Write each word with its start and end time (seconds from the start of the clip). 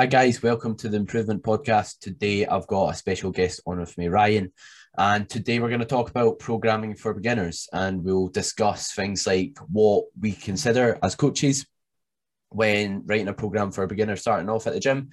Hi 0.00 0.06
guys, 0.06 0.44
welcome 0.44 0.76
to 0.76 0.88
the 0.88 0.96
Improvement 0.96 1.42
Podcast. 1.42 1.98
Today 1.98 2.46
I've 2.46 2.68
got 2.68 2.90
a 2.90 2.96
special 2.96 3.32
guest 3.32 3.60
on 3.66 3.80
with 3.80 3.98
me, 3.98 4.06
Ryan, 4.06 4.52
and 4.96 5.28
today 5.28 5.58
we're 5.58 5.70
going 5.70 5.80
to 5.80 5.86
talk 5.86 6.08
about 6.08 6.38
programming 6.38 6.94
for 6.94 7.12
beginners 7.12 7.68
and 7.72 8.04
we'll 8.04 8.28
discuss 8.28 8.92
things 8.92 9.26
like 9.26 9.58
what 9.66 10.04
we 10.20 10.34
consider 10.34 11.00
as 11.02 11.16
coaches 11.16 11.66
when 12.50 13.02
writing 13.06 13.26
a 13.26 13.32
program 13.32 13.72
for 13.72 13.82
a 13.82 13.88
beginner 13.88 14.14
starting 14.14 14.48
off 14.48 14.68
at 14.68 14.72
the 14.72 14.78
gym 14.78 15.08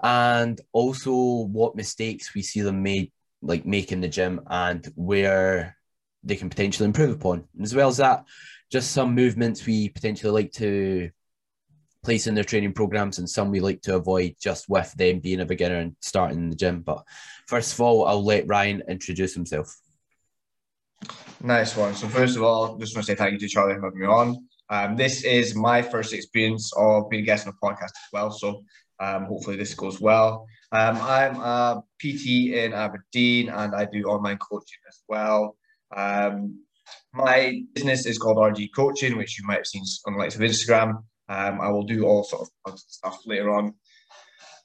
and 0.00 0.60
also 0.70 1.48
what 1.48 1.74
mistakes 1.74 2.32
we 2.32 2.42
see 2.42 2.60
them 2.60 2.84
made 2.84 3.10
like 3.42 3.66
make 3.66 3.90
in 3.90 4.00
the 4.00 4.06
gym 4.06 4.42
and 4.46 4.92
where 4.94 5.76
they 6.22 6.36
can 6.36 6.50
potentially 6.50 6.86
improve 6.86 7.16
upon. 7.16 7.48
as 7.60 7.74
well 7.74 7.88
as 7.88 7.96
that, 7.96 8.22
just 8.70 8.92
some 8.92 9.12
movements 9.12 9.66
we 9.66 9.88
potentially 9.88 10.30
like 10.30 10.52
to 10.52 11.10
place 12.02 12.26
in 12.26 12.34
their 12.34 12.44
training 12.44 12.72
programs 12.72 13.18
and 13.18 13.28
some 13.28 13.50
we 13.50 13.60
like 13.60 13.82
to 13.82 13.96
avoid 13.96 14.34
just 14.40 14.68
with 14.68 14.92
them 14.94 15.20
being 15.20 15.40
a 15.40 15.46
beginner 15.46 15.76
and 15.76 15.96
starting 16.00 16.38
in 16.38 16.50
the 16.50 16.56
gym. 16.56 16.80
But 16.80 17.02
first 17.46 17.74
of 17.74 17.80
all, 17.80 18.06
I'll 18.06 18.24
let 18.24 18.48
Ryan 18.48 18.82
introduce 18.88 19.34
himself. 19.34 19.76
Nice 21.42 21.76
one. 21.76 21.94
So 21.94 22.08
first 22.08 22.36
of 22.36 22.42
all, 22.42 22.76
just 22.78 22.94
want 22.94 23.06
to 23.06 23.12
say 23.12 23.16
thank 23.16 23.32
you 23.32 23.38
to 23.38 23.48
Charlie 23.48 23.74
for 23.74 23.86
having 23.86 24.00
me 24.00 24.06
on. 24.06 24.46
Um, 24.68 24.96
this 24.96 25.24
is 25.24 25.54
my 25.54 25.82
first 25.82 26.12
experience 26.12 26.72
of 26.76 27.10
being 27.10 27.22
a 27.22 27.26
guest 27.26 27.46
on 27.46 27.54
a 27.54 27.66
podcast 27.66 27.84
as 27.84 28.08
well. 28.12 28.30
So 28.30 28.62
um, 29.00 29.24
hopefully 29.24 29.56
this 29.56 29.74
goes 29.74 30.00
well. 30.00 30.46
Um, 30.72 30.96
I'm 31.00 31.36
a 31.40 31.82
PT 32.00 32.52
in 32.54 32.72
Aberdeen 32.72 33.48
and 33.48 33.74
I 33.74 33.86
do 33.86 34.04
online 34.04 34.38
coaching 34.38 34.78
as 34.88 35.00
well. 35.08 35.56
Um, 35.94 36.60
my 37.12 37.62
business 37.74 38.06
is 38.06 38.18
called 38.18 38.36
RG 38.36 38.68
Coaching, 38.74 39.16
which 39.16 39.38
you 39.38 39.46
might 39.46 39.58
have 39.58 39.66
seen 39.66 39.82
on 40.06 40.12
the 40.12 40.18
likes 40.18 40.36
of 40.36 40.42
Instagram. 40.42 41.02
Um, 41.30 41.60
I 41.60 41.68
will 41.68 41.84
do 41.84 42.04
all 42.04 42.24
sort 42.24 42.48
of 42.66 42.78
stuff 42.78 43.20
later 43.24 43.50
on 43.50 43.74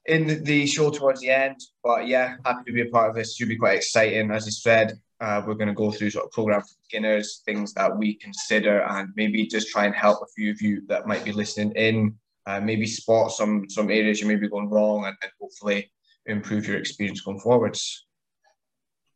in 0.08 0.44
the 0.44 0.66
show 0.66 0.90
towards 0.90 1.22
the 1.22 1.30
end. 1.30 1.58
But 1.84 2.08
yeah, 2.08 2.38
happy 2.44 2.64
to 2.66 2.74
be 2.74 2.82
a 2.82 2.91
part 2.91 3.10
of 3.10 3.16
this. 3.16 3.32
It 3.32 3.36
should 3.36 3.49
be 3.49 3.57
quite 3.57 3.77
exciting. 3.77 4.32
As 4.32 4.48
I 4.48 4.49
said, 4.49 4.99
uh, 5.22 5.44
we're 5.46 5.54
going 5.54 5.68
to 5.68 5.74
go 5.74 5.91
through 5.91 6.10
sort 6.10 6.26
of 6.26 6.32
program 6.32 6.62
for 6.62 6.76
beginners, 6.90 7.44
things 7.46 7.74
that 7.74 7.96
we 7.96 8.16
consider, 8.16 8.82
and 8.82 9.10
maybe 9.16 9.46
just 9.46 9.70
try 9.70 9.85
and 9.85 9.96
help 9.96 10.22
a 10.24 10.27
few 10.35 10.52
of 10.52 10.62
you 10.62 10.82
that 10.88 11.07
might 11.07 11.24
be 11.24 11.32
listening 11.32 11.72
in. 11.74 12.16
Uh, 12.48 12.60
maybe 12.60 12.85
spot 12.85 13.32
some 13.32 13.68
some 13.70 13.90
areas 13.90 14.22
you 14.22 14.27
may 14.27 14.35
be 14.35 14.50
going 14.50 14.70
wrong, 14.70 15.05
and, 15.05 15.16
and 15.22 15.32
hopefully 15.40 15.91
improve 16.26 16.68
your 16.68 16.77
experience 16.77 17.22
going 17.22 17.40
forwards. 17.40 18.05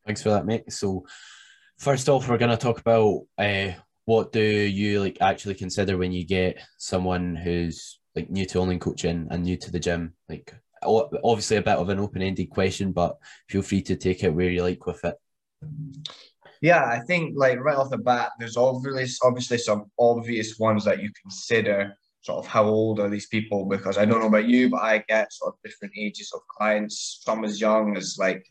Thanks 0.06 0.24
for 0.24 0.30
that, 0.30 0.46
mate. 0.46 0.72
So, 0.72 1.06
first 1.78 2.10
off, 2.10 2.28
we're 2.28 2.38
going 2.38 2.52
to 2.52 2.58
talk 2.58 2.80
about 2.80 3.26
uh, 3.38 3.72
what 4.10 4.32
do 4.32 4.42
you 4.42 5.00
like 5.02 5.20
actually 5.22 5.54
consider 5.54 5.96
when 5.96 6.12
you 6.12 6.26
get 6.26 6.58
someone 6.80 7.36
who's 7.36 8.00
like 8.16 8.28
new 8.32 8.44
to 8.44 8.58
online 8.58 8.80
coaching 8.80 9.28
and 9.30 9.44
new 9.44 9.56
to 9.56 9.72
the 9.72 9.80
gym? 9.80 10.16
Like 10.28 10.52
obviously 10.82 11.58
a 11.58 11.62
bit 11.62 11.78
of 11.78 11.90
an 11.90 12.00
open-ended 12.00 12.50
question 12.50 12.92
but 12.92 13.20
feel 13.48 13.62
free 13.62 13.84
to 13.84 13.96
take 13.96 14.24
it 14.24 14.34
where 14.34 14.50
you 14.50 14.64
like 14.64 14.84
with 14.88 15.06
it. 15.06 15.16
Yeah 16.60 16.86
i 16.86 17.00
think 17.02 17.34
like 17.36 17.60
right 17.60 17.76
off 17.76 17.92
the 17.92 18.00
bat 18.00 18.32
there's 18.40 18.58
obviously 18.58 19.06
obviously 19.24 19.58
some 19.60 19.92
obvious 20.00 20.58
ones 20.58 20.86
that 20.86 21.02
you 21.02 21.10
consider 21.22 21.94
sort 22.22 22.40
of 22.40 22.48
how 22.48 22.64
old 22.64 23.00
are 23.00 23.10
these 23.10 23.28
people 23.28 23.66
because 23.66 23.98
i 23.98 24.06
don't 24.06 24.22
know 24.22 24.28
about 24.28 24.48
you 24.48 24.70
but 24.70 24.82
i 24.82 25.04
get 25.08 25.32
sort 25.32 25.54
of 25.54 25.60
different 25.64 25.94
ages 25.98 26.32
of 26.34 26.42
clients. 26.58 27.22
Some 27.24 27.44
as 27.46 27.62
young 27.62 27.96
as 27.96 28.18
like 28.18 28.44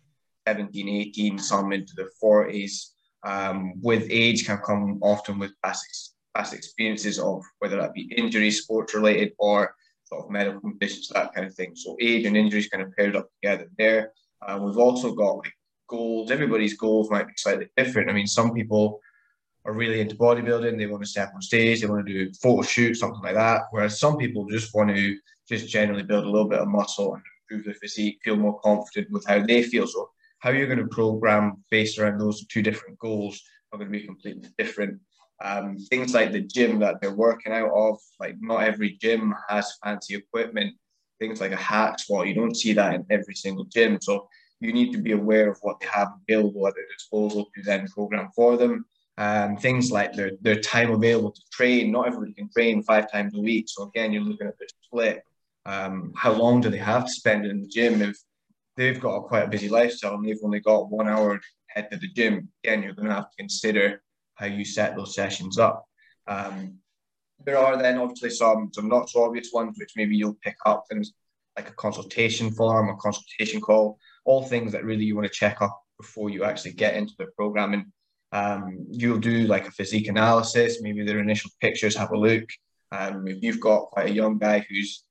17 0.46 0.88
18 0.88 1.38
some 1.38 1.72
into 1.72 1.94
the 1.96 2.08
40s 2.22 2.92
um, 3.24 3.80
with 3.80 4.06
age 4.10 4.46
can 4.46 4.58
come 4.58 4.98
often 5.02 5.38
with 5.38 5.52
past, 5.62 6.14
past 6.34 6.54
experiences 6.54 7.18
of 7.18 7.42
whether 7.58 7.76
that 7.76 7.94
be 7.94 8.12
injury, 8.16 8.50
sports 8.50 8.94
related, 8.94 9.32
or 9.38 9.74
sort 10.04 10.24
of 10.24 10.30
medical 10.30 10.60
conditions, 10.60 11.08
that 11.08 11.34
kind 11.34 11.46
of 11.46 11.54
thing. 11.54 11.74
So 11.74 11.96
age 12.00 12.24
and 12.24 12.36
injuries 12.36 12.68
kind 12.68 12.82
of 12.82 12.94
paired 12.96 13.16
up 13.16 13.28
together 13.34 13.68
there. 13.76 14.12
Uh, 14.46 14.58
we've 14.62 14.78
also 14.78 15.14
got 15.14 15.38
like 15.38 15.52
goals. 15.88 16.30
Everybody's 16.30 16.76
goals 16.76 17.10
might 17.10 17.26
be 17.26 17.34
slightly 17.36 17.68
different. 17.76 18.08
I 18.08 18.12
mean, 18.12 18.26
some 18.26 18.54
people 18.54 19.00
are 19.64 19.72
really 19.72 20.00
into 20.00 20.16
bodybuilding. 20.16 20.78
They 20.78 20.86
want 20.86 21.02
to 21.02 21.08
step 21.08 21.32
on 21.34 21.42
stage. 21.42 21.80
They 21.80 21.86
want 21.86 22.06
to 22.06 22.12
do 22.12 22.32
photo 22.34 22.62
shoot, 22.62 22.94
something 22.94 23.22
like 23.22 23.34
that. 23.34 23.62
Whereas 23.70 23.98
some 23.98 24.16
people 24.16 24.46
just 24.46 24.74
want 24.74 24.94
to 24.94 25.16
just 25.48 25.68
generally 25.68 26.02
build 26.02 26.24
a 26.24 26.30
little 26.30 26.48
bit 26.48 26.60
of 26.60 26.68
muscle 26.68 27.14
and 27.14 27.22
improve 27.50 27.64
their 27.66 27.74
physique, 27.74 28.20
feel 28.22 28.36
more 28.36 28.60
confident 28.60 29.10
with 29.10 29.26
how 29.26 29.44
they 29.44 29.62
feel. 29.62 29.86
So 29.86 30.10
how 30.38 30.50
you're 30.50 30.66
going 30.66 30.78
to 30.78 30.86
program 30.86 31.64
based 31.70 31.98
around 31.98 32.18
those 32.18 32.46
two 32.46 32.62
different 32.62 32.98
goals 32.98 33.42
are 33.72 33.78
going 33.78 33.90
to 33.90 33.98
be 33.98 34.06
completely 34.06 34.48
different. 34.56 35.00
Um, 35.42 35.76
things 35.76 36.14
like 36.14 36.32
the 36.32 36.40
gym 36.40 36.80
that 36.80 37.00
they're 37.00 37.12
working 37.14 37.52
out 37.52 37.70
of, 37.72 37.98
like 38.18 38.36
not 38.40 38.64
every 38.64 38.98
gym 39.00 39.34
has 39.48 39.78
fancy 39.84 40.16
equipment. 40.16 40.74
Things 41.20 41.40
like 41.40 41.52
a 41.52 41.56
hack 41.56 41.98
squat, 41.98 42.28
you 42.28 42.34
don't 42.34 42.56
see 42.56 42.72
that 42.74 42.94
in 42.94 43.04
every 43.10 43.34
single 43.34 43.64
gym. 43.64 43.98
So 44.00 44.28
you 44.60 44.72
need 44.72 44.92
to 44.92 44.98
be 44.98 45.12
aware 45.12 45.50
of 45.50 45.58
what 45.62 45.80
they 45.80 45.86
have 45.86 46.08
available 46.28 46.66
at 46.66 46.74
their 46.74 46.86
disposal 46.96 47.48
to 47.54 47.62
then 47.62 47.86
program 47.88 48.30
for 48.34 48.56
them. 48.56 48.84
Um, 49.16 49.56
things 49.56 49.90
like 49.90 50.12
their, 50.12 50.32
their 50.40 50.60
time 50.60 50.92
available 50.92 51.32
to 51.32 51.40
train. 51.52 51.90
Not 51.90 52.06
everybody 52.06 52.34
can 52.34 52.48
train 52.50 52.82
five 52.82 53.10
times 53.10 53.34
a 53.34 53.40
week. 53.40 53.66
So 53.68 53.84
again, 53.84 54.12
you're 54.12 54.22
looking 54.22 54.46
at 54.46 54.58
the 54.58 54.68
split. 54.84 55.24
Um, 55.66 56.12
how 56.16 56.32
long 56.32 56.60
do 56.60 56.70
they 56.70 56.78
have 56.78 57.04
to 57.06 57.10
spend 57.10 57.44
in 57.44 57.60
the 57.60 57.68
gym? 57.68 58.00
If 58.00 58.16
they've 58.78 59.00
got 59.00 59.16
a 59.16 59.22
quite 59.22 59.44
a 59.44 59.48
busy 59.48 59.68
lifestyle 59.68 60.14
and 60.14 60.24
they've 60.24 60.38
only 60.42 60.60
got 60.60 60.90
one 60.90 61.08
hour 61.08 61.40
head 61.66 61.90
to 61.90 61.98
the 61.98 62.08
gym, 62.08 62.48
again, 62.64 62.82
you're 62.82 62.94
going 62.94 63.08
to 63.08 63.14
have 63.14 63.30
to 63.30 63.36
consider 63.36 64.02
how 64.34 64.46
you 64.46 64.64
set 64.64 64.96
those 64.96 65.14
sessions 65.14 65.58
up. 65.58 65.84
Um, 66.26 66.78
there 67.44 67.58
are 67.58 67.76
then 67.76 67.98
obviously 67.98 68.30
some 68.30 68.70
some 68.72 68.88
not 68.88 69.08
so 69.10 69.24
obvious 69.24 69.50
ones 69.52 69.76
which 69.78 69.92
maybe 69.96 70.16
you'll 70.16 70.38
pick 70.42 70.56
up 70.66 70.84
things 70.88 71.12
like 71.56 71.68
a 71.68 71.72
consultation 71.72 72.50
form, 72.50 72.88
a 72.88 72.96
consultation 72.96 73.60
call, 73.60 73.98
all 74.24 74.44
things 74.44 74.72
that 74.72 74.84
really 74.84 75.04
you 75.04 75.16
want 75.16 75.26
to 75.26 75.32
check 75.32 75.60
up 75.60 75.80
before 76.00 76.30
you 76.30 76.44
actually 76.44 76.72
get 76.72 76.94
into 76.94 77.14
the 77.18 77.26
programming. 77.36 77.92
Um, 78.30 78.86
you'll 78.90 79.18
do 79.18 79.46
like 79.46 79.66
a 79.66 79.72
physique 79.72 80.08
analysis, 80.08 80.82
maybe 80.82 81.04
their 81.04 81.18
initial 81.18 81.50
pictures, 81.60 81.96
have 81.96 82.12
a 82.12 82.18
look. 82.18 82.44
Um, 82.92 83.26
if 83.26 83.42
you've 83.42 83.60
got 83.60 83.86
quite 83.86 84.10
a 84.10 84.14
young 84.14 84.38
guy 84.38 84.64
who's 84.68 85.04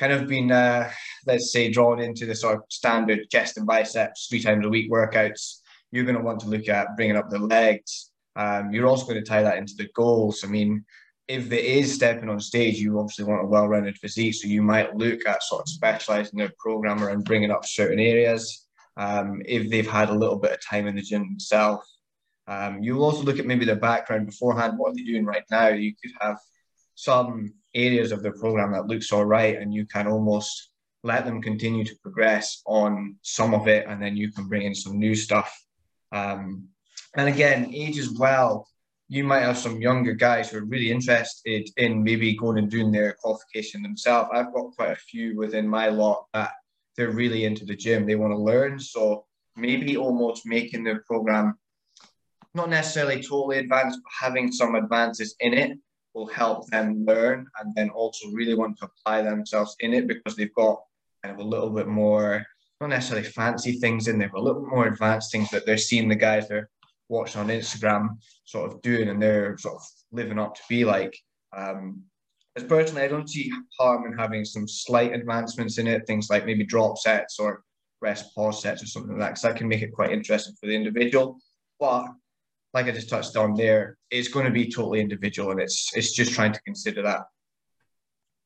kind 0.00 0.14
of 0.14 0.26
been, 0.26 0.50
uh, 0.50 0.90
let's 1.26 1.52
say, 1.52 1.70
drawn 1.70 2.00
into 2.00 2.24
the 2.24 2.34
sort 2.34 2.56
of 2.56 2.62
standard 2.70 3.28
chest 3.30 3.58
and 3.58 3.66
biceps 3.66 4.28
three 4.28 4.42
times 4.42 4.64
a 4.64 4.68
week 4.68 4.90
workouts, 4.90 5.58
you're 5.92 6.04
going 6.04 6.16
to 6.16 6.24
want 6.24 6.40
to 6.40 6.48
look 6.48 6.70
at 6.70 6.96
bringing 6.96 7.16
up 7.16 7.28
the 7.28 7.38
legs. 7.38 8.10
Um, 8.34 8.72
you're 8.72 8.86
also 8.86 9.04
going 9.04 9.22
to 9.22 9.28
tie 9.28 9.42
that 9.42 9.58
into 9.58 9.74
the 9.76 9.90
goals. 9.94 10.42
I 10.42 10.46
mean, 10.48 10.86
if 11.28 11.52
it 11.52 11.64
is 11.64 11.94
stepping 11.94 12.30
on 12.30 12.40
stage, 12.40 12.78
you 12.78 12.98
obviously 12.98 13.26
want 13.26 13.44
a 13.44 13.46
well-rounded 13.46 13.98
physique, 13.98 14.34
so 14.34 14.48
you 14.48 14.62
might 14.62 14.96
look 14.96 15.26
at 15.26 15.42
sort 15.42 15.62
of 15.62 15.68
specialising 15.68 16.38
their 16.38 16.52
programmer 16.58 17.10
and 17.10 17.24
bringing 17.24 17.50
up 17.50 17.66
certain 17.66 18.00
areas. 18.00 18.66
Um, 18.96 19.42
if 19.44 19.70
they've 19.70 19.88
had 19.88 20.08
a 20.08 20.14
little 20.14 20.38
bit 20.38 20.52
of 20.52 20.64
time 20.64 20.86
in 20.86 20.96
the 20.96 21.02
gym 21.02 21.22
themselves, 21.22 21.98
um, 22.48 22.82
you'll 22.82 23.04
also 23.04 23.22
look 23.22 23.38
at 23.38 23.46
maybe 23.46 23.66
their 23.66 23.76
background 23.76 24.26
beforehand. 24.26 24.78
What 24.78 24.92
are 24.92 24.94
they 24.94 25.02
doing 25.02 25.26
right 25.26 25.44
now? 25.50 25.68
You 25.68 25.92
could 26.02 26.12
have 26.20 26.38
some 26.94 27.52
areas 27.74 28.12
of 28.12 28.22
the 28.22 28.32
program 28.32 28.72
that 28.72 28.86
looks 28.86 29.12
all 29.12 29.24
right 29.24 29.56
and 29.56 29.72
you 29.72 29.86
can 29.86 30.06
almost 30.06 30.70
let 31.02 31.24
them 31.24 31.40
continue 31.40 31.84
to 31.84 31.96
progress 32.02 32.62
on 32.66 33.16
some 33.22 33.54
of 33.54 33.68
it 33.68 33.86
and 33.88 34.02
then 34.02 34.16
you 34.16 34.30
can 34.32 34.48
bring 34.48 34.62
in 34.62 34.74
some 34.74 34.98
new 34.98 35.14
stuff. 35.14 35.56
Um, 36.12 36.68
and 37.16 37.28
again 37.28 37.72
age 37.74 37.98
as 37.98 38.10
well. 38.10 38.66
You 39.08 39.24
might 39.24 39.40
have 39.40 39.58
some 39.58 39.80
younger 39.80 40.12
guys 40.12 40.50
who 40.50 40.58
are 40.58 40.64
really 40.64 40.90
interested 40.90 41.68
in 41.76 42.04
maybe 42.04 42.36
going 42.36 42.58
and 42.58 42.70
doing 42.70 42.92
their 42.92 43.16
qualification 43.20 43.82
themselves. 43.82 44.30
I've 44.32 44.52
got 44.52 44.76
quite 44.76 44.92
a 44.92 44.96
few 44.96 45.36
within 45.36 45.66
my 45.66 45.88
lot 45.88 46.26
that 46.32 46.52
they're 46.96 47.10
really 47.10 47.44
into 47.44 47.64
the 47.64 47.74
gym. 47.74 48.06
They 48.06 48.14
want 48.14 48.32
to 48.32 48.38
learn 48.38 48.78
so 48.78 49.24
maybe 49.56 49.96
almost 49.96 50.46
making 50.46 50.84
their 50.84 51.02
program 51.06 51.58
not 52.54 52.68
necessarily 52.68 53.22
totally 53.22 53.58
advanced 53.58 54.00
but 54.02 54.26
having 54.26 54.50
some 54.50 54.74
advances 54.74 55.34
in 55.40 55.54
it 55.54 55.78
will 56.20 56.26
help 56.26 56.66
them 56.68 57.04
learn 57.06 57.46
and 57.58 57.74
then 57.74 57.88
also 57.90 58.28
really 58.30 58.54
want 58.54 58.78
to 58.78 58.84
apply 58.84 59.22
themselves 59.22 59.74
in 59.80 59.94
it 59.94 60.06
because 60.06 60.36
they've 60.36 60.54
got 60.54 60.78
kind 61.22 61.34
of 61.34 61.40
a 61.44 61.48
little 61.48 61.70
bit 61.70 61.88
more, 61.88 62.44
not 62.80 62.90
necessarily 62.90 63.26
fancy 63.26 63.72
things 63.72 64.06
in 64.06 64.18
there, 64.18 64.28
but 64.30 64.40
a 64.40 64.42
little 64.42 64.60
bit 64.60 64.70
more 64.70 64.86
advanced 64.86 65.32
things 65.32 65.50
that 65.50 65.64
they're 65.64 65.78
seeing 65.78 66.08
the 66.08 66.14
guys 66.14 66.46
they're 66.46 66.68
watching 67.08 67.40
on 67.40 67.48
Instagram 67.48 68.18
sort 68.44 68.70
of 68.70 68.82
doing 68.82 69.08
and 69.08 69.20
they're 69.20 69.56
sort 69.56 69.76
of 69.76 69.82
living 70.12 70.38
up 70.38 70.54
to 70.54 70.62
be 70.68 70.84
like. 70.84 71.16
Um, 71.56 72.02
as 72.54 72.64
personally, 72.64 73.02
I 73.02 73.08
don't 73.08 73.30
see 73.30 73.50
harm 73.78 74.04
in 74.06 74.18
having 74.18 74.44
some 74.44 74.68
slight 74.68 75.14
advancements 75.14 75.78
in 75.78 75.86
it, 75.86 76.06
things 76.06 76.28
like 76.28 76.44
maybe 76.44 76.64
drop 76.64 76.98
sets 76.98 77.38
or 77.38 77.62
rest 78.02 78.34
pause 78.34 78.60
sets 78.60 78.82
or 78.82 78.86
something 78.86 79.12
like 79.12 79.20
that, 79.20 79.28
because 79.30 79.42
that 79.42 79.56
can 79.56 79.68
make 79.68 79.82
it 79.82 79.94
quite 79.94 80.12
interesting 80.12 80.54
for 80.60 80.66
the 80.66 80.74
individual. 80.74 81.38
But 81.78 82.08
like 82.72 82.86
I 82.86 82.92
just 82.92 83.08
touched 83.08 83.36
on 83.36 83.54
there, 83.54 83.98
it's 84.10 84.28
going 84.28 84.46
to 84.46 84.52
be 84.52 84.70
totally 84.70 85.00
individual, 85.00 85.50
and 85.50 85.60
it's 85.60 85.90
it's 85.94 86.12
just 86.12 86.32
trying 86.32 86.52
to 86.52 86.62
consider 86.62 87.02
that. 87.02 87.22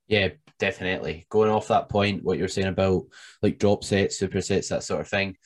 Yeah, 0.06 0.28
definitely. 0.58 1.26
Going 1.30 1.50
off 1.50 1.68
that 1.68 1.88
point, 1.88 2.24
what 2.24 2.38
you're 2.38 2.48
saying 2.48 2.68
about 2.68 3.04
like 3.42 3.58
drop 3.58 3.84
sets, 3.84 4.20
supersets, 4.20 4.68
that 4.68 4.82
sort 4.82 5.00
of 5.00 5.08
thing. 5.08 5.36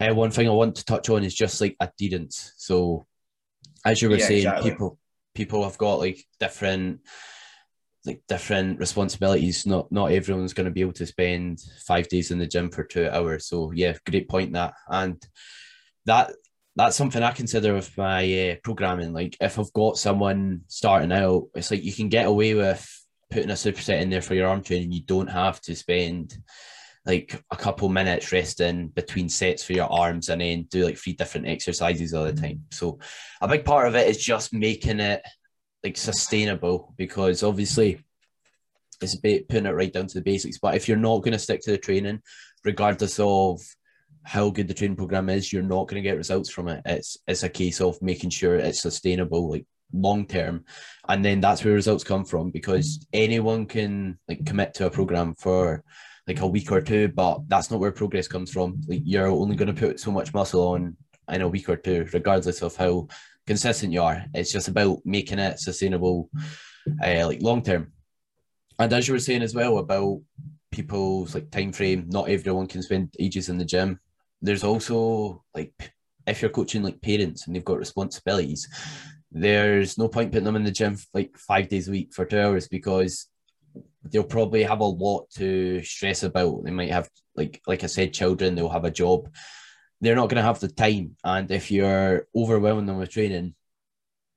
Uh, 0.00 0.14
one 0.14 0.30
thing 0.30 0.48
I 0.48 0.52
want 0.52 0.76
to 0.76 0.84
touch 0.84 1.08
on 1.08 1.24
is 1.24 1.34
just 1.34 1.60
like 1.60 1.76
adherence. 1.80 2.52
So, 2.56 3.06
as 3.84 4.00
you 4.00 4.08
were 4.08 4.16
yeah, 4.16 4.26
saying, 4.26 4.38
exactly. 4.38 4.70
people 4.70 4.98
people 5.34 5.64
have 5.64 5.78
got 5.78 5.98
like 5.98 6.24
different 6.38 7.00
like 8.06 8.22
different 8.28 8.78
responsibilities. 8.78 9.66
Not 9.66 9.90
not 9.90 10.12
everyone's 10.12 10.54
going 10.54 10.66
to 10.66 10.72
be 10.72 10.80
able 10.80 10.92
to 10.94 11.06
spend 11.06 11.60
five 11.86 12.08
days 12.08 12.30
in 12.30 12.38
the 12.38 12.46
gym 12.46 12.70
for 12.70 12.84
two 12.84 13.08
hours. 13.08 13.46
So 13.46 13.72
yeah, 13.72 13.94
great 14.06 14.28
point 14.28 14.52
that 14.52 14.74
and 14.88 15.20
that 16.06 16.32
that's 16.78 16.96
something 16.96 17.24
I 17.24 17.32
consider 17.32 17.74
with 17.74 17.96
my 17.98 18.50
uh, 18.50 18.54
programming. 18.62 19.12
Like 19.12 19.36
if 19.40 19.58
I've 19.58 19.72
got 19.72 19.98
someone 19.98 20.62
starting 20.68 21.10
out, 21.10 21.48
it's 21.56 21.72
like 21.72 21.82
you 21.82 21.92
can 21.92 22.08
get 22.08 22.26
away 22.26 22.54
with 22.54 22.88
putting 23.30 23.50
a 23.50 23.54
superset 23.54 24.00
in 24.00 24.10
there 24.10 24.22
for 24.22 24.34
your 24.34 24.48
arm 24.48 24.62
training. 24.62 24.92
You 24.92 25.02
don't 25.02 25.26
have 25.26 25.60
to 25.62 25.74
spend 25.74 26.38
like 27.04 27.42
a 27.50 27.56
couple 27.56 27.88
minutes 27.88 28.30
resting 28.30 28.88
between 28.88 29.28
sets 29.28 29.64
for 29.64 29.72
your 29.72 29.92
arms 29.92 30.28
and 30.28 30.40
then 30.40 30.68
do 30.70 30.84
like 30.84 30.96
three 30.96 31.14
different 31.14 31.48
exercises 31.48 32.14
all 32.14 32.24
the 32.24 32.32
time. 32.32 32.64
So 32.70 33.00
a 33.40 33.48
big 33.48 33.64
part 33.64 33.88
of 33.88 33.96
it 33.96 34.06
is 34.06 34.22
just 34.22 34.54
making 34.54 35.00
it 35.00 35.22
like 35.82 35.96
sustainable 35.96 36.94
because 36.96 37.42
obviously 37.42 38.04
it's 39.02 39.16
a 39.16 39.20
bit 39.20 39.48
putting 39.48 39.66
it 39.66 39.74
right 39.74 39.92
down 39.92 40.06
to 40.06 40.14
the 40.14 40.24
basics. 40.24 40.58
But 40.58 40.76
if 40.76 40.86
you're 40.86 40.96
not 40.96 41.24
going 41.24 41.32
to 41.32 41.40
stick 41.40 41.60
to 41.62 41.72
the 41.72 41.78
training, 41.78 42.22
regardless 42.64 43.18
of 43.18 43.60
how 44.24 44.50
good 44.50 44.68
the 44.68 44.74
training 44.74 44.96
program 44.96 45.28
is, 45.28 45.52
you're 45.52 45.62
not 45.62 45.88
going 45.88 46.02
to 46.02 46.08
get 46.08 46.16
results 46.16 46.50
from 46.50 46.68
it. 46.68 46.82
It's 46.84 47.16
it's 47.26 47.42
a 47.42 47.48
case 47.48 47.80
of 47.80 48.00
making 48.02 48.30
sure 48.30 48.56
it's 48.56 48.82
sustainable, 48.82 49.50
like 49.50 49.66
long 49.92 50.26
term, 50.26 50.64
and 51.08 51.24
then 51.24 51.40
that's 51.40 51.64
where 51.64 51.74
results 51.74 52.04
come 52.04 52.24
from. 52.24 52.50
Because 52.50 53.06
anyone 53.12 53.66
can 53.66 54.18
like 54.28 54.44
commit 54.44 54.74
to 54.74 54.86
a 54.86 54.90
program 54.90 55.34
for 55.34 55.82
like 56.26 56.40
a 56.40 56.46
week 56.46 56.70
or 56.70 56.82
two, 56.82 57.08
but 57.08 57.48
that's 57.48 57.70
not 57.70 57.80
where 57.80 57.92
progress 57.92 58.28
comes 58.28 58.52
from. 58.52 58.80
Like 58.86 59.02
you're 59.04 59.28
only 59.28 59.56
going 59.56 59.74
to 59.74 59.80
put 59.80 59.98
so 59.98 60.10
much 60.10 60.34
muscle 60.34 60.68
on 60.68 60.96
in 61.30 61.40
a 61.40 61.48
week 61.48 61.68
or 61.68 61.76
two, 61.76 62.06
regardless 62.12 62.62
of 62.62 62.76
how 62.76 63.08
consistent 63.46 63.92
you 63.92 64.02
are. 64.02 64.24
It's 64.34 64.52
just 64.52 64.68
about 64.68 64.98
making 65.06 65.38
it 65.38 65.58
sustainable, 65.58 66.28
uh, 67.02 67.26
like 67.26 67.42
long 67.42 67.62
term. 67.62 67.92
And 68.78 68.92
as 68.92 69.08
you 69.08 69.14
were 69.14 69.20
saying 69.20 69.42
as 69.42 69.54
well 69.54 69.78
about 69.78 70.20
people's 70.70 71.34
like 71.34 71.50
time 71.50 71.72
frame, 71.72 72.04
not 72.08 72.28
everyone 72.28 72.66
can 72.66 72.82
spend 72.82 73.14
ages 73.18 73.48
in 73.48 73.56
the 73.56 73.64
gym 73.64 73.98
there's 74.40 74.64
also 74.64 75.44
like 75.54 75.72
if 76.26 76.42
you're 76.42 76.50
coaching 76.50 76.82
like 76.82 77.00
parents 77.00 77.46
and 77.46 77.56
they've 77.56 77.64
got 77.64 77.78
responsibilities, 77.78 78.68
there's 79.30 79.98
no 79.98 80.08
point 80.08 80.30
putting 80.30 80.44
them 80.44 80.56
in 80.56 80.64
the 80.64 80.70
gym 80.70 80.96
like 81.14 81.36
five 81.36 81.68
days 81.68 81.88
a 81.88 81.90
week 81.90 82.12
for 82.12 82.24
two 82.24 82.40
hours 82.40 82.68
because 82.68 83.26
they'll 84.04 84.24
probably 84.24 84.62
have 84.62 84.80
a 84.80 84.84
lot 84.84 85.28
to 85.30 85.82
stress 85.82 86.22
about. 86.22 86.64
They 86.64 86.70
might 86.70 86.90
have 86.90 87.08
like 87.36 87.60
like 87.66 87.84
I 87.84 87.86
said, 87.86 88.12
children, 88.12 88.54
they'll 88.54 88.68
have 88.68 88.84
a 88.84 88.90
job. 88.90 89.32
They're 90.00 90.16
not 90.16 90.28
gonna 90.28 90.42
have 90.42 90.60
the 90.60 90.68
time. 90.68 91.16
And 91.24 91.50
if 91.50 91.70
you're 91.70 92.26
overwhelming 92.34 92.86
them 92.86 92.98
with 92.98 93.10
training, 93.10 93.54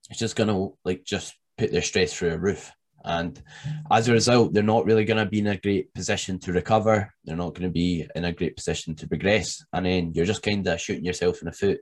it's 0.09 0.19
just 0.19 0.35
gonna 0.35 0.69
like 0.83 1.03
just 1.03 1.35
put 1.57 1.71
their 1.71 1.81
stress 1.81 2.13
through 2.13 2.31
a 2.31 2.37
roof. 2.37 2.71
And 3.03 3.41
as 3.89 4.07
a 4.07 4.13
result, 4.13 4.53
they're 4.53 4.63
not 4.63 4.85
really 4.85 5.05
going 5.05 5.23
to 5.23 5.29
be 5.29 5.39
in 5.39 5.47
a 5.47 5.57
great 5.57 5.93
position 5.93 6.39
to 6.39 6.53
recover. 6.53 7.13
They're 7.25 7.35
not 7.35 7.55
going 7.55 7.69
to 7.69 7.73
be 7.73 8.07
in 8.15 8.25
a 8.25 8.31
great 8.31 8.55
position 8.55 8.95
to 8.95 9.07
progress. 9.07 9.63
And 9.73 9.85
then 9.85 10.13
you're 10.13 10.25
just 10.25 10.43
kind 10.43 10.65
of 10.67 10.79
shooting 10.79 11.05
yourself 11.05 11.41
in 11.41 11.45
the 11.45 11.51
foot 11.51 11.79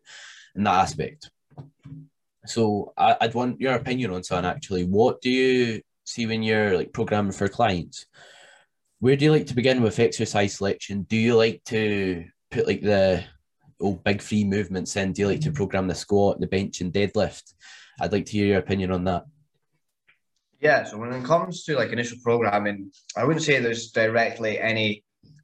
in 0.56 0.64
that 0.64 0.76
aspect. 0.76 1.30
So 2.46 2.94
I, 2.98 3.18
would 3.22 3.34
want 3.34 3.62
your 3.62 3.76
opinion 3.76 4.12
on 4.12 4.24
something 4.24 4.50
actually. 4.50 4.86
What 4.86 5.22
do 5.22 5.30
you 5.30 5.82
see 6.06 6.26
when 6.26 6.42
you're 6.42 6.76
like 6.76 6.94
programming 6.94 7.34
for 7.34 7.48
clients? 7.48 8.06
Where 9.00 9.16
do 9.16 9.26
you 9.26 9.32
like 9.32 9.48
to 9.48 9.56
begin 9.56 9.82
with 9.82 10.00
exercise 10.00 10.56
selection? 10.56 11.04
Do 11.04 11.16
you 11.16 11.36
like 11.36 11.64
to 11.66 12.26
put 12.52 12.68
like 12.68 12.82
the 12.82 13.24
old 13.80 14.04
big 14.04 14.22
three 14.22 14.44
movements 14.44 14.96
in? 14.96 15.14
Do 15.14 15.22
you 15.22 15.28
like 15.28 15.42
to 15.42 15.52
program 15.52 15.88
the 15.88 15.96
squat, 15.96 16.40
the 16.40 16.48
bench, 16.48 16.82
and 16.82 16.92
deadlift? 16.92 17.54
I'd 18.02 18.12
like 18.12 18.26
to 18.26 18.32
hear 18.32 18.48
your 18.48 18.60
opinion 18.60 18.92
on 18.92 19.04
that. 19.06 19.26
Yeah, 20.60 20.84
so 20.84 20.98
when 20.98 21.14
it 21.14 21.24
comes 21.24 21.64
to 21.64 21.76
like 21.76 21.92
initial 21.92 22.18
programming, 22.22 22.92
I 23.16 23.24
wouldn't 23.24 23.46
say 23.46 23.60
there's 23.60 23.92
directly 23.92 24.60
any 24.60 25.04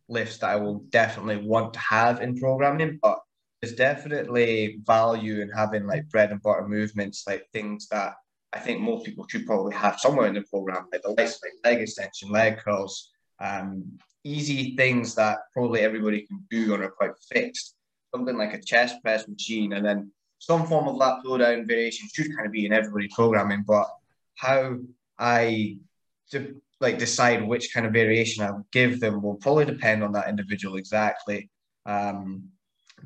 lifts 0.10 0.38
that 0.40 0.50
I 0.50 0.58
will 0.58 0.80
definitely 0.90 1.38
want 1.38 1.74
to 1.74 1.80
have 1.80 2.22
in 2.22 2.38
programming, 2.38 3.00
but 3.02 3.20
there's 3.62 3.76
definitely 3.76 4.80
value 4.84 5.42
in 5.42 5.50
having 5.50 5.88
like 5.88 6.10
bread 6.10 6.32
and 6.32 6.42
butter 6.42 6.68
movements, 6.68 7.24
like 7.28 7.48
things 7.54 7.88
that 7.90 8.16
I 8.52 8.60
think 8.60 8.82
most 8.82 9.06
people 9.06 9.26
should 9.28 9.46
probably 9.46 9.74
have 9.74 10.00
somewhere 10.00 10.28
in 10.28 10.34
the 10.34 10.42
program, 10.42 10.88
like 10.92 11.02
the 11.02 11.12
likes 11.12 11.40
like 11.42 11.54
leg 11.64 11.82
extension, 11.82 12.30
leg 12.30 12.58
curls, 12.58 13.12
um, 13.40 13.98
easy 14.24 14.76
things 14.76 15.16
that 15.16 15.40
probably 15.54 15.82
everybody 15.82 16.26
can 16.26 16.44
do 16.50 16.74
and 16.74 16.84
are 16.84 16.92
quite 16.92 17.12
fixed. 17.32 17.76
Something 18.14 18.38
like 18.38 18.54
a 18.54 18.62
chest 18.62 19.02
press 19.02 19.28
machine, 19.28 19.74
and 19.74 19.86
then 19.86 20.12
some 20.40 20.68
form 20.68 20.88
of 20.88 20.96
lat 20.96 21.24
pull 21.24 21.38
down 21.38 21.68
variation 21.68 22.08
should 22.14 22.34
kind 22.36 22.46
of 22.46 22.52
be 22.52 22.66
in 22.66 22.74
everybody's 22.74 23.14
programming, 23.14 23.64
but 23.68 23.88
how 24.36 24.78
I 25.18 25.78
to 26.32 26.62
like 26.82 26.98
decide 26.98 27.48
which 27.48 27.74
kind 27.74 27.86
of 27.86 27.94
variation 27.94 28.44
I'll 28.44 28.66
give 28.72 29.00
them 29.00 29.22
will 29.22 29.36
probably 29.36 29.66
depend 29.66 30.04
on 30.04 30.12
that 30.14 30.28
individual 30.28 30.76
exactly. 30.76 31.50
Um, 31.86 32.50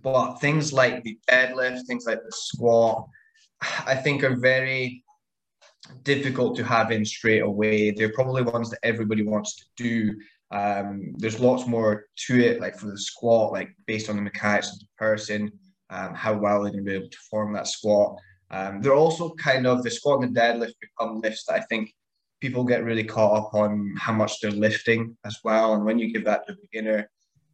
but 0.02 0.36
things 0.36 0.72
like 0.72 1.04
the 1.04 1.18
deadlift, 1.30 1.86
things 1.86 2.06
like 2.06 2.20
the 2.24 2.32
squat, 2.32 3.08
I 3.86 3.96
think 3.96 4.24
are 4.24 4.36
very 4.38 5.04
difficult 6.04 6.56
to 6.58 6.64
have 6.64 6.92
in 6.92 7.06
straight 7.06 7.42
away. 7.42 7.92
They're 7.92 8.14
probably 8.14 8.44
ones 8.44 8.70
that 8.70 8.80
everybody 8.84 9.24
wants 9.24 9.56
to 9.56 9.66
do. 9.78 10.16
Um, 10.52 11.14
there's 11.18 11.40
lots 11.40 11.68
more 11.68 12.06
to 12.28 12.40
it, 12.40 12.60
like 12.60 12.78
for 12.78 12.88
the 12.88 12.98
squat, 12.98 13.52
like 13.52 13.70
based 13.86 14.10
on 14.10 14.16
the 14.16 14.22
mechanics 14.22 14.72
of 14.72 14.80
the 14.80 14.88
person, 14.98 15.52
um, 15.90 16.14
how 16.14 16.38
well 16.38 16.62
they're 16.62 16.72
going 16.72 16.86
to 16.86 16.90
be 16.90 16.96
able 16.96 17.10
to 17.10 17.18
form 17.30 17.54
that 17.54 17.68
squat. 17.68 18.18
Um, 18.52 18.82
they're 18.82 18.96
also 18.96 19.34
kind 19.36 19.68
of 19.68 19.84
the 19.84 19.92
squat 19.92 20.24
and 20.24 20.36
the 20.36 20.40
deadlift 20.40 20.74
become 20.82 21.22
lifts 21.22 21.46
that 21.46 21.56
I 21.56 21.62
think 21.62 21.94
people 22.40 22.64
get 22.64 22.84
really 22.84 23.04
caught 23.04 23.38
up 23.38 23.54
on 23.54 23.94
how 23.98 24.14
much 24.14 24.40
they're 24.40 24.52
lifting 24.52 25.18
as 25.26 25.38
well. 25.44 25.74
And 25.74 25.86
when 25.86 26.00
you 26.00 26.14
give 26.14 26.26
that 26.26 26.46
to 26.48 26.54
a 26.54 26.56
beginner, 26.56 27.10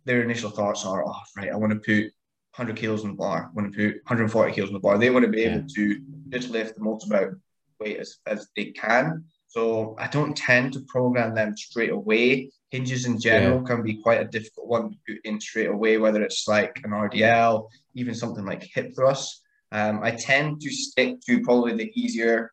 their 0.05 0.21
initial 0.21 0.49
thoughts 0.49 0.85
are, 0.85 1.05
oh, 1.05 1.19
right, 1.35 1.51
I 1.51 1.55
want 1.55 1.73
to 1.73 1.79
put 1.79 2.11
100 2.57 2.75
kilos 2.75 3.03
on 3.03 3.11
the 3.11 3.17
bar, 3.17 3.49
I 3.49 3.53
want 3.53 3.73
to 3.73 3.77
put 3.77 3.95
140 4.05 4.53
kilos 4.53 4.69
on 4.69 4.73
the 4.73 4.79
bar. 4.79 4.97
They 4.97 5.09
want 5.09 5.25
to 5.25 5.31
be 5.31 5.43
able 5.43 5.67
to 5.67 6.01
just 6.29 6.49
lift 6.49 6.75
the 6.75 6.83
most 6.83 7.05
amount 7.05 7.23
of 7.25 7.39
weight 7.79 7.97
as, 7.97 8.17
as 8.27 8.47
they 8.55 8.65
can. 8.65 9.25
So 9.47 9.95
I 9.97 10.07
don't 10.07 10.35
tend 10.35 10.73
to 10.73 10.81
program 10.87 11.33
them 11.33 11.55
straight 11.57 11.91
away. 11.91 12.51
Hinges 12.71 13.05
in 13.05 13.19
general 13.19 13.61
yeah. 13.61 13.67
can 13.67 13.83
be 13.83 14.01
quite 14.01 14.21
a 14.21 14.25
difficult 14.25 14.67
one 14.67 14.91
to 14.91 14.97
put 15.07 15.25
in 15.25 15.39
straight 15.39 15.69
away, 15.69 15.97
whether 15.97 16.21
it's 16.23 16.47
like 16.47 16.79
an 16.83 16.91
RDL, 16.91 17.69
even 17.93 18.13
something 18.13 18.45
like 18.45 18.63
hip 18.73 18.93
thrust. 18.95 19.41
Um, 19.71 20.01
I 20.03 20.11
tend 20.11 20.61
to 20.61 20.69
stick 20.69 21.21
to 21.27 21.41
probably 21.41 21.73
the 21.73 21.91
easier 21.99 22.51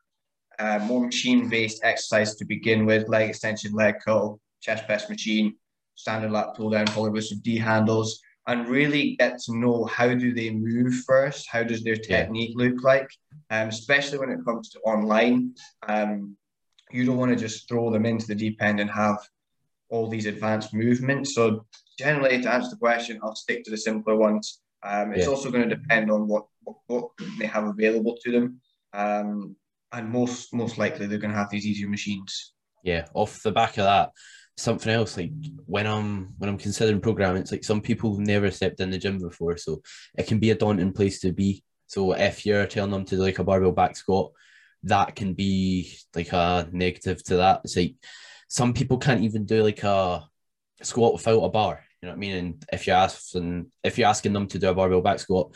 uh, 0.62 0.78
more 0.84 1.04
machine-based 1.04 1.80
exercise 1.82 2.36
to 2.36 2.44
begin 2.44 2.86
with, 2.86 3.08
leg 3.08 3.28
extension, 3.28 3.72
leg 3.72 3.96
curl, 4.04 4.40
chest 4.60 4.86
press 4.86 5.10
machine, 5.10 5.56
standard 5.96 6.30
lat 6.30 6.54
pull 6.54 6.70
down, 6.70 6.86
probably 6.86 7.10
with 7.10 7.26
some 7.26 7.40
D 7.40 7.58
handles, 7.58 8.20
and 8.46 8.68
really 8.68 9.16
get 9.16 9.40
to 9.40 9.56
know 9.56 9.84
how 9.86 10.08
do 10.14 10.32
they 10.32 10.50
move 10.50 10.94
first, 11.04 11.48
how 11.50 11.62
does 11.64 11.82
their 11.82 11.96
technique 11.96 12.54
yeah. 12.56 12.64
look 12.64 12.82
like, 12.84 13.08
um, 13.50 13.68
especially 13.68 14.18
when 14.18 14.30
it 14.30 14.44
comes 14.44 14.68
to 14.70 14.78
online. 14.80 15.54
Um, 15.88 16.36
you 16.92 17.04
don't 17.06 17.16
want 17.16 17.32
to 17.32 17.44
just 17.46 17.68
throw 17.68 17.90
them 17.90 18.06
into 18.06 18.26
the 18.26 18.34
deep 18.34 18.62
end 18.62 18.78
and 18.78 18.90
have 18.90 19.18
all 19.88 20.08
these 20.08 20.26
advanced 20.26 20.72
movements. 20.74 21.34
So 21.34 21.66
generally, 21.98 22.40
to 22.40 22.52
answer 22.52 22.70
the 22.70 22.76
question, 22.76 23.18
I'll 23.22 23.34
stick 23.34 23.64
to 23.64 23.70
the 23.70 23.76
simpler 23.76 24.16
ones. 24.16 24.60
Um, 24.84 25.12
it's 25.12 25.26
yeah. 25.26 25.32
also 25.32 25.50
going 25.50 25.68
to 25.68 25.74
depend 25.76 26.10
on 26.10 26.28
what, 26.28 26.44
what, 26.62 26.76
what 26.86 27.04
they 27.38 27.46
have 27.46 27.64
available 27.64 28.16
to 28.22 28.32
them. 28.32 28.60
Um, 28.92 29.56
and 29.92 30.08
most 30.08 30.54
most 30.54 30.78
likely 30.78 31.06
they're 31.06 31.18
going 31.18 31.32
to 31.32 31.36
have 31.36 31.50
these 31.50 31.66
easier 31.66 31.88
machines. 31.88 32.54
Yeah, 32.82 33.06
off 33.14 33.42
the 33.42 33.52
back 33.52 33.78
of 33.78 33.84
that, 33.84 34.10
something 34.56 34.92
else 34.92 35.16
like 35.16 35.32
when 35.66 35.86
I'm 35.86 36.34
when 36.38 36.48
I'm 36.50 36.58
considering 36.58 37.00
programming, 37.00 37.42
it's 37.42 37.52
like 37.52 37.64
some 37.64 37.80
people 37.80 38.16
have 38.16 38.26
never 38.26 38.50
stepped 38.50 38.80
in 38.80 38.90
the 38.90 38.98
gym 38.98 39.18
before, 39.18 39.56
so 39.56 39.82
it 40.16 40.26
can 40.26 40.38
be 40.38 40.50
a 40.50 40.54
daunting 40.54 40.92
place 40.92 41.20
to 41.20 41.32
be. 41.32 41.62
So 41.86 42.12
if 42.12 42.46
you're 42.46 42.66
telling 42.66 42.90
them 42.90 43.04
to 43.06 43.16
do 43.16 43.22
like 43.22 43.38
a 43.38 43.44
barbell 43.44 43.72
back 43.72 43.96
squat, 43.96 44.32
that 44.84 45.14
can 45.14 45.34
be 45.34 45.94
like 46.14 46.32
a 46.32 46.68
negative 46.72 47.22
to 47.24 47.36
that. 47.36 47.60
It's 47.64 47.76
like 47.76 47.94
some 48.48 48.72
people 48.72 48.98
can't 48.98 49.22
even 49.22 49.44
do 49.44 49.62
like 49.62 49.82
a 49.82 50.26
squat 50.82 51.12
without 51.12 51.42
a 51.42 51.48
bar. 51.50 51.84
You 52.00 52.08
know 52.08 52.12
what 52.12 52.16
I 52.16 52.20
mean? 52.20 52.36
And 52.36 52.64
if 52.72 52.86
you 52.86 52.94
ask 52.94 53.34
and 53.34 53.66
if 53.84 53.96
you're 53.96 54.08
asking 54.08 54.32
them 54.32 54.48
to 54.48 54.58
do 54.58 54.68
a 54.68 54.74
barbell 54.74 55.02
back 55.02 55.20
squat, 55.20 55.54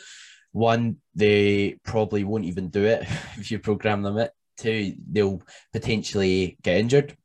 one, 0.51 0.97
they 1.15 1.77
probably 1.83 2.23
won't 2.23 2.45
even 2.45 2.69
do 2.69 2.85
it 2.85 3.01
if 3.37 3.51
you 3.51 3.59
program 3.59 4.01
them 4.01 4.17
it. 4.17 4.31
Two, 4.57 4.93
they'll 5.11 5.41
potentially 5.71 6.57
get 6.63 6.77
injured. 6.77 7.15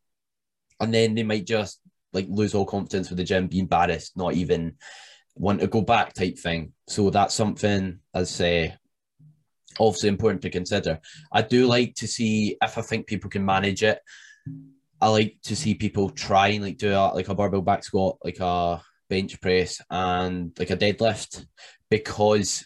And 0.80 0.92
then 0.92 1.14
they 1.14 1.22
might 1.22 1.46
just 1.46 1.80
like 2.12 2.26
lose 2.28 2.54
all 2.54 2.66
confidence 2.66 3.08
with 3.08 3.18
the 3.18 3.24
gym, 3.24 3.46
be 3.46 3.58
embarrassed, 3.58 4.16
not 4.16 4.34
even 4.34 4.74
want 5.34 5.60
to 5.60 5.66
go 5.66 5.80
back 5.80 6.12
type 6.12 6.38
thing. 6.38 6.72
So 6.88 7.10
that's 7.10 7.34
something 7.34 8.00
as 8.14 8.40
uh, 8.40 8.68
obviously 9.78 10.08
important 10.08 10.42
to 10.42 10.50
consider. 10.50 11.00
I 11.32 11.42
do 11.42 11.66
like 11.66 11.94
to 11.96 12.06
see 12.06 12.56
if 12.60 12.76
I 12.76 12.82
think 12.82 13.06
people 13.06 13.30
can 13.30 13.44
manage 13.44 13.82
it. 13.82 14.00
I 15.00 15.08
like 15.08 15.36
to 15.44 15.56
see 15.56 15.74
people 15.74 16.10
try 16.10 16.48
and 16.48 16.62
like 16.62 16.78
do 16.78 16.92
a, 16.92 17.12
like 17.14 17.28
a 17.28 17.34
barbell 17.34 17.62
back 17.62 17.82
squat, 17.82 18.18
like 18.22 18.38
a 18.40 18.82
bench 19.08 19.40
press 19.40 19.80
and 19.90 20.52
like 20.58 20.70
a 20.70 20.76
deadlift 20.76 21.44
because 21.90 22.64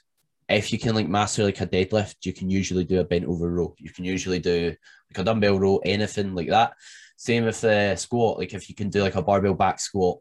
if 0.48 0.72
you 0.72 0.78
can 0.78 0.94
like 0.94 1.08
master 1.08 1.44
like 1.44 1.60
a 1.60 1.66
deadlift, 1.66 2.24
you 2.24 2.32
can 2.32 2.48
usually 2.50 2.84
do 2.84 3.00
a 3.00 3.04
bent 3.04 3.24
over 3.24 3.50
row. 3.50 3.74
You 3.78 3.90
can 3.90 4.04
usually 4.04 4.38
do 4.38 4.74
like 5.10 5.18
a 5.18 5.24
dumbbell 5.24 5.58
row, 5.58 5.78
anything 5.84 6.34
like 6.34 6.48
that. 6.48 6.74
Same 7.16 7.44
with 7.44 7.60
the 7.60 7.96
squat. 7.96 8.38
Like 8.38 8.54
if 8.54 8.68
you 8.68 8.74
can 8.74 8.90
do 8.90 9.02
like 9.02 9.16
a 9.16 9.22
barbell 9.22 9.54
back 9.54 9.80
squat, 9.80 10.18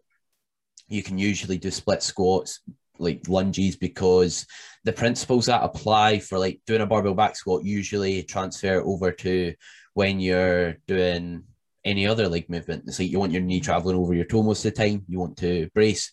you 0.88 1.04
can 1.04 1.18
usually 1.18 1.58
do 1.58 1.72
split 1.72 2.02
squats 2.02 2.62
like 2.98 3.28
lunges 3.28 3.76
because 3.76 4.46
the 4.84 4.94
principles 4.94 5.48
that 5.48 5.64
apply 5.64 6.20
for 6.20 6.40
like 6.40 6.62
doing 6.66 6.82
a 6.82 6.86
barbell 6.86 7.14
back 7.14 7.36
squat 7.36 7.66
usually 7.66 8.24
transfer 8.24 8.82
over 8.82 9.12
to 9.12 9.54
when 9.94 10.20
you're 10.20 10.76
doing 10.88 11.44
any 11.84 12.08
other 12.08 12.28
leg 12.28 12.50
movement. 12.50 12.84
It's 12.88 13.00
like 13.00 13.10
you 13.10 13.20
want 13.20 13.32
your 13.32 13.42
knee 13.42 13.60
traveling 13.60 13.98
over 13.98 14.14
your 14.14 14.26
toe 14.26 14.44
most 14.44 14.66
of 14.66 14.74
the 14.74 14.84
time. 14.84 15.04
You 15.08 15.20
want 15.20 15.38
to 15.38 15.70
brace. 15.74 16.12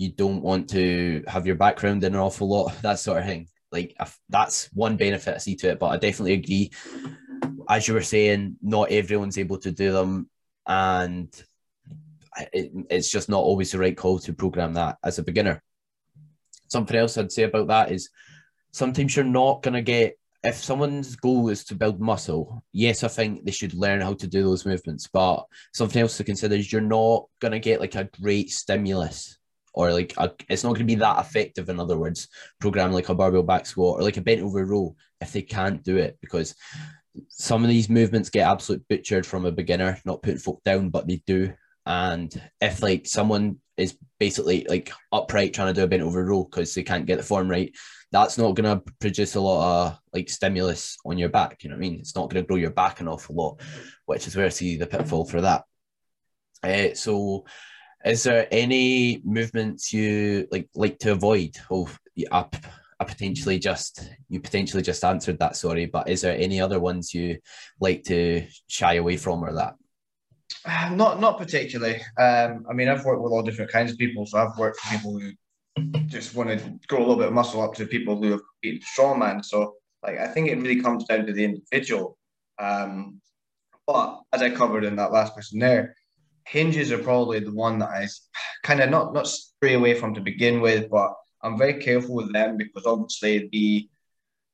You 0.00 0.10
don't 0.10 0.40
want 0.40 0.70
to 0.70 1.22
have 1.28 1.46
your 1.46 1.56
background 1.56 2.04
in 2.04 2.14
an 2.14 2.20
awful 2.20 2.48
lot, 2.48 2.72
that 2.82 2.98
sort 2.98 3.18
of 3.18 3.26
thing. 3.26 3.48
Like 3.70 3.94
that's 4.30 4.70
one 4.72 4.96
benefit 4.96 5.34
I 5.34 5.38
see 5.38 5.56
to 5.56 5.72
it, 5.72 5.78
but 5.78 5.88
I 5.88 5.98
definitely 5.98 6.32
agree. 6.32 6.70
As 7.68 7.86
you 7.86 7.92
were 7.92 8.00
saying, 8.00 8.56
not 8.62 8.90
everyone's 8.90 9.36
able 9.36 9.58
to 9.58 9.70
do 9.70 9.92
them, 9.92 10.30
and 10.66 11.28
it, 12.50 12.72
it's 12.88 13.10
just 13.10 13.28
not 13.28 13.42
always 13.42 13.72
the 13.72 13.78
right 13.78 13.94
call 13.94 14.18
to 14.20 14.32
program 14.32 14.72
that 14.72 14.96
as 15.04 15.18
a 15.18 15.22
beginner. 15.22 15.62
Something 16.68 16.96
else 16.96 17.18
I'd 17.18 17.30
say 17.30 17.42
about 17.42 17.66
that 17.66 17.92
is 17.92 18.08
sometimes 18.72 19.14
you're 19.14 19.24
not 19.26 19.62
going 19.62 19.74
to 19.74 19.82
get, 19.82 20.16
if 20.42 20.54
someone's 20.54 21.14
goal 21.14 21.50
is 21.50 21.62
to 21.64 21.74
build 21.74 22.00
muscle, 22.00 22.64
yes, 22.72 23.04
I 23.04 23.08
think 23.08 23.44
they 23.44 23.50
should 23.50 23.74
learn 23.74 24.00
how 24.00 24.14
to 24.14 24.26
do 24.26 24.44
those 24.44 24.64
movements. 24.64 25.08
But 25.12 25.44
something 25.74 26.00
else 26.00 26.16
to 26.16 26.24
consider 26.24 26.54
is 26.54 26.72
you're 26.72 26.80
not 26.80 27.26
going 27.38 27.52
to 27.52 27.58
get 27.58 27.80
like 27.80 27.96
a 27.96 28.08
great 28.18 28.50
stimulus 28.50 29.36
or 29.72 29.92
like 29.92 30.14
a, 30.16 30.32
it's 30.48 30.64
not 30.64 30.70
going 30.70 30.80
to 30.80 30.84
be 30.84 30.96
that 30.96 31.20
effective. 31.20 31.68
In 31.68 31.80
other 31.80 31.96
words, 31.96 32.28
program 32.60 32.92
like 32.92 33.08
a 33.08 33.14
barbell 33.14 33.42
back 33.42 33.66
squat 33.66 34.00
or 34.00 34.02
like 34.02 34.16
a 34.16 34.22
bent 34.22 34.42
over 34.42 34.64
row 34.64 34.94
if 35.20 35.32
they 35.32 35.42
can't 35.42 35.82
do 35.82 35.96
it 35.96 36.18
because 36.20 36.54
some 37.28 37.62
of 37.62 37.70
these 37.70 37.88
movements 37.88 38.30
get 38.30 38.48
absolute 38.48 38.86
butchered 38.88 39.26
from 39.26 39.44
a 39.44 39.52
beginner, 39.52 39.98
not 40.04 40.22
putting 40.22 40.38
folk 40.38 40.62
down, 40.64 40.90
but 40.90 41.06
they 41.06 41.22
do. 41.26 41.52
And 41.86 42.32
if 42.60 42.82
like 42.82 43.06
someone 43.06 43.56
is 43.76 43.96
basically 44.18 44.66
like 44.68 44.92
upright 45.12 45.54
trying 45.54 45.74
to 45.74 45.80
do 45.80 45.84
a 45.84 45.88
bent 45.88 46.02
over 46.02 46.24
row 46.24 46.44
because 46.44 46.74
they 46.74 46.82
can't 46.82 47.06
get 47.06 47.16
the 47.16 47.22
form 47.22 47.50
right, 47.50 47.74
that's 48.12 48.38
not 48.38 48.54
going 48.54 48.78
to 48.78 48.92
produce 49.00 49.34
a 49.34 49.40
lot 49.40 49.86
of 49.86 49.98
like 50.12 50.28
stimulus 50.28 50.96
on 51.04 51.18
your 51.18 51.28
back. 51.28 51.62
You 51.62 51.70
know 51.70 51.76
what 51.76 51.84
I 51.84 51.88
mean? 51.88 52.00
It's 52.00 52.14
not 52.14 52.28
going 52.30 52.42
to 52.42 52.46
grow 52.46 52.56
your 52.56 52.70
back 52.70 53.00
an 53.00 53.08
awful 53.08 53.34
lot, 53.34 53.60
which 54.06 54.26
is 54.26 54.36
where 54.36 54.46
I 54.46 54.50
see 54.50 54.76
the 54.76 54.86
pitfall 54.86 55.24
for 55.24 55.40
that. 55.40 55.64
Uh, 56.62 56.94
so, 56.94 57.44
is 58.04 58.22
there 58.22 58.48
any 58.50 59.20
movements 59.24 59.92
you 59.92 60.48
like 60.50 60.68
like 60.74 60.98
to 61.00 61.12
avoid? 61.12 61.56
Oh, 61.70 61.90
I, 62.32 62.46
I 62.98 63.04
potentially 63.04 63.58
just 63.58 64.10
you 64.28 64.40
potentially 64.40 64.82
just 64.82 65.04
answered 65.04 65.38
that. 65.38 65.56
Sorry, 65.56 65.86
but 65.86 66.08
is 66.08 66.22
there 66.22 66.36
any 66.36 66.60
other 66.60 66.80
ones 66.80 67.14
you 67.14 67.38
like 67.80 68.04
to 68.04 68.46
shy 68.68 68.94
away 68.94 69.16
from 69.16 69.44
or 69.44 69.52
that? 69.54 69.74
Not 70.92 71.20
not 71.20 71.38
particularly. 71.38 72.00
Um, 72.18 72.66
I 72.68 72.72
mean, 72.72 72.88
I've 72.88 73.04
worked 73.04 73.22
with 73.22 73.32
all 73.32 73.42
different 73.42 73.70
kinds 73.70 73.92
of 73.92 73.98
people. 73.98 74.26
So 74.26 74.38
I've 74.38 74.58
worked 74.58 74.80
for 74.80 74.96
people 74.96 75.18
who 75.18 75.32
just 76.06 76.34
want 76.34 76.50
to 76.50 76.78
grow 76.88 76.98
a 76.98 77.00
little 77.00 77.16
bit 77.16 77.28
of 77.28 77.32
muscle 77.32 77.62
up 77.62 77.74
to 77.74 77.86
people 77.86 78.16
who 78.20 78.32
have 78.32 78.40
been 78.60 78.80
strongman. 78.96 79.44
So 79.44 79.74
like, 80.02 80.18
I 80.18 80.26
think 80.26 80.48
it 80.48 80.58
really 80.58 80.82
comes 80.82 81.04
down 81.04 81.26
to 81.26 81.32
the 81.32 81.44
individual. 81.44 82.18
Um, 82.58 83.20
but 83.86 84.20
as 84.32 84.42
I 84.42 84.50
covered 84.50 84.84
in 84.84 84.96
that 84.96 85.12
last 85.12 85.32
question 85.32 85.58
there, 85.58 85.94
hinges 86.50 86.90
are 86.90 86.98
probably 86.98 87.38
the 87.38 87.54
one 87.54 87.78
that 87.78 87.90
I 87.90 88.08
kind 88.64 88.80
of 88.80 88.90
not 88.90 89.14
not 89.14 89.28
stray 89.28 89.74
away 89.74 89.94
from 89.94 90.14
to 90.14 90.20
begin 90.20 90.60
with, 90.60 90.90
but 90.90 91.14
I'm 91.42 91.56
very 91.56 91.74
careful 91.74 92.16
with 92.16 92.32
them 92.32 92.56
because 92.56 92.86
obviously 92.86 93.48
the 93.52 93.88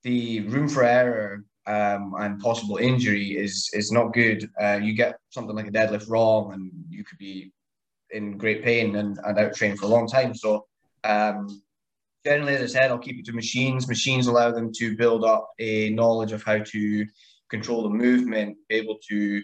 the 0.02 0.40
room 0.48 0.68
for 0.68 0.84
error 0.84 1.44
um, 1.66 2.14
and 2.18 2.38
possible 2.38 2.76
injury 2.76 3.36
is 3.36 3.70
is 3.72 3.90
not 3.90 4.12
good. 4.12 4.48
Uh, 4.60 4.78
you 4.82 4.92
get 4.92 5.18
something 5.30 5.56
like 5.56 5.68
a 5.68 5.70
deadlift 5.70 6.08
wrong, 6.10 6.52
and 6.52 6.70
you 6.90 7.02
could 7.02 7.18
be 7.18 7.50
in 8.10 8.36
great 8.36 8.62
pain 8.62 8.94
and, 8.96 9.18
and 9.24 9.38
out 9.38 9.54
training 9.54 9.78
for 9.78 9.86
a 9.86 9.94
long 9.96 10.06
time. 10.06 10.34
So 10.34 10.66
um, 11.02 11.62
generally, 12.26 12.56
as 12.56 12.62
I 12.62 12.66
said, 12.66 12.90
I'll 12.90 12.98
keep 12.98 13.18
it 13.18 13.24
to 13.26 13.32
machines. 13.32 13.88
Machines 13.88 14.26
allow 14.26 14.50
them 14.52 14.70
to 14.74 14.96
build 14.96 15.24
up 15.24 15.48
a 15.58 15.90
knowledge 15.90 16.32
of 16.32 16.42
how 16.42 16.58
to 16.58 17.06
control 17.48 17.82
the 17.82 17.88
movement, 17.88 18.56
be 18.68 18.76
able 18.76 18.98
to 19.08 19.42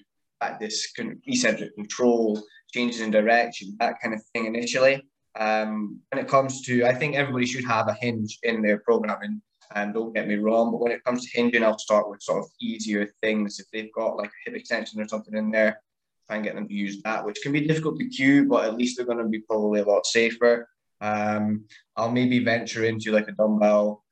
this 0.61 0.93
eccentric 1.27 1.75
control, 1.75 2.43
changes 2.73 3.01
in 3.01 3.11
direction, 3.11 3.77
that 3.81 4.01
kind 4.01 4.15
of 4.15 4.23
thing 4.33 4.47
initially. 4.47 5.03
Um, 5.39 6.01
when 6.11 6.23
it 6.23 6.29
comes 6.29 6.63
to, 6.63 6.85
I 6.85 6.95
think 6.95 7.17
everybody 7.17 7.47
should 7.47 7.65
have 7.65 7.89
a 7.89 7.95
hinge 7.95 8.39
in 8.43 8.63
their 8.63 8.79
programming 8.79 9.41
and 9.75 9.95
don't 9.95 10.15
get 10.15 10.29
me 10.29 10.37
wrong, 10.37 10.71
but 10.71 10.81
when 10.81 10.93
it 10.93 11.05
comes 11.05 11.25
to 11.25 11.37
hinging, 11.37 11.65
I'll 11.65 11.79
start 11.79 12.09
with 12.09 12.23
sort 12.23 12.45
of 12.45 12.51
easier 12.61 13.09
things. 13.23 13.59
If 13.59 13.67
they've 13.73 13.93
got 13.93 14.17
like 14.17 14.29
a 14.29 14.51
hip 14.51 14.59
extension 14.59 15.01
or 15.01 15.09
something 15.09 15.35
in 15.35 15.51
there, 15.51 15.81
try 16.27 16.37
and 16.37 16.45
get 16.45 16.55
them 16.55 16.69
to 16.69 16.75
use 16.75 17.01
that, 17.03 17.25
which 17.25 17.41
can 17.43 17.53
be 17.53 17.67
difficult 17.67 17.99
to 17.99 18.09
cue, 18.09 18.47
but 18.47 18.65
at 18.65 18.77
least 18.77 18.97
they're 18.97 19.07
going 19.07 19.19
to 19.19 19.25
be 19.25 19.41
probably 19.41 19.81
a 19.81 19.85
lot 19.85 20.07
safer. 20.07 20.69
Um, 21.01 21.65
I'll 21.97 22.13
maybe 22.13 22.45
venture 22.45 22.85
into 22.85 23.13
like 23.13 23.29
a 23.29 23.33
dumbbell 23.33 24.05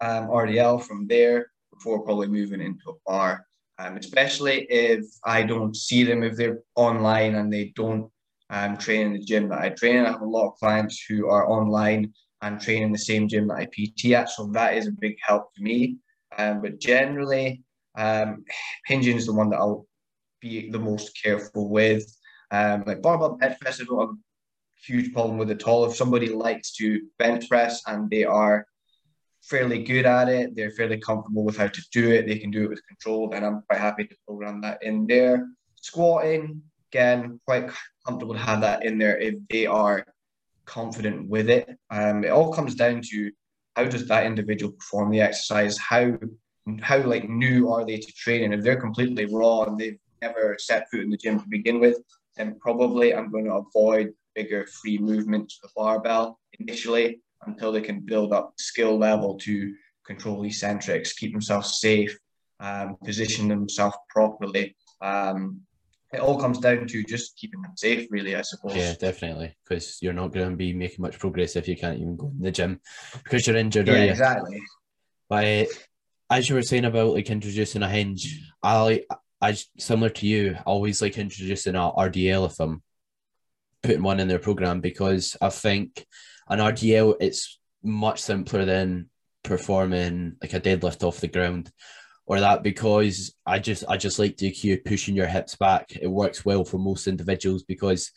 um, 0.00 0.28
RDL 0.28 0.82
from 0.82 1.06
there 1.06 1.46
before 1.72 2.04
probably 2.04 2.28
moving 2.28 2.60
into 2.60 2.90
a 2.90 3.10
bar. 3.10 3.46
Um, 3.82 3.96
especially 3.96 4.66
if 4.70 5.04
I 5.24 5.42
don't 5.42 5.74
see 5.74 6.04
them, 6.04 6.22
if 6.22 6.36
they're 6.36 6.60
online 6.76 7.34
and 7.34 7.52
they 7.52 7.72
don't 7.74 8.10
um, 8.50 8.76
train 8.76 9.08
in 9.08 9.12
the 9.14 9.18
gym 9.18 9.48
that 9.48 9.60
I 9.60 9.70
train. 9.70 10.04
I 10.04 10.10
have 10.10 10.20
a 10.20 10.26
lot 10.26 10.48
of 10.48 10.58
clients 10.58 11.04
who 11.08 11.28
are 11.28 11.50
online 11.50 12.12
and 12.42 12.60
train 12.60 12.82
in 12.82 12.92
the 12.92 12.98
same 12.98 13.26
gym 13.26 13.48
that 13.48 13.54
I 13.54 13.66
PT 13.66 14.12
at. 14.12 14.30
So 14.30 14.46
that 14.52 14.76
is 14.76 14.86
a 14.86 14.92
big 14.92 15.16
help 15.26 15.52
to 15.54 15.62
me. 15.62 15.96
Um, 16.36 16.60
but 16.62 16.78
generally, 16.78 17.62
um, 17.96 18.44
hinging 18.86 19.16
is 19.16 19.26
the 19.26 19.32
one 19.32 19.50
that 19.50 19.56
I'll 19.58 19.86
be 20.40 20.70
the 20.70 20.78
most 20.78 21.20
careful 21.20 21.68
with. 21.68 22.04
Um, 22.50 22.84
like 22.86 23.02
barbell 23.02 23.36
bench 23.36 23.58
press, 23.58 23.80
I 23.80 23.84
don't 23.84 24.00
have 24.00 24.10
a 24.10 24.16
huge 24.86 25.12
problem 25.12 25.38
with 25.38 25.50
at 25.50 25.64
all. 25.64 25.86
If 25.86 25.96
somebody 25.96 26.28
likes 26.28 26.72
to 26.76 27.00
bench 27.18 27.48
press 27.48 27.82
and 27.86 28.10
they 28.10 28.24
are 28.24 28.66
fairly 29.42 29.82
good 29.82 30.06
at 30.06 30.28
it, 30.28 30.54
they're 30.54 30.70
fairly 30.70 30.98
comfortable 30.98 31.44
with 31.44 31.56
how 31.56 31.66
to 31.66 31.82
do 31.92 32.10
it, 32.10 32.26
they 32.26 32.38
can 32.38 32.50
do 32.50 32.64
it 32.64 32.70
with 32.70 32.86
control, 32.86 33.32
and 33.32 33.44
I'm 33.44 33.62
quite 33.68 33.80
happy 33.80 34.06
to 34.06 34.16
program 34.26 34.60
that 34.62 34.82
in 34.82 35.06
there. 35.06 35.48
Squatting, 35.76 36.62
again, 36.92 37.40
quite 37.46 37.70
comfortable 38.06 38.34
to 38.34 38.40
have 38.40 38.60
that 38.60 38.84
in 38.84 38.98
there 38.98 39.18
if 39.18 39.34
they 39.50 39.66
are 39.66 40.06
confident 40.64 41.28
with 41.28 41.50
it. 41.50 41.68
Um, 41.90 42.24
it 42.24 42.30
all 42.30 42.52
comes 42.52 42.74
down 42.74 43.02
to 43.10 43.30
how 43.76 43.84
does 43.84 44.06
that 44.08 44.26
individual 44.26 44.72
perform 44.72 45.10
the 45.10 45.20
exercise? 45.20 45.78
How 45.78 46.16
how 46.80 46.98
like 47.02 47.28
new 47.28 47.72
are 47.72 47.84
they 47.84 47.98
to 47.98 48.12
training? 48.12 48.52
If 48.52 48.62
they're 48.62 48.80
completely 48.80 49.26
raw 49.26 49.64
and 49.64 49.78
they've 49.78 49.98
never 50.20 50.56
set 50.60 50.88
foot 50.90 51.00
in 51.00 51.10
the 51.10 51.16
gym 51.16 51.40
to 51.40 51.48
begin 51.48 51.80
with, 51.80 51.98
then 52.36 52.56
probably 52.60 53.14
I'm 53.14 53.30
going 53.32 53.46
to 53.46 53.54
avoid 53.54 54.12
bigger 54.34 54.66
free 54.66 54.98
movements 54.98 55.58
with 55.60 55.70
the 55.70 55.80
barbell 55.80 56.38
initially 56.60 57.20
until 57.46 57.72
they 57.72 57.80
can 57.80 58.00
build 58.00 58.32
up 58.32 58.54
skill 58.58 58.98
level 58.98 59.38
to 59.38 59.74
control 60.06 60.44
eccentrics, 60.44 61.12
keep 61.12 61.32
themselves 61.32 61.80
safe, 61.80 62.18
um, 62.60 62.96
position 63.04 63.48
themselves 63.48 63.96
properly. 64.08 64.76
Um, 65.00 65.62
it 66.12 66.20
all 66.20 66.38
comes 66.38 66.58
down 66.58 66.86
to 66.86 67.02
just 67.04 67.36
keeping 67.36 67.62
them 67.62 67.72
safe, 67.76 68.06
really, 68.10 68.36
I 68.36 68.42
suppose. 68.42 68.76
Yeah, 68.76 68.94
definitely, 68.94 69.56
because 69.64 69.98
you're 70.02 70.12
not 70.12 70.32
going 70.32 70.50
to 70.50 70.56
be 70.56 70.74
making 70.74 71.00
much 71.00 71.18
progress 71.18 71.56
if 71.56 71.66
you 71.66 71.76
can't 71.76 71.98
even 71.98 72.16
go 72.16 72.26
in 72.28 72.42
the 72.42 72.50
gym 72.50 72.80
because 73.24 73.46
you're 73.46 73.56
injured. 73.56 73.88
Yeah, 73.88 73.94
exactly. 73.94 74.60
But 75.28 75.68
as 76.28 76.48
you 76.48 76.54
were 76.54 76.62
saying 76.62 76.84
about 76.84 77.14
like 77.14 77.30
introducing 77.30 77.82
a 77.82 77.88
hinge, 77.88 78.42
I 78.62 79.04
I 79.40 79.56
similar 79.78 80.10
to 80.10 80.26
you, 80.26 80.56
always 80.66 81.00
like 81.00 81.16
introducing 81.16 81.74
a 81.74 81.90
RDL 81.90 82.46
if 82.46 82.60
I'm 82.60 82.82
putting 83.82 84.02
one 84.02 84.20
in 84.20 84.28
their 84.28 84.38
program 84.38 84.80
because 84.80 85.36
I 85.40 85.48
think 85.48 86.06
an 86.48 86.58
RDL 86.58 87.16
it's 87.20 87.58
much 87.82 88.20
simpler 88.20 88.64
than 88.64 89.08
performing 89.42 90.36
like 90.40 90.54
a 90.54 90.60
deadlift 90.60 91.02
off 91.02 91.20
the 91.20 91.28
ground 91.28 91.72
or 92.26 92.40
that 92.40 92.62
because 92.62 93.34
I 93.44 93.58
just 93.58 93.84
I 93.88 93.96
just 93.96 94.18
like 94.18 94.36
to 94.38 94.50
cue 94.50 94.78
pushing 94.78 95.16
your 95.16 95.26
hips 95.26 95.56
back. 95.56 95.96
It 96.00 96.06
works 96.06 96.44
well 96.44 96.64
for 96.64 96.78
most 96.78 97.06
individuals 97.06 97.64
because 97.64 98.10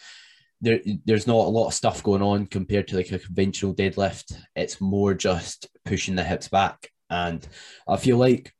there 0.61 0.79
there's 1.05 1.27
not 1.27 1.45
a 1.45 1.49
lot 1.49 1.67
of 1.67 1.73
stuff 1.73 2.03
going 2.03 2.21
on 2.21 2.45
compared 2.45 2.87
to 2.89 2.95
like 2.95 3.11
a 3.11 3.19
conventional 3.19 3.73
deadlift. 3.73 4.35
It's 4.55 4.79
more 4.79 5.13
just 5.13 5.67
pushing 5.85 6.15
the 6.15 6.23
hips 6.23 6.47
back, 6.47 6.89
and 7.09 7.45
I 7.87 7.97
feel 7.97 8.17
like 8.17 8.53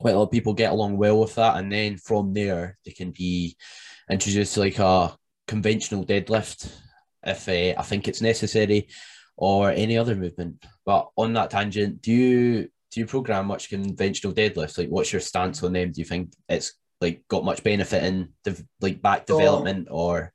quite 0.00 0.14
a 0.14 0.18
lot 0.18 0.24
of 0.24 0.30
people 0.30 0.54
get 0.54 0.72
along 0.72 0.96
well 0.96 1.20
with 1.20 1.34
that, 1.36 1.58
and 1.58 1.70
then 1.70 1.96
from 1.98 2.32
there 2.32 2.78
they 2.84 2.92
can 2.92 3.10
be 3.10 3.56
introduced 4.10 4.54
to 4.54 4.60
like 4.60 4.78
a 4.78 5.16
conventional 5.46 6.04
deadlift 6.04 6.72
if 7.26 7.48
uh, 7.48 7.78
I 7.78 7.82
think 7.82 8.08
it's 8.08 8.22
necessary, 8.22 8.88
or 9.36 9.70
any 9.70 9.98
other 9.98 10.14
movement. 10.14 10.64
But 10.84 11.10
on 11.16 11.32
that 11.34 11.50
tangent, 11.50 12.02
do 12.02 12.12
you 12.12 12.68
do 12.90 13.00
you 13.00 13.06
program 13.06 13.46
much 13.46 13.68
conventional 13.68 14.32
deadlifts? 14.32 14.78
Like, 14.78 14.88
what's 14.88 15.12
your 15.12 15.20
stance 15.20 15.62
on 15.62 15.72
them? 15.72 15.92
Do 15.92 16.00
you 16.00 16.06
think 16.06 16.32
it's 16.48 16.72
like 17.00 17.26
got 17.28 17.44
much 17.44 17.62
benefit 17.62 18.04
in 18.04 18.30
the 18.44 18.64
like 18.80 19.02
back 19.02 19.26
development 19.26 19.88
or? 19.90 20.32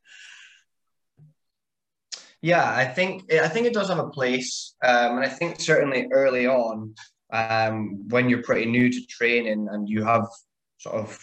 Yeah, 2.42 2.64
I 2.64 2.86
think 2.86 3.32
I 3.34 3.48
think 3.48 3.68
it 3.68 3.74
does 3.74 3.90
have 3.90 4.00
a 4.00 4.10
place, 4.10 4.76
um, 4.84 5.18
and 5.18 5.26
I 5.26 5.30
think 5.30 5.60
certainly 5.60 6.08
early 6.12 6.48
on, 6.48 6.96
um, 7.32 8.08
when 8.10 8.30
you're 8.30 8.44
pretty 8.44 8.70
new 8.70 8.92
to 8.92 9.06
training 9.06 9.68
and 9.72 9.88
you 9.88 10.04
have 10.04 10.28
sort 10.80 10.96
of 10.96 11.20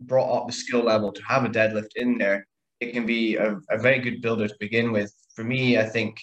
brought 0.00 0.36
up 0.36 0.46
the 0.46 0.52
skill 0.52 0.82
level 0.82 1.12
to 1.12 1.22
have 1.22 1.44
a 1.44 1.48
deadlift 1.48 1.90
in 1.94 2.18
there, 2.18 2.46
it 2.80 2.92
can 2.92 3.06
be 3.06 3.36
a, 3.36 3.58
a 3.70 3.78
very 3.78 3.98
good 3.98 4.20
builder 4.20 4.48
to 4.48 4.56
begin 4.60 4.92
with. 4.92 5.12
For 5.34 5.44
me, 5.44 5.78
I 5.78 5.84
think 5.84 6.20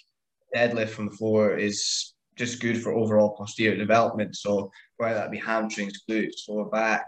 deadlift 0.56 0.90
from 0.90 1.10
the 1.10 1.16
floor 1.16 1.56
is 1.56 2.14
just 2.36 2.62
good 2.62 2.82
for 2.82 2.94
overall 2.94 3.36
posterior 3.36 3.78
development. 3.78 4.36
So 4.36 4.72
whether 4.98 5.16
that 5.16 5.32
be 5.32 5.38
hamstrings, 5.38 6.02
glutes, 6.10 6.48
lower 6.48 6.66
back, 6.66 7.06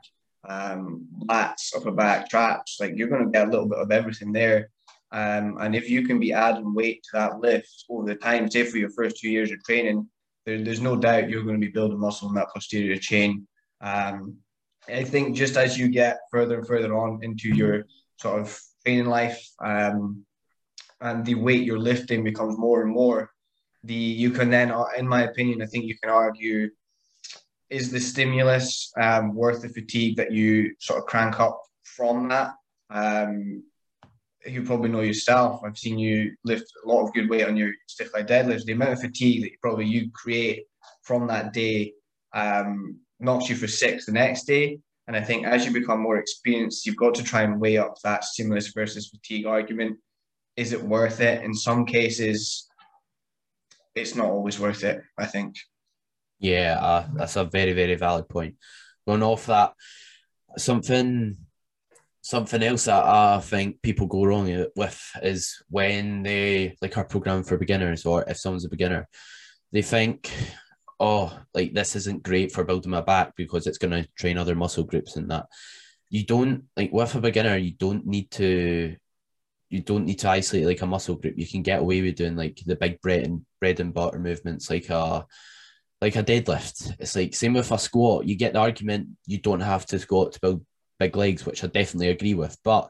um, 0.48 1.08
lats, 1.26 1.76
upper 1.76 1.92
back, 1.92 2.30
traps, 2.30 2.78
like 2.80 2.94
you're 2.96 3.08
going 3.08 3.26
to 3.26 3.32
get 3.32 3.48
a 3.48 3.52
little 3.52 3.68
bit 3.68 3.80
of 3.80 3.92
everything 3.92 4.32
there. 4.32 4.70
Um, 5.12 5.58
and 5.60 5.76
if 5.76 5.90
you 5.90 6.06
can 6.06 6.20
be 6.20 6.34
adding 6.34 6.74
weight 6.74 7.04
to 7.04 7.10
that 7.14 7.40
lift 7.40 7.86
over 7.90 8.06
the 8.06 8.16
time, 8.16 8.50
say 8.50 8.64
for 8.64 8.78
your 8.78 8.90
first 8.90 9.18
two 9.18 9.30
years 9.30 9.52
of 9.52 9.64
training, 9.64 10.08
there, 10.46 10.64
there's 10.64 10.82
no 10.82 10.96
doubt 10.96 11.30
you're 11.30 11.44
going 11.44 11.60
to 11.60 11.66
be 11.66 11.72
building 11.72 12.00
muscle 12.00 12.30
in 12.30 12.36
that 12.36 12.50
posterior 12.54 12.98
chain. 12.98 13.48
Um, 13.82 14.38
I 14.88 15.04
think 15.04 15.36
just 15.36 15.58
as 15.58 15.78
you 15.78 15.88
get 15.88 16.20
further 16.32 16.60
and 16.60 16.68
further 16.68 16.96
on 16.96 17.20
into 17.24 17.50
your 17.50 17.86
sort 18.18 18.42
of 18.42 18.60
training 18.86 19.08
life, 19.08 19.46
um, 19.64 20.26
and 21.02 21.26
the 21.26 21.36
weight 21.36 21.64
you're 21.64 21.80
lifting 21.80 22.24
becomes 22.24 22.58
more 22.58 22.82
and 22.82 22.92
more, 22.92 23.32
the 23.84 23.94
you 23.94 24.32
can 24.32 24.50
then, 24.50 24.72
uh, 24.72 24.86
in 24.98 25.08
my 25.08 25.24
opinion, 25.24 25.62
I 25.62 25.66
think 25.66 25.86
you 25.86 25.98
can 26.02 26.12
argue, 26.12 26.70
is 27.70 27.92
the 27.92 28.00
stimulus 28.00 28.92
um, 29.02 29.34
worth 29.34 29.62
the 29.62 29.70
fatigue 29.70 30.18
that 30.18 30.32
you 30.32 30.76
sort 30.80 31.00
of 31.00 31.06
crank 31.06 31.40
up 31.40 31.60
from 31.84 32.30
that? 32.30 32.54
Um, 32.90 33.64
you 34.46 34.62
probably 34.64 34.90
know 34.90 35.02
yourself. 35.02 35.62
I've 35.66 35.78
seen 35.78 35.98
you 35.98 36.36
lift 36.44 36.72
a 36.84 36.88
lot 36.88 37.04
of 37.04 37.14
good 37.14 37.30
weight 37.30 37.48
on 37.48 37.58
your 37.58 37.72
stiff 37.88 38.14
leg 38.14 38.28
deadlifts. 38.28 38.64
The 38.64 38.74
amount 38.74 38.94
of 38.94 39.02
fatigue 39.02 39.42
that 39.42 39.52
you 39.52 39.58
probably 39.62 39.86
you 39.86 40.12
create 40.12 40.66
from 41.02 41.28
that 41.28 41.54
day 41.54 41.94
um, 42.34 43.00
knocks 43.20 43.50
you 43.50 43.56
for 43.56 43.68
six 43.68 44.06
the 44.06 44.12
next 44.12 44.44
day. 44.46 44.80
And 45.08 45.16
I 45.16 45.22
think 45.22 45.46
as 45.46 45.66
you 45.66 45.72
become 45.72 46.00
more 46.02 46.18
experienced, 46.18 46.86
you've 46.86 46.96
got 46.96 47.14
to 47.16 47.24
try 47.24 47.44
and 47.44 47.62
weigh 47.62 47.78
up 47.78 47.96
that 48.04 48.24
stimulus 48.24 48.70
versus 48.70 49.10
fatigue 49.10 49.46
argument. 49.46 49.98
Is 50.58 50.74
it 50.74 50.82
worth 50.82 51.20
it? 51.20 51.44
In 51.44 51.54
some 51.54 51.86
cases, 51.86 52.68
it's 53.94 54.16
not 54.16 54.28
always 54.28 54.60
worth 54.60 54.84
it. 54.84 55.02
I 55.18 55.26
think. 55.26 55.56
Yeah, 56.40 56.80
uh, 56.80 57.08
that's 57.14 57.36
a 57.36 57.46
very 57.46 57.74
very 57.74 57.96
valid 57.96 58.28
point. 58.28 58.56
Going 59.08 59.24
off 59.24 59.46
that, 59.46 59.74
something 60.58 61.38
something 62.26 62.64
else 62.64 62.86
that 62.86 63.06
I 63.06 63.40
think 63.40 63.84
people 63.84 64.08
go 64.08 64.24
wrong 64.24 64.66
with 64.76 65.12
is 65.22 65.62
when 65.70 66.24
they 66.24 66.76
like 66.82 66.98
our 66.98 67.06
program 67.06 67.44
for 67.44 67.58
beginners, 67.58 68.04
or 68.04 68.24
if 68.28 68.38
someone's 68.38 68.66
a 68.66 68.70
beginner, 68.70 69.08
they 69.72 69.84
think, 69.84 70.32
oh, 71.00 71.38
like 71.54 71.74
this 71.74 71.96
isn't 71.96 72.24
great 72.24 72.52
for 72.52 72.64
building 72.64 72.92
my 72.92 73.02
back 73.02 73.36
because 73.36 73.68
it's 73.68 73.78
going 73.78 73.92
to 73.92 74.10
train 74.18 74.38
other 74.38 74.56
muscle 74.56 74.84
groups 74.84 75.16
and 75.16 75.30
that. 75.32 75.48
You 76.10 76.24
don't 76.26 76.66
like 76.78 76.92
with 76.92 77.16
a 77.16 77.20
beginner, 77.20 77.58
you 77.58 77.72
don't 77.72 78.06
need 78.06 78.32
to. 78.32 78.96
You 79.70 79.82
don't 79.82 80.06
need 80.06 80.20
to 80.20 80.30
isolate 80.30 80.68
like 80.68 80.82
a 80.84 80.86
muscle 80.86 81.16
group. 81.16 81.34
You 81.38 81.48
can 81.48 81.64
get 81.64 81.82
away 81.82 82.02
with 82.02 82.16
doing 82.16 82.36
like 82.36 82.62
the 82.66 82.76
big 82.76 83.02
bread 83.02 83.26
and 83.26 83.44
bread 83.60 83.80
and 83.80 83.94
butter 83.94 84.20
movements, 84.20 84.70
like 84.70 84.90
a 84.90 85.26
like 86.02 86.16
a 86.16 86.24
deadlift. 86.24 86.96
It's 87.00 87.16
like 87.16 87.34
same 87.36 87.54
with 87.54 87.72
a 87.72 87.78
squat. 87.78 88.28
You 88.28 88.36
get 88.36 88.54
the 88.54 88.60
argument 88.60 89.10
you 89.26 89.40
don't 89.40 89.62
have 89.62 89.86
to 89.88 90.00
squat 90.00 90.34
to 90.34 90.40
build 90.40 90.66
big 91.00 91.16
legs, 91.16 91.46
which 91.46 91.64
I 91.64 91.68
definitely 91.68 92.10
agree 92.10 92.36
with. 92.36 92.56
But 92.64 92.90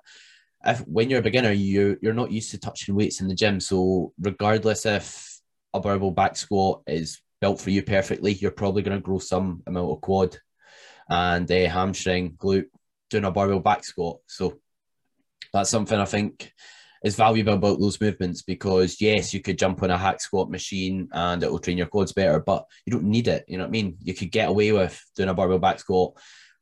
if 0.65 0.79
when 0.81 1.09
you're 1.09 1.19
a 1.19 1.23
beginner, 1.23 1.51
you 1.51 1.97
you're 2.01 2.13
not 2.13 2.31
used 2.31 2.51
to 2.51 2.59
touching 2.59 2.93
weights 2.93 3.21
in 3.21 3.27
the 3.29 3.35
gym. 3.35 3.59
So 3.59 4.13
regardless 4.19 4.85
if 4.85 5.39
a 5.73 5.79
barbell 5.79 6.11
back 6.11 6.35
squat 6.35 6.81
is 6.87 7.21
built 7.45 7.61
for 7.61 7.69
you 7.69 7.83
perfectly, 7.83 8.33
you're 8.33 8.49
probably 8.49 8.81
going 8.81 8.97
to 8.97 9.03
grow 9.03 9.19
some 9.19 9.61
amount 9.67 9.91
of 9.91 10.01
quad 10.01 10.35
and 11.07 11.49
a 11.51 11.65
hamstring, 11.65 12.31
glute 12.31 12.71
doing 13.11 13.23
a 13.23 13.29
barbell 13.29 13.59
back 13.59 13.85
squat. 13.85 14.17
So 14.25 14.57
that's 15.53 15.69
something 15.69 15.99
I 15.99 16.05
think 16.05 16.51
is 17.03 17.15
valuable 17.15 17.53
about 17.53 17.79
those 17.79 18.01
movements 18.01 18.41
because 18.41 18.99
yes, 18.99 19.31
you 19.31 19.41
could 19.41 19.59
jump 19.59 19.83
on 19.83 19.91
a 19.91 19.97
hack 19.97 20.21
squat 20.21 20.49
machine 20.49 21.07
and 21.11 21.43
it 21.43 21.51
will 21.51 21.59
train 21.59 21.77
your 21.77 21.85
quads 21.85 22.13
better, 22.13 22.39
but 22.39 22.65
you 22.83 22.91
don't 22.91 23.03
need 23.03 23.27
it. 23.27 23.45
You 23.47 23.59
know 23.59 23.65
what 23.65 23.67
I 23.67 23.77
mean? 23.77 23.97
You 24.01 24.15
could 24.15 24.31
get 24.31 24.49
away 24.49 24.71
with 24.71 24.99
doing 25.15 25.29
a 25.29 25.35
barbell 25.35 25.59
back 25.59 25.79
squat 25.79 26.13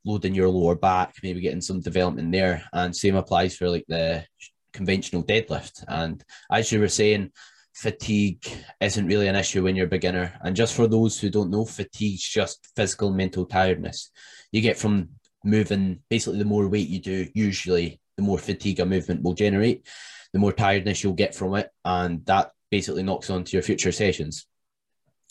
loading 0.04 0.36
your 0.36 0.50
lower 0.50 0.76
back, 0.76 1.14
maybe 1.24 1.40
getting 1.40 1.62
some 1.62 1.80
development 1.80 2.30
there. 2.34 2.66
And 2.74 2.94
same 2.94 3.16
applies 3.16 3.56
for 3.56 3.70
like 3.70 3.86
the 3.88 4.26
conventional 4.74 5.24
deadlift. 5.24 5.86
And 5.88 6.22
as 6.52 6.74
you 6.74 6.82
were 6.82 6.90
saying, 6.90 7.32
fatigue 7.74 8.46
isn't 8.80 9.08
really 9.08 9.28
an 9.28 9.36
issue 9.36 9.64
when 9.64 9.76
you're 9.76 9.88
a 9.88 9.90
beginner. 9.90 10.40
And 10.42 10.56
just 10.56 10.74
for 10.74 10.88
those 10.88 11.20
who 11.20 11.30
don't 11.30 11.52
know, 11.52 11.66
fatigue's 11.66 12.28
just 12.28 12.70
physical 12.76 13.12
mental 13.12 13.46
tiredness. 13.46 14.12
You 14.52 14.62
get 14.62 14.78
from 14.78 15.10
moving 15.44 16.00
basically 16.10 16.40
the 16.40 16.46
more 16.46 16.68
weight 16.68 16.88
you 16.88 17.00
do, 17.00 17.28
usually 17.34 18.00
the 18.18 18.24
more 18.24 18.38
fatigue 18.38 18.80
a 18.80 18.86
movement 18.86 19.24
will 19.24 19.34
generate, 19.34 19.88
the 20.32 20.40
more 20.40 20.54
tiredness 20.54 21.04
you'll 21.04 21.14
get 21.14 21.36
from 21.36 21.56
it. 21.56 21.70
And 21.84 22.26
that 22.28 22.52
basically 22.72 23.04
knocks 23.04 23.30
on 23.30 23.44
to 23.44 23.52
your 23.54 23.64
future 23.64 23.92
sessions 23.92 24.46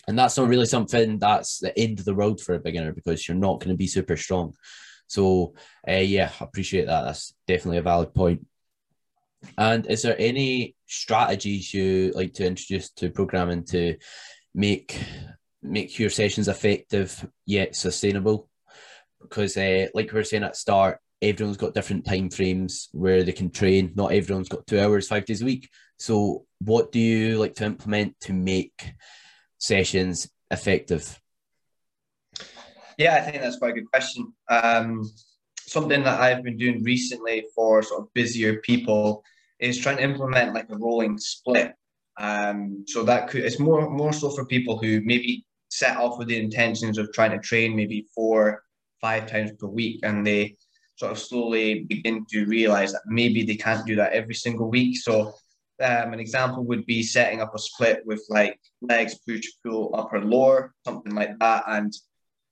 and 0.09 0.19
that's 0.19 0.37
not 0.37 0.49
really 0.49 0.67
something 0.67 1.19
that's 1.19 1.59
the 1.59 1.77
end 1.79 1.99
of 1.99 2.05
the 2.05 2.15
road 2.15 2.41
for 2.41 2.55
a 2.55 2.61
beginner 2.61 2.93
because 2.93 3.27
you're 3.27 3.37
not 3.37 3.61
going 3.61 3.71
to 3.71 3.77
be 3.77 3.87
super 3.87 4.17
strong. 4.17 4.55
So, 5.07 5.55
uh, 5.89 5.93
yeah, 5.93 6.33
I 6.41 6.45
appreciate 6.45 6.87
that. 6.87 7.03
That's 7.03 7.35
definitely 7.47 7.79
a 7.79 7.83
valid 7.83 8.15
point. 8.15 8.47
And 9.59 9.87
is 9.87 10.03
there 10.03 10.17
any 10.19 10.77
strategies 10.87 11.73
you 11.73 12.13
like 12.15 12.35
to 12.35 12.47
introduce 12.47 12.91
to 12.93 13.11
programming 13.11 13.65
to 13.67 13.97
make 14.55 15.01
make 15.63 15.99
your 15.99 16.11
sessions 16.11 16.49
effective 16.49 17.27
yet 17.47 17.77
sustainable? 17.77 18.49
Because, 19.21 19.57
uh, 19.57 19.87
like 19.95 20.13
we 20.13 20.19
were 20.19 20.25
saying 20.25 20.43
at 20.43 20.57
start, 20.57 20.99
everyone's 21.21 21.57
got 21.57 21.75
different 21.75 22.05
time 22.05 22.31
frames 22.31 22.89
where 22.93 23.23
they 23.23 23.33
can 23.33 23.51
train. 23.51 23.93
Not 23.95 24.13
everyone's 24.13 24.49
got 24.49 24.67
two 24.67 24.81
hours, 24.81 25.09
five 25.09 25.25
days 25.25 25.43
a 25.43 25.45
week. 25.45 25.69
So, 25.99 26.47
what 26.59 26.93
do 26.93 26.99
you 26.99 27.39
like 27.39 27.55
to 27.57 27.65
implement 27.65 28.19
to 28.23 28.33
make 28.33 28.95
sessions 29.59 30.29
effective? 30.51 31.21
Yeah, 32.99 33.15
I 33.15 33.21
think 33.21 33.43
that's 33.43 33.59
quite 33.59 33.71
a 33.71 33.75
good 33.75 33.91
question. 33.91 34.33
Um, 34.49 35.11
something 35.67 36.03
that 36.05 36.21
I've 36.21 36.43
been 36.43 36.57
doing 36.57 36.83
recently 36.83 37.45
for 37.55 37.83
sort 37.83 38.03
of 38.03 38.15
busier 38.15 38.57
people 38.61 39.23
is 39.59 39.79
trying 39.79 39.99
to 39.99 40.03
implement 40.03 40.55
like 40.55 40.69
a 40.71 40.77
rolling 40.77 41.19
split. 41.19 41.75
Um, 42.19 42.85
so 42.87 43.03
that 43.05 43.29
could 43.29 43.45
it's 43.45 43.59
more 43.59 43.89
more 43.89 44.13
so 44.13 44.31
for 44.31 44.45
people 44.45 44.79
who 44.79 45.01
maybe 45.05 45.47
set 45.71 45.97
off 45.97 46.19
with 46.19 46.29
the 46.29 46.39
intentions 46.39 46.99
of 46.99 47.13
trying 47.13 47.31
to 47.31 47.39
train 47.39 47.75
maybe 47.75 48.07
four, 48.15 48.63
five 49.01 49.27
times 49.27 49.53
per 49.59 49.67
week, 49.67 50.01
and 50.03 50.27
they 50.27 50.57
sort 50.97 51.13
of 51.13 51.19
slowly 51.19 51.85
begin 51.85 52.27
to 52.31 52.45
realize 52.45 52.93
that 52.93 53.03
maybe 53.07 53.45
they 53.45 53.57
can't 53.57 53.87
do 53.87 53.97
that 53.97 54.13
every 54.13 54.35
single 54.35 54.69
week. 54.69 54.99
So 54.99 55.33
um, 55.81 56.13
an 56.13 56.21
example 56.21 56.65
would 56.65 56.85
be 56.87 57.03
setting 57.03 57.41
up 57.41 57.55
a 57.55 57.59
split 57.59 58.03
with 58.05 58.23
like 58.29 58.61
legs, 58.83 59.19
push, 59.27 59.47
pull, 59.65 59.95
upper, 59.95 60.21
lower, 60.21 60.75
something 60.85 61.15
like 61.15 61.39
that. 61.41 61.65
And 61.67 61.93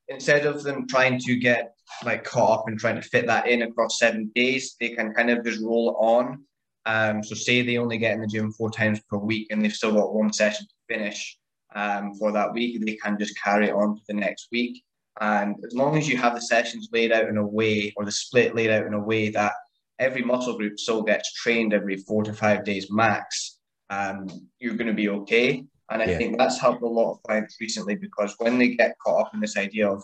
instead 0.08 0.46
of 0.46 0.62
them 0.62 0.88
trying 0.88 1.18
to 1.20 1.36
get 1.36 1.74
like 2.04 2.24
caught 2.24 2.60
up 2.60 2.64
and 2.68 2.78
trying 2.78 2.96
to 2.96 3.02
fit 3.02 3.26
that 3.26 3.46
in 3.48 3.62
across 3.62 3.98
seven 3.98 4.30
days, 4.34 4.76
they 4.80 4.90
can 4.90 5.12
kind 5.14 5.30
of 5.30 5.44
just 5.44 5.60
roll 5.60 5.90
it 5.90 5.94
on. 5.94 6.44
Um, 6.86 7.22
so 7.22 7.34
say 7.34 7.62
they 7.62 7.76
only 7.76 7.98
get 7.98 8.14
in 8.14 8.22
the 8.22 8.26
gym 8.26 8.52
four 8.52 8.70
times 8.70 9.00
per 9.08 9.18
week 9.18 9.48
and 9.50 9.62
they've 9.62 9.72
still 9.72 9.94
got 9.94 10.14
one 10.14 10.32
session 10.32 10.66
to 10.66 10.94
finish 10.94 11.38
um, 11.74 12.14
for 12.14 12.32
that 12.32 12.52
week, 12.52 12.84
they 12.84 12.96
can 12.96 13.18
just 13.18 13.40
carry 13.40 13.68
it 13.68 13.74
on 13.74 13.96
to 13.96 14.02
the 14.08 14.14
next 14.14 14.48
week. 14.50 14.82
And 15.20 15.56
as 15.64 15.74
long 15.74 15.96
as 15.96 16.08
you 16.08 16.16
have 16.16 16.34
the 16.34 16.40
sessions 16.40 16.88
laid 16.92 17.12
out 17.12 17.28
in 17.28 17.36
a 17.36 17.46
way 17.46 17.92
or 17.96 18.04
the 18.04 18.12
split 18.12 18.54
laid 18.54 18.70
out 18.70 18.86
in 18.86 18.94
a 18.94 19.00
way 19.00 19.28
that 19.30 19.52
every 19.98 20.22
muscle 20.22 20.56
group 20.56 20.78
still 20.78 21.02
gets 21.02 21.32
trained 21.34 21.74
every 21.74 21.96
four 21.96 22.24
to 22.24 22.32
five 22.32 22.64
days 22.64 22.90
max, 22.90 23.58
um, 23.90 24.28
you're 24.58 24.74
going 24.74 24.86
to 24.86 24.94
be 24.94 25.08
okay. 25.08 25.64
And 25.90 26.02
I 26.02 26.06
yeah. 26.06 26.18
think 26.18 26.38
that's 26.38 26.60
helped 26.60 26.82
a 26.82 26.86
lot 26.86 27.12
of 27.12 27.22
clients 27.24 27.56
recently 27.60 27.96
because 27.96 28.34
when 28.38 28.58
they 28.58 28.76
get 28.76 28.96
caught 29.04 29.26
up 29.26 29.34
in 29.34 29.40
this 29.40 29.56
idea 29.56 29.90
of 29.90 30.02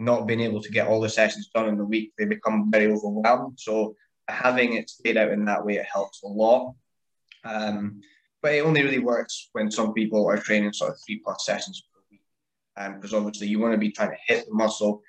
not 0.00 0.26
being 0.26 0.40
able 0.40 0.62
to 0.62 0.70
get 0.70 0.88
all 0.88 1.00
the 1.00 1.08
sessions 1.08 1.50
done 1.54 1.68
in 1.68 1.76
the 1.76 1.84
week, 1.84 2.12
they 2.18 2.24
become 2.24 2.70
very 2.70 2.90
overwhelmed. 2.92 3.58
So 3.60 3.96
having 4.28 4.74
it 4.74 4.88
stayed 4.88 5.16
out 5.16 5.30
in 5.30 5.44
that 5.44 5.64
way, 5.64 5.74
it 5.76 5.86
helps 5.92 6.22
a 6.22 6.28
lot. 6.28 6.74
Um, 7.44 8.00
but 8.42 8.54
it 8.54 8.64
only 8.64 8.82
really 8.82 8.98
works 8.98 9.48
when 9.52 9.70
some 9.70 9.92
people 9.92 10.26
are 10.26 10.38
training 10.38 10.72
sort 10.72 10.92
of 10.92 10.98
three 11.04 11.20
plus 11.22 11.44
sessions 11.44 11.82
per 11.92 12.00
week. 12.10 12.22
Because 12.96 13.12
um, 13.12 13.26
obviously 13.26 13.48
you 13.48 13.58
want 13.58 13.74
to 13.74 13.78
be 13.78 13.90
trying 13.90 14.10
to 14.10 14.16
hit 14.26 14.46
the 14.46 14.54
muscle 14.54 15.02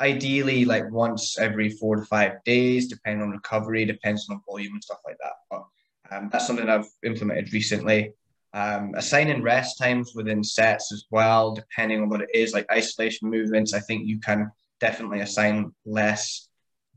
ideally 0.00 0.64
like 0.64 0.90
once 0.90 1.38
every 1.38 1.70
four 1.70 1.96
to 1.96 2.04
five 2.04 2.42
days, 2.44 2.88
depending 2.88 3.22
on 3.22 3.30
recovery, 3.30 3.84
depends 3.84 4.28
on 4.28 4.40
volume 4.46 4.74
and 4.74 4.84
stuff 4.84 4.98
like 5.06 5.16
that. 5.22 5.32
But 5.50 5.64
um, 6.10 6.28
that's 6.30 6.46
something 6.46 6.68
I've 6.68 6.88
implemented 7.04 7.52
recently. 7.52 8.12
Um, 8.54 8.92
assigning 8.94 9.42
rest 9.42 9.78
times 9.78 10.12
within 10.14 10.44
sets 10.44 10.92
as 10.92 11.06
well, 11.10 11.54
depending 11.54 12.00
on 12.00 12.08
what 12.08 12.20
it 12.20 12.30
is, 12.32 12.52
like 12.54 12.70
isolation 12.70 13.28
movements. 13.28 13.74
I 13.74 13.80
think 13.80 14.06
you 14.06 14.20
can 14.20 14.48
definitely 14.78 15.20
assign 15.20 15.72
less 15.84 16.48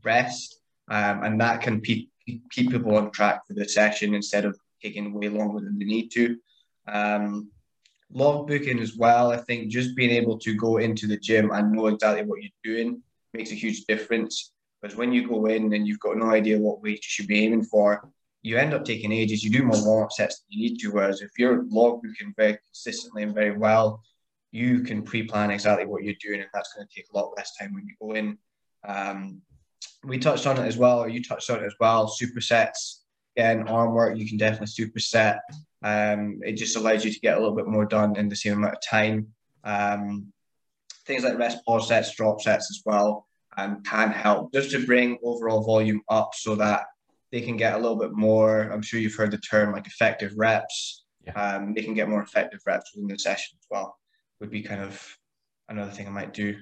rest, 0.04 0.60
um, 0.88 1.24
and 1.24 1.40
that 1.40 1.60
can 1.60 1.80
keep 1.80 2.10
keep 2.24 2.70
people 2.70 2.96
on 2.96 3.10
track 3.10 3.40
for 3.46 3.54
the 3.54 3.68
session 3.68 4.14
instead 4.14 4.44
of 4.44 4.56
taking 4.80 5.12
way 5.12 5.28
longer 5.28 5.60
than 5.64 5.78
they 5.78 5.84
need 5.84 6.10
to. 6.12 6.36
Um, 6.86 7.50
log 8.12 8.46
booking 8.46 8.78
as 8.78 8.96
well. 8.96 9.32
I 9.32 9.38
think 9.38 9.68
just 9.68 9.96
being 9.96 10.10
able 10.10 10.38
to 10.38 10.54
go 10.54 10.76
into 10.76 11.08
the 11.08 11.16
gym 11.16 11.50
and 11.50 11.72
know 11.72 11.88
exactly 11.88 12.24
what 12.24 12.40
you're 12.40 12.62
doing 12.62 13.02
makes 13.34 13.50
a 13.50 13.54
huge 13.54 13.84
difference. 13.86 14.52
Because 14.80 14.96
when 14.96 15.12
you 15.12 15.26
go 15.28 15.46
in 15.46 15.72
and 15.74 15.88
you've 15.88 15.98
got 15.98 16.16
no 16.16 16.30
idea 16.30 16.58
what 16.58 16.82
weight 16.82 16.98
you 16.98 17.10
should 17.14 17.26
be 17.26 17.44
aiming 17.44 17.64
for, 17.64 18.08
you 18.48 18.56
end 18.56 18.72
up 18.72 18.84
taking 18.84 19.12
ages. 19.12 19.44
You 19.44 19.50
do 19.50 19.62
more 19.62 19.84
warm 19.84 20.04
up 20.04 20.12
sets 20.12 20.40
than 20.40 20.46
you 20.50 20.70
need 20.70 20.78
to. 20.78 20.90
Whereas 20.90 21.20
if 21.20 21.30
you're 21.38 21.64
logbooking 21.64 22.34
very 22.36 22.58
consistently 22.66 23.22
and 23.22 23.34
very 23.34 23.56
well, 23.56 24.02
you 24.50 24.80
can 24.80 25.02
pre-plan 25.02 25.50
exactly 25.50 25.84
what 25.84 26.02
you're 26.02 26.14
doing, 26.20 26.40
and 26.40 26.48
that's 26.54 26.72
going 26.72 26.86
to 26.86 26.94
take 26.94 27.06
a 27.12 27.16
lot 27.16 27.34
less 27.36 27.54
time 27.56 27.74
when 27.74 27.86
you 27.86 27.94
go 28.00 28.14
in. 28.14 28.38
Um, 28.86 29.42
we 30.04 30.18
touched 30.18 30.46
on 30.46 30.58
it 30.58 30.66
as 30.66 30.78
well, 30.78 31.00
or 31.00 31.08
you 31.08 31.22
touched 31.22 31.50
on 31.50 31.62
it 31.62 31.66
as 31.66 31.74
well. 31.78 32.08
Supersets, 32.08 33.00
again, 33.36 33.68
arm 33.68 33.92
work, 33.92 34.16
you 34.16 34.26
can 34.26 34.38
definitely 34.38 34.68
superset. 34.68 35.40
Um, 35.82 36.40
it 36.42 36.54
just 36.54 36.76
allows 36.76 37.04
you 37.04 37.12
to 37.12 37.20
get 37.20 37.36
a 37.36 37.40
little 37.40 37.54
bit 37.54 37.66
more 37.66 37.84
done 37.84 38.16
in 38.16 38.30
the 38.30 38.36
same 38.36 38.54
amount 38.54 38.74
of 38.74 38.80
time. 38.88 39.28
Um, 39.64 40.32
things 41.06 41.24
like 41.24 41.38
rest 41.38 41.64
pause 41.66 41.88
sets, 41.88 42.14
drop 42.14 42.40
sets 42.40 42.70
as 42.70 42.82
well, 42.86 43.26
um, 43.58 43.82
can 43.82 44.10
help 44.10 44.52
just 44.54 44.70
to 44.70 44.86
bring 44.86 45.18
overall 45.22 45.62
volume 45.62 46.00
up 46.08 46.30
so 46.34 46.54
that 46.54 46.84
they 47.32 47.40
can 47.40 47.56
get 47.56 47.74
a 47.74 47.78
little 47.78 47.98
bit 47.98 48.12
more. 48.12 48.62
I'm 48.62 48.82
sure 48.82 49.00
you've 49.00 49.14
heard 49.14 49.30
the 49.30 49.38
term 49.38 49.72
like 49.72 49.86
effective 49.86 50.32
reps. 50.36 51.04
Yeah. 51.26 51.32
Um, 51.32 51.74
they 51.74 51.82
can 51.82 51.94
get 51.94 52.08
more 52.08 52.22
effective 52.22 52.60
reps 52.66 52.92
within 52.94 53.08
the 53.08 53.18
session 53.18 53.58
as 53.60 53.66
well. 53.70 53.96
Would 54.40 54.50
be 54.50 54.62
kind 54.62 54.80
of 54.80 55.02
another 55.68 55.90
thing 55.90 56.06
I 56.06 56.10
might 56.10 56.32
do, 56.32 56.56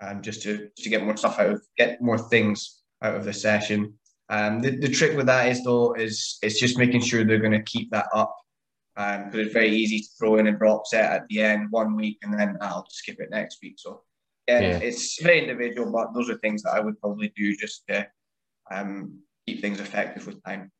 um, 0.00 0.22
just 0.22 0.42
to 0.42 0.68
just 0.76 0.84
to 0.84 0.90
get 0.90 1.04
more 1.04 1.16
stuff 1.16 1.38
out 1.38 1.50
of 1.50 1.62
get 1.76 2.00
more 2.00 2.18
things 2.18 2.82
out 3.02 3.16
of 3.16 3.24
the 3.24 3.32
session. 3.32 3.94
Um, 4.28 4.60
the, 4.60 4.76
the 4.76 4.88
trick 4.88 5.16
with 5.16 5.26
that 5.26 5.48
is 5.48 5.64
though 5.64 5.94
is 5.94 6.38
it's 6.42 6.60
just 6.60 6.78
making 6.78 7.00
sure 7.00 7.24
they're 7.24 7.38
going 7.38 7.52
to 7.52 7.62
keep 7.62 7.90
that 7.90 8.06
up 8.14 8.34
because 8.94 9.34
um, 9.34 9.40
it's 9.40 9.52
very 9.52 9.70
easy 9.70 10.00
to 10.00 10.08
throw 10.18 10.36
in 10.36 10.48
a 10.48 10.52
drop 10.52 10.86
set 10.86 11.12
at 11.12 11.28
the 11.28 11.40
end 11.40 11.68
one 11.70 11.96
week 11.96 12.18
and 12.22 12.38
then 12.38 12.56
I'll 12.60 12.86
skip 12.90 13.16
it 13.20 13.30
next 13.30 13.58
week. 13.62 13.74
So 13.78 14.02
yeah, 14.48 14.60
yeah. 14.60 14.78
it's 14.78 15.22
very 15.22 15.40
individual, 15.40 15.90
but 15.90 16.12
those 16.14 16.28
are 16.28 16.38
things 16.38 16.62
that 16.62 16.74
I 16.74 16.80
would 16.80 17.00
probably 17.00 17.32
do 17.36 17.56
just 17.56 17.84
to 17.88 18.06
um, 18.70 19.18
keep 19.46 19.60
things 19.60 19.80
effective 19.80 20.26
with 20.26 20.42
time. 20.44 20.70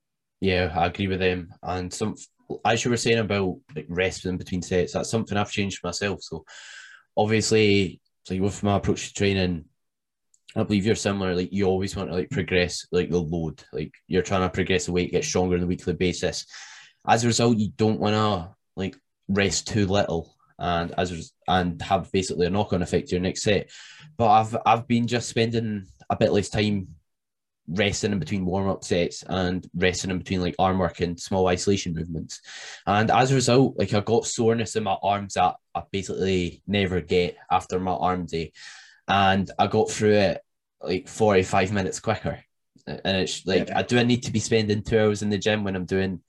Yeah, 0.40 0.72
I 0.74 0.86
agree 0.86 1.06
with 1.06 1.20
them. 1.20 1.54
And 1.62 1.92
some, 1.92 2.16
as 2.64 2.84
you 2.84 2.90
were 2.90 2.96
saying 2.96 3.18
about 3.18 3.58
like 3.74 3.86
resting 3.88 4.38
between 4.38 4.62
sets, 4.62 4.92
that's 4.92 5.10
something 5.10 5.38
I've 5.38 5.50
changed 5.50 5.84
myself. 5.84 6.22
So 6.22 6.44
obviously, 7.16 8.00
like 8.28 8.40
with 8.40 8.62
my 8.62 8.76
approach 8.76 9.08
to 9.08 9.14
training, 9.14 9.64
I 10.54 10.62
believe 10.64 10.84
you're 10.84 10.94
similar. 10.94 11.34
Like 11.34 11.52
you 11.52 11.66
always 11.66 11.96
want 11.96 12.10
to 12.10 12.16
like 12.16 12.30
progress 12.30 12.86
like 12.92 13.10
the 13.10 13.18
load. 13.18 13.62
Like 13.72 13.94
you're 14.06 14.22
trying 14.22 14.42
to 14.42 14.50
progress 14.50 14.86
the 14.86 14.92
weight, 14.92 15.12
get 15.12 15.24
stronger 15.24 15.56
on 15.56 15.62
a 15.62 15.66
weekly 15.66 15.94
basis. 15.94 16.46
As 17.06 17.24
a 17.24 17.28
result, 17.28 17.58
you 17.58 17.70
don't 17.76 18.00
want 18.00 18.14
to 18.14 18.54
like 18.76 18.96
rest 19.28 19.68
too 19.68 19.86
little 19.86 20.34
and 20.58 20.94
as 20.96 21.32
and 21.48 21.80
have 21.82 22.10
basically 22.12 22.46
a 22.46 22.50
knock-on 22.50 22.82
effect 22.82 23.08
to 23.08 23.16
your 23.16 23.22
next 23.22 23.42
set. 23.42 23.70
But 24.16 24.28
I've 24.28 24.56
I've 24.66 24.86
been 24.86 25.06
just 25.06 25.28
spending 25.28 25.86
a 26.10 26.16
bit 26.16 26.32
less 26.32 26.48
time 26.48 26.88
resting 27.68 28.12
in 28.12 28.18
between 28.18 28.44
warm-up 28.44 28.84
sets 28.84 29.22
and 29.28 29.66
resting 29.74 30.10
in 30.10 30.18
between 30.18 30.40
like 30.40 30.54
arm 30.58 30.78
work 30.78 31.00
and 31.00 31.18
small 31.18 31.46
isolation 31.48 31.94
movements. 31.94 32.40
And 32.86 33.10
as 33.10 33.30
a 33.30 33.36
result, 33.36 33.78
like 33.78 33.94
I 33.94 34.00
got 34.00 34.26
soreness 34.26 34.76
in 34.76 34.82
my 34.84 34.96
arms 35.02 35.34
that 35.34 35.54
I 35.74 35.82
basically 35.90 36.62
never 36.66 37.00
get 37.00 37.36
after 37.50 37.78
my 37.78 37.92
arm 37.92 38.26
day. 38.26 38.52
And 39.08 39.50
I 39.58 39.66
got 39.66 39.90
through 39.90 40.14
it 40.14 40.40
like 40.80 41.08
45 41.08 41.72
minutes 41.72 42.00
quicker. 42.00 42.42
And 42.86 43.16
it's 43.16 43.46
like 43.46 43.68
yeah. 43.68 43.78
I 43.78 43.82
do 43.82 43.98
I 43.98 44.02
need 44.02 44.24
to 44.24 44.32
be 44.32 44.40
spending 44.40 44.82
two 44.82 44.98
hours 44.98 45.22
in 45.22 45.30
the 45.30 45.38
gym 45.38 45.62
when 45.62 45.76
I'm 45.76 45.84
doing 45.84 46.20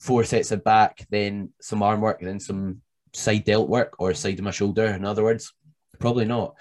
four 0.00 0.24
sets 0.24 0.50
of 0.50 0.64
back, 0.64 1.06
then 1.10 1.50
some 1.60 1.82
arm 1.82 2.00
work, 2.00 2.20
then 2.20 2.40
some 2.40 2.82
side 3.14 3.44
delt 3.44 3.68
work 3.68 3.94
or 3.98 4.12
side 4.14 4.38
of 4.38 4.44
my 4.44 4.50
shoulder, 4.50 4.86
in 4.86 5.04
other 5.04 5.22
words? 5.22 5.52
Probably 6.00 6.24
not. 6.24 6.56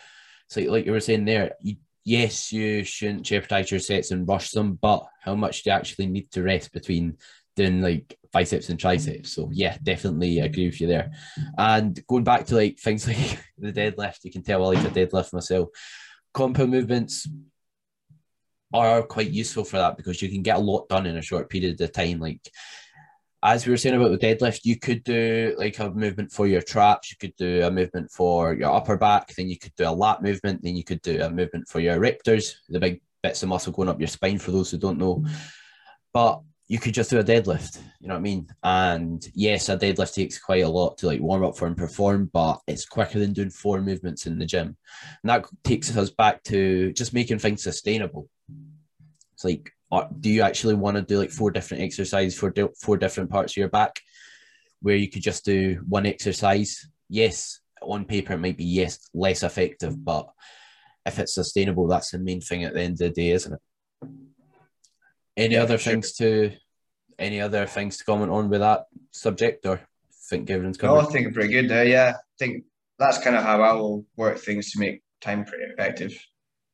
So 0.48 0.62
like 0.62 0.86
you 0.86 0.92
were 0.92 1.00
saying 1.00 1.26
there, 1.26 1.54
you 1.62 1.78
yes, 2.04 2.52
you 2.52 2.84
shouldn't 2.84 3.24
jeopardize 3.24 3.72
your 3.72 3.80
sets 3.80 4.12
and 4.12 4.28
rush 4.28 4.52
them, 4.52 4.78
but 4.82 5.06
how 5.22 5.36
much 5.36 5.64
do 5.64 5.70
you 5.70 5.76
actually 5.76 6.08
need 6.08 6.32
to 6.32 6.44
rest 6.44 6.72
between 6.72 7.18
doing 7.56 7.82
like 7.82 8.18
biceps 8.32 8.70
and 8.70 8.80
triceps? 8.80 9.34
So 9.34 9.50
yeah, 9.52 9.78
definitely 9.84 10.40
agree 10.40 10.68
with 10.68 10.82
you 10.82 10.88
there. 10.88 11.12
And 11.58 12.00
going 12.08 12.24
back 12.24 12.46
to 12.48 12.56
like 12.56 12.80
things 12.80 13.08
like 13.08 13.40
the 13.58 13.72
deadlift, 13.72 14.24
you 14.24 14.32
can 14.32 14.44
tell 14.44 14.64
I 14.64 14.76
like 14.76 14.86
a 14.86 14.90
deadlift 14.90 15.34
myself. 15.34 15.70
Compound 16.34 16.72
movements 16.72 17.28
are 18.74 19.04
quite 19.04 19.30
useful 19.30 19.66
for 19.66 19.78
that 19.78 19.98
because 19.98 20.22
you 20.22 20.30
can 20.30 20.42
get 20.42 20.56
a 20.56 20.60
lot 20.60 20.88
done 20.88 21.06
in 21.06 21.18
a 21.18 21.22
short 21.22 21.50
period 21.50 21.80
of 21.82 21.92
time. 21.92 22.20
Like 22.20 22.42
as 23.43 23.65
we 23.65 23.71
were 23.71 23.77
saying 23.77 23.95
about 23.95 24.12
the 24.12 24.17
deadlift, 24.17 24.62
you 24.63 24.77
could 24.77 25.04
do 25.04 25.56
like 25.58 25.80
a 25.80 25.89
movement 25.89 26.32
for 26.32 26.47
your 26.47 26.62
traps, 26.62 27.12
you 27.12 27.17
could 27.19 27.36
do 27.38 27.63
a 27.63 27.71
movement 27.71 28.12
for 28.12 28.54
your 28.54 28.71
upper 28.71 28.97
back, 28.97 29.34
then 29.36 29.49
you 29.49 29.58
could 29.58 29.75
do 29.75 29.88
a 29.88 29.89
lat 29.89 30.21
movement, 30.21 30.62
then 30.62 30.75
you 30.75 30.84
could 30.84 31.01
do 31.01 31.21
a 31.21 31.30
movement 31.30 31.67
for 31.67 31.80
your 31.80 31.97
erectors, 31.97 32.54
the 32.69 32.80
big 32.80 33.01
bits 33.23 33.41
of 33.41 33.49
muscle 33.49 33.73
going 33.73 33.89
up 33.89 33.99
your 33.99 34.08
spine 34.08 34.38
for 34.38 34.51
those 34.51 34.69
who 34.69 34.77
don't 34.77 34.99
know. 34.99 35.17
Mm-hmm. 35.17 35.34
But 36.13 36.41
you 36.67 36.80
could 36.80 36.93
just 36.93 37.10
do 37.10 37.19
a 37.19 37.23
deadlift, 37.23 37.82
you 37.99 38.08
know 38.08 38.13
what 38.13 38.19
I 38.19 38.21
mean? 38.21 38.47
And 38.63 39.27
yes, 39.34 39.67
a 39.69 39.77
deadlift 39.77 40.13
takes 40.13 40.39
quite 40.39 40.63
a 40.63 40.69
lot 40.69 40.97
to 40.99 41.08
like 41.08 41.19
warm 41.19 41.43
up 41.43 41.58
for 41.58 41.67
and 41.67 41.75
perform, 41.75 42.30
but 42.32 42.60
it's 42.67 42.86
quicker 42.86 43.19
than 43.19 43.34
doing 43.34 43.49
four 43.49 43.82
movements 43.82 44.25
in 44.25 44.39
the 44.39 44.45
gym. 44.45 44.77
And 45.23 45.30
that 45.30 45.45
takes 45.63 45.95
us 45.97 46.12
back 46.12 46.43
to 46.43 46.93
just 46.93 47.13
making 47.13 47.39
things 47.39 47.63
sustainable. 47.63 48.30
It's 49.34 49.43
like 49.43 49.73
do 50.19 50.30
you 50.30 50.41
actually 50.41 50.73
want 50.73 50.95
to 50.95 51.01
do 51.01 51.19
like 51.19 51.32
four 51.32 51.51
different 51.51 51.84
exercises 51.84 52.38
for 52.38 52.54
four 52.82 52.97
different 52.97 53.30
parts 53.30 53.54
of 53.54 53.58
your 53.58 53.69
back 53.69 53.99
where 54.82 54.95
you 54.95 55.10
could 55.10 55.21
just 55.21 55.43
do 55.45 55.84
one 55.88 56.06
exercise 56.06 56.89
yes 57.10 57.60
on 57.82 58.06
paper 58.06 58.34
it 58.34 58.39
might 58.39 58.58
be 58.58 58.63
yes 58.63 59.10
less 59.13 59.43
effective 59.43 60.04
but 60.04 60.30
if 61.06 61.19
it's 61.19 61.34
sustainable 61.34 61.88
that's 61.88 62.12
the 62.12 62.19
main 62.19 62.39
thing 62.39 62.63
at 62.63 62.73
the 62.73 62.82
end 62.82 62.93
of 62.93 62.99
the 62.99 63.10
day 63.10 63.32
isn't 63.32 63.54
it 63.54 63.60
any 65.38 65.56
yeah, 65.56 65.63
other 65.63 65.77
sure. 65.77 65.93
things 65.93 66.13
to 66.13 66.51
any 67.19 67.39
other 67.39 67.65
things 67.65 67.97
to 67.97 68.04
comment 68.04 68.32
on 68.32 68.49
with 68.49 68.62
that 68.62 68.86
subject 69.12 69.65
or 69.65 69.82
think 70.32 70.49
everyone's 70.49 70.77
covered? 70.77 71.01
No, 71.01 71.08
I 71.08 71.12
think 71.12 71.34
pretty 71.34 71.54
good 71.54 71.69
there. 71.69 71.86
Yeah, 71.86 72.13
I 72.15 72.21
think 72.39 72.63
that's 72.97 73.19
kind 73.19 73.36
of 73.36 73.43
how 73.43 73.62
I 73.62 73.73
will 73.73 74.06
work 74.15 74.39
things 74.39 74.71
to 74.71 74.80
make 74.80 75.01
time 75.21 75.45
pretty 75.45 75.65
effective. 75.65 76.13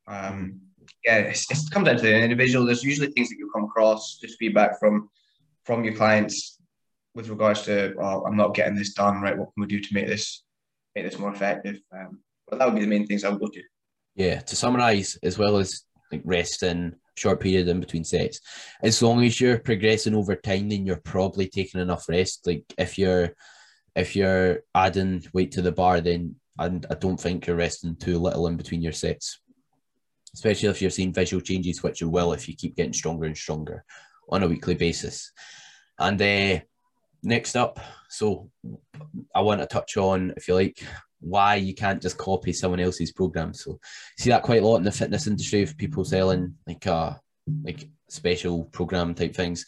Um, 0.07 0.61
yeah, 1.03 1.17
it's, 1.17 1.49
it 1.51 1.71
comes 1.71 1.85
down 1.85 1.97
to 1.97 2.01
the 2.01 2.17
individual. 2.17 2.65
There's 2.65 2.83
usually 2.83 3.11
things 3.11 3.29
that 3.29 3.37
you 3.37 3.49
come 3.53 3.65
across, 3.65 4.17
just 4.19 4.37
feedback 4.37 4.79
from 4.79 5.09
from 5.65 5.83
your 5.83 5.95
clients 5.95 6.57
with 7.17 7.29
regards 7.29 7.63
to, 7.63 7.99
I'm 7.99 8.37
not 8.37 8.53
getting 8.53 8.75
this 8.75 8.93
done 8.93 9.21
right. 9.21 9.37
What 9.37 9.53
can 9.53 9.61
we 9.61 9.67
do 9.67 9.79
to 9.79 9.93
make 9.93 10.07
this 10.07 10.43
make 10.95 11.03
this 11.03 11.19
more 11.19 11.33
effective? 11.33 11.81
Um, 11.91 12.19
but 12.47 12.59
that 12.59 12.65
would 12.65 12.75
be 12.75 12.81
the 12.81 12.87
main 12.87 13.07
things 13.07 13.23
I 13.23 13.29
would 13.29 13.41
go 13.41 13.47
to. 13.47 13.61
Yeah, 14.15 14.39
to 14.39 14.55
summarize, 14.55 15.17
as 15.23 15.37
well 15.37 15.57
as 15.57 15.83
like 16.11 16.21
rest 16.23 16.63
and 16.63 16.95
short 17.15 17.41
period 17.41 17.67
in 17.67 17.79
between 17.79 18.03
sets, 18.03 18.39
as 18.81 19.01
long 19.01 19.23
as 19.23 19.41
you're 19.41 19.59
progressing 19.59 20.15
over 20.15 20.35
time, 20.35 20.69
then 20.69 20.85
you're 20.85 20.97
probably 20.97 21.47
taking 21.49 21.81
enough 21.81 22.07
rest. 22.07 22.45
Like 22.45 22.63
if 22.77 22.97
you're 22.97 23.35
if 23.95 24.15
you're 24.15 24.59
adding 24.75 25.25
weight 25.33 25.51
to 25.53 25.61
the 25.61 25.71
bar, 25.71 26.01
then 26.01 26.35
and 26.59 26.85
I 26.89 26.95
don't 26.95 27.19
think 27.19 27.47
you're 27.47 27.55
resting 27.55 27.95
too 27.95 28.19
little 28.19 28.47
in 28.47 28.57
between 28.57 28.81
your 28.81 28.93
sets 28.93 29.39
especially 30.37 30.69
if 30.69 30.83
you're 30.83 30.91
seeing 30.91 31.11
visual 31.11 31.41
changes, 31.41 31.81
which 31.81 31.99
you 31.99 32.09
will 32.09 32.31
if 32.31 32.47
you 32.47 32.55
keep 32.55 32.75
getting 32.75 32.93
stronger 32.93 33.25
and 33.25 33.35
stronger 33.35 33.83
on 34.29 34.43
a 34.43 34.47
weekly 34.47 34.75
basis. 34.75 35.31
And 35.97 36.21
uh, 36.21 36.59
next 37.23 37.55
up, 37.55 37.79
so 38.07 38.51
I 39.33 39.41
want 39.41 39.61
to 39.61 39.65
touch 39.65 39.97
on, 39.97 40.35
if 40.37 40.47
you 40.47 40.53
like, 40.53 40.83
why 41.21 41.55
you 41.55 41.73
can't 41.73 41.99
just 41.99 42.19
copy 42.19 42.53
someone 42.53 42.79
else's 42.79 43.11
program. 43.11 43.51
So 43.51 43.79
see 44.19 44.29
that 44.29 44.43
quite 44.43 44.61
a 44.61 44.67
lot 44.67 44.77
in 44.77 44.83
the 44.83 44.91
fitness 44.91 45.25
industry 45.25 45.63
of 45.63 45.75
people 45.75 46.05
selling 46.05 46.53
like 46.67 46.85
uh, 46.85 47.15
like 47.63 47.89
special 48.07 48.65
program 48.65 49.15
type 49.15 49.35
things. 49.35 49.65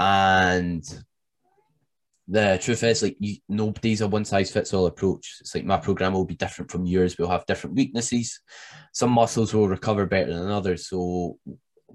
And 0.00 0.82
the 2.32 2.58
truth 2.62 2.82
is 2.82 3.02
like 3.02 3.16
you, 3.20 3.36
nobody's 3.48 4.00
a 4.00 4.08
one 4.08 4.24
size 4.24 4.50
fits 4.50 4.72
all 4.72 4.86
approach. 4.86 5.36
It's 5.40 5.54
like 5.54 5.66
my 5.66 5.76
program 5.76 6.14
will 6.14 6.24
be 6.24 6.34
different 6.34 6.70
from 6.70 6.86
yours. 6.86 7.18
We'll 7.18 7.28
have 7.28 7.44
different 7.44 7.76
weaknesses. 7.76 8.40
Some 8.92 9.10
muscles 9.10 9.52
will 9.52 9.68
recover 9.68 10.06
better 10.06 10.32
than 10.32 10.50
others. 10.50 10.88
So 10.88 11.38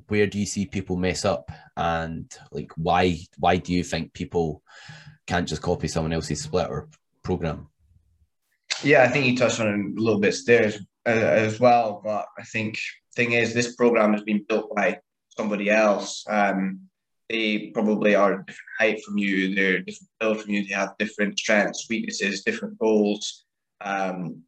where 0.07 0.27
do 0.27 0.37
you 0.37 0.45
see 0.45 0.67
people 0.67 0.95
mess 0.95 1.25
up? 1.25 1.51
And 1.75 2.31
like 2.51 2.71
why 2.75 3.17
why 3.39 3.57
do 3.57 3.73
you 3.73 3.83
think 3.83 4.13
people 4.13 4.61
can't 5.25 5.47
just 5.47 5.63
copy 5.63 5.87
someone 5.87 6.13
else's 6.13 6.43
split 6.43 6.69
or 6.69 6.87
program? 7.23 7.69
Yeah 8.83 9.03
i 9.03 9.07
think 9.07 9.25
you 9.25 9.35
touched 9.35 9.59
on 9.59 9.95
a 9.97 9.99
little 9.99 10.19
bit 10.19 10.35
there 10.45 10.65
as, 10.65 10.75
uh, 11.07 11.09
as 11.09 11.59
well 11.59 12.01
but 12.03 12.27
i 12.37 12.43
think 12.43 12.77
thing 13.15 13.31
is 13.31 13.53
this 13.53 13.75
program 13.75 14.13
has 14.13 14.21
been 14.21 14.45
built 14.47 14.73
by 14.75 14.99
somebody 15.35 15.69
else. 15.69 16.23
Um 16.29 16.81
they 17.29 17.71
probably 17.73 18.15
are 18.15 18.33
a 18.33 18.45
different 18.45 18.69
height 18.79 19.03
from 19.03 19.17
you, 19.17 19.53
they're 19.53 19.79
different 19.79 20.09
build 20.19 20.41
from 20.41 20.51
you, 20.51 20.65
they 20.65 20.73
have 20.73 20.97
different 20.97 21.37
strengths, 21.37 21.87
weaknesses, 21.89 22.43
different 22.43 22.77
goals. 22.79 23.45
Um, 23.81 24.43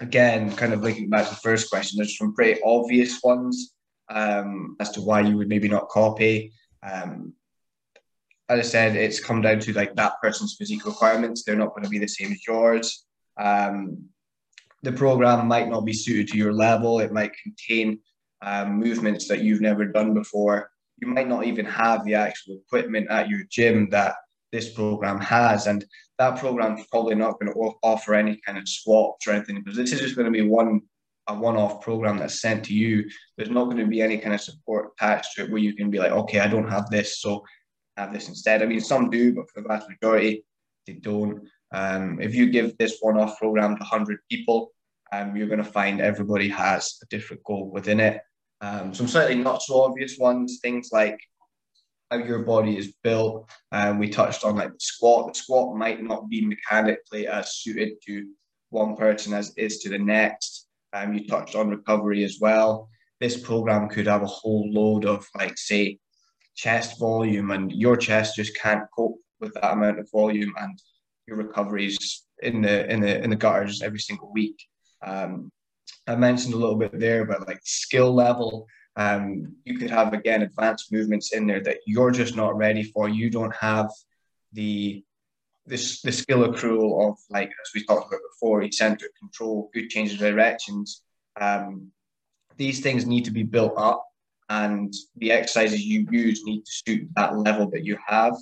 again, 0.00 0.54
kind 0.56 0.72
of 0.72 0.82
linking 0.82 1.08
back 1.08 1.24
to 1.24 1.30
the 1.30 1.40
first 1.40 1.70
question, 1.70 1.96
there's 1.96 2.18
some 2.18 2.34
pretty 2.34 2.60
obvious 2.64 3.22
ones 3.22 3.74
um, 4.08 4.76
as 4.80 4.90
to 4.90 5.00
why 5.00 5.20
you 5.20 5.36
would 5.36 5.48
maybe 5.48 5.68
not 5.68 5.88
copy. 5.88 6.52
Um, 6.82 7.32
as 8.48 8.58
I 8.60 8.62
said, 8.62 8.96
it's 8.96 9.20
come 9.20 9.40
down 9.40 9.58
to 9.60 9.72
like 9.72 9.94
that 9.96 10.14
person's 10.22 10.56
physique 10.56 10.86
requirements. 10.86 11.42
They're 11.42 11.56
not 11.56 11.70
going 11.70 11.84
to 11.84 11.90
be 11.90 11.98
the 11.98 12.06
same 12.06 12.32
as 12.32 12.46
yours. 12.46 13.04
Um, 13.36 14.04
the 14.82 14.92
program 14.92 15.48
might 15.48 15.68
not 15.68 15.84
be 15.84 15.92
suited 15.92 16.28
to 16.28 16.38
your 16.38 16.52
level. 16.52 17.00
It 17.00 17.12
might 17.12 17.32
contain 17.42 17.98
um, 18.42 18.78
movements 18.78 19.26
that 19.28 19.42
you've 19.42 19.60
never 19.60 19.84
done 19.86 20.14
before. 20.14 20.70
You 20.98 21.08
might 21.08 21.28
not 21.28 21.44
even 21.44 21.66
have 21.66 22.04
the 22.04 22.14
actual 22.14 22.58
equipment 22.66 23.08
at 23.10 23.28
your 23.28 23.42
gym 23.50 23.88
that 23.90 24.14
this 24.52 24.72
program 24.72 25.20
has, 25.20 25.66
and 25.66 25.84
that 26.18 26.38
program 26.38 26.78
is 26.78 26.86
probably 26.90 27.14
not 27.14 27.38
going 27.38 27.52
to 27.52 27.58
offer 27.82 28.14
any 28.14 28.40
kind 28.46 28.56
of 28.56 28.68
swaps 28.68 29.26
or 29.26 29.32
anything 29.32 29.56
because 29.62 29.76
this 29.76 29.92
is 29.92 30.00
just 30.00 30.16
going 30.16 30.26
to 30.26 30.30
be 30.30 30.46
one 30.48 30.80
a 31.28 31.34
one-off 31.34 31.80
program 31.80 32.18
that's 32.18 32.40
sent 32.40 32.64
to 32.64 32.74
you. 32.74 33.04
There's 33.36 33.50
not 33.50 33.64
going 33.64 33.78
to 33.78 33.86
be 33.86 34.00
any 34.00 34.18
kind 34.18 34.34
of 34.34 34.40
support 34.40 34.92
attached 34.92 35.34
to 35.34 35.44
it 35.44 35.50
where 35.50 35.60
you 35.60 35.74
can 35.74 35.90
be 35.90 35.98
like, 35.98 36.12
okay, 36.12 36.40
I 36.40 36.46
don't 36.46 36.70
have 36.70 36.88
this, 36.88 37.20
so 37.20 37.44
have 37.96 38.12
this 38.12 38.28
instead. 38.28 38.62
I 38.62 38.66
mean, 38.66 38.80
some 38.80 39.10
do, 39.10 39.34
but 39.34 39.50
for 39.50 39.60
the 39.60 39.68
vast 39.68 39.88
majority, 39.88 40.44
they 40.86 40.94
don't. 40.94 41.48
Um, 41.72 42.20
if 42.20 42.34
you 42.34 42.50
give 42.50 42.78
this 42.78 42.98
one-off 43.00 43.38
program 43.38 43.76
to 43.76 43.80
100 43.80 44.18
people, 44.30 44.70
um, 45.12 45.36
you're 45.36 45.48
going 45.48 45.62
to 45.62 45.64
find 45.64 46.00
everybody 46.00 46.48
has 46.48 46.98
a 47.02 47.06
different 47.06 47.42
goal 47.44 47.70
within 47.70 48.00
it. 48.00 48.20
Um, 48.60 48.94
some 48.94 49.08
slightly 49.08 49.34
not 49.36 49.62
so 49.62 49.82
obvious 49.82 50.18
ones, 50.18 50.58
things 50.62 50.90
like 50.92 51.18
how 52.10 52.18
your 52.18 52.40
body 52.40 52.76
is 52.76 52.94
built. 53.02 53.50
Um, 53.72 53.98
we 53.98 54.08
touched 54.08 54.44
on 54.44 54.56
like 54.56 54.72
the 54.72 54.80
squat. 54.80 55.32
The 55.32 55.38
squat 55.38 55.76
might 55.76 56.02
not 56.02 56.28
be 56.28 56.44
mechanically 56.44 57.26
as 57.26 57.56
suited 57.56 58.00
to 58.06 58.26
one 58.70 58.96
person 58.96 59.32
as 59.32 59.52
is 59.56 59.78
to 59.80 59.88
the 59.88 59.98
next. 59.98 60.66
Um, 60.92 61.14
you 61.14 61.26
touched 61.26 61.54
on 61.54 61.70
recovery 61.70 62.24
as 62.24 62.38
well. 62.40 62.88
This 63.20 63.38
program 63.38 63.88
could 63.88 64.06
have 64.06 64.22
a 64.22 64.26
whole 64.26 64.70
load 64.70 65.04
of 65.04 65.26
like 65.36 65.58
say 65.58 65.98
chest 66.54 66.98
volume, 66.98 67.50
and 67.50 67.72
your 67.72 67.96
chest 67.96 68.36
just 68.36 68.56
can't 68.56 68.84
cope 68.96 69.18
with 69.40 69.52
that 69.54 69.72
amount 69.72 69.98
of 69.98 70.10
volume, 70.10 70.54
and 70.58 70.78
your 71.26 71.36
recoveries 71.36 72.24
in 72.42 72.62
the 72.62 72.90
in 72.90 73.00
the 73.00 73.22
in 73.22 73.30
the 73.30 73.36
gutters 73.36 73.82
every 73.82 73.98
single 73.98 74.32
week. 74.32 74.62
Um, 75.02 75.50
I 76.06 76.16
mentioned 76.16 76.54
a 76.54 76.56
little 76.56 76.76
bit 76.76 76.98
there 76.98 77.22
about 77.22 77.46
like 77.46 77.60
skill 77.64 78.14
level. 78.14 78.66
Um, 78.96 79.54
you 79.64 79.78
could 79.78 79.90
have 79.90 80.12
again 80.12 80.42
advanced 80.42 80.92
movements 80.92 81.32
in 81.32 81.46
there 81.46 81.62
that 81.62 81.78
you're 81.86 82.10
just 82.10 82.36
not 82.36 82.56
ready 82.56 82.82
for. 82.82 83.08
You 83.08 83.30
don't 83.30 83.54
have 83.54 83.90
the 84.52 85.04
this 85.66 86.00
the 86.00 86.12
skill 86.12 86.48
accrual 86.48 87.10
of 87.10 87.18
like 87.28 87.48
as 87.48 87.70
we 87.74 87.84
talked 87.84 88.08
about 88.08 88.20
before, 88.32 88.62
eccentric 88.62 89.16
control, 89.18 89.70
good 89.74 89.88
change 89.90 90.12
of 90.12 90.18
directions. 90.18 91.02
Um, 91.40 91.90
these 92.56 92.80
things 92.80 93.04
need 93.06 93.24
to 93.26 93.30
be 93.30 93.42
built 93.42 93.74
up, 93.76 94.04
and 94.48 94.94
the 95.16 95.32
exercises 95.32 95.84
you 95.84 96.06
use 96.10 96.42
need 96.44 96.64
to 96.64 96.72
suit 96.86 97.08
that 97.16 97.36
level 97.36 97.68
that 97.70 97.84
you 97.84 97.98
have. 98.06 98.34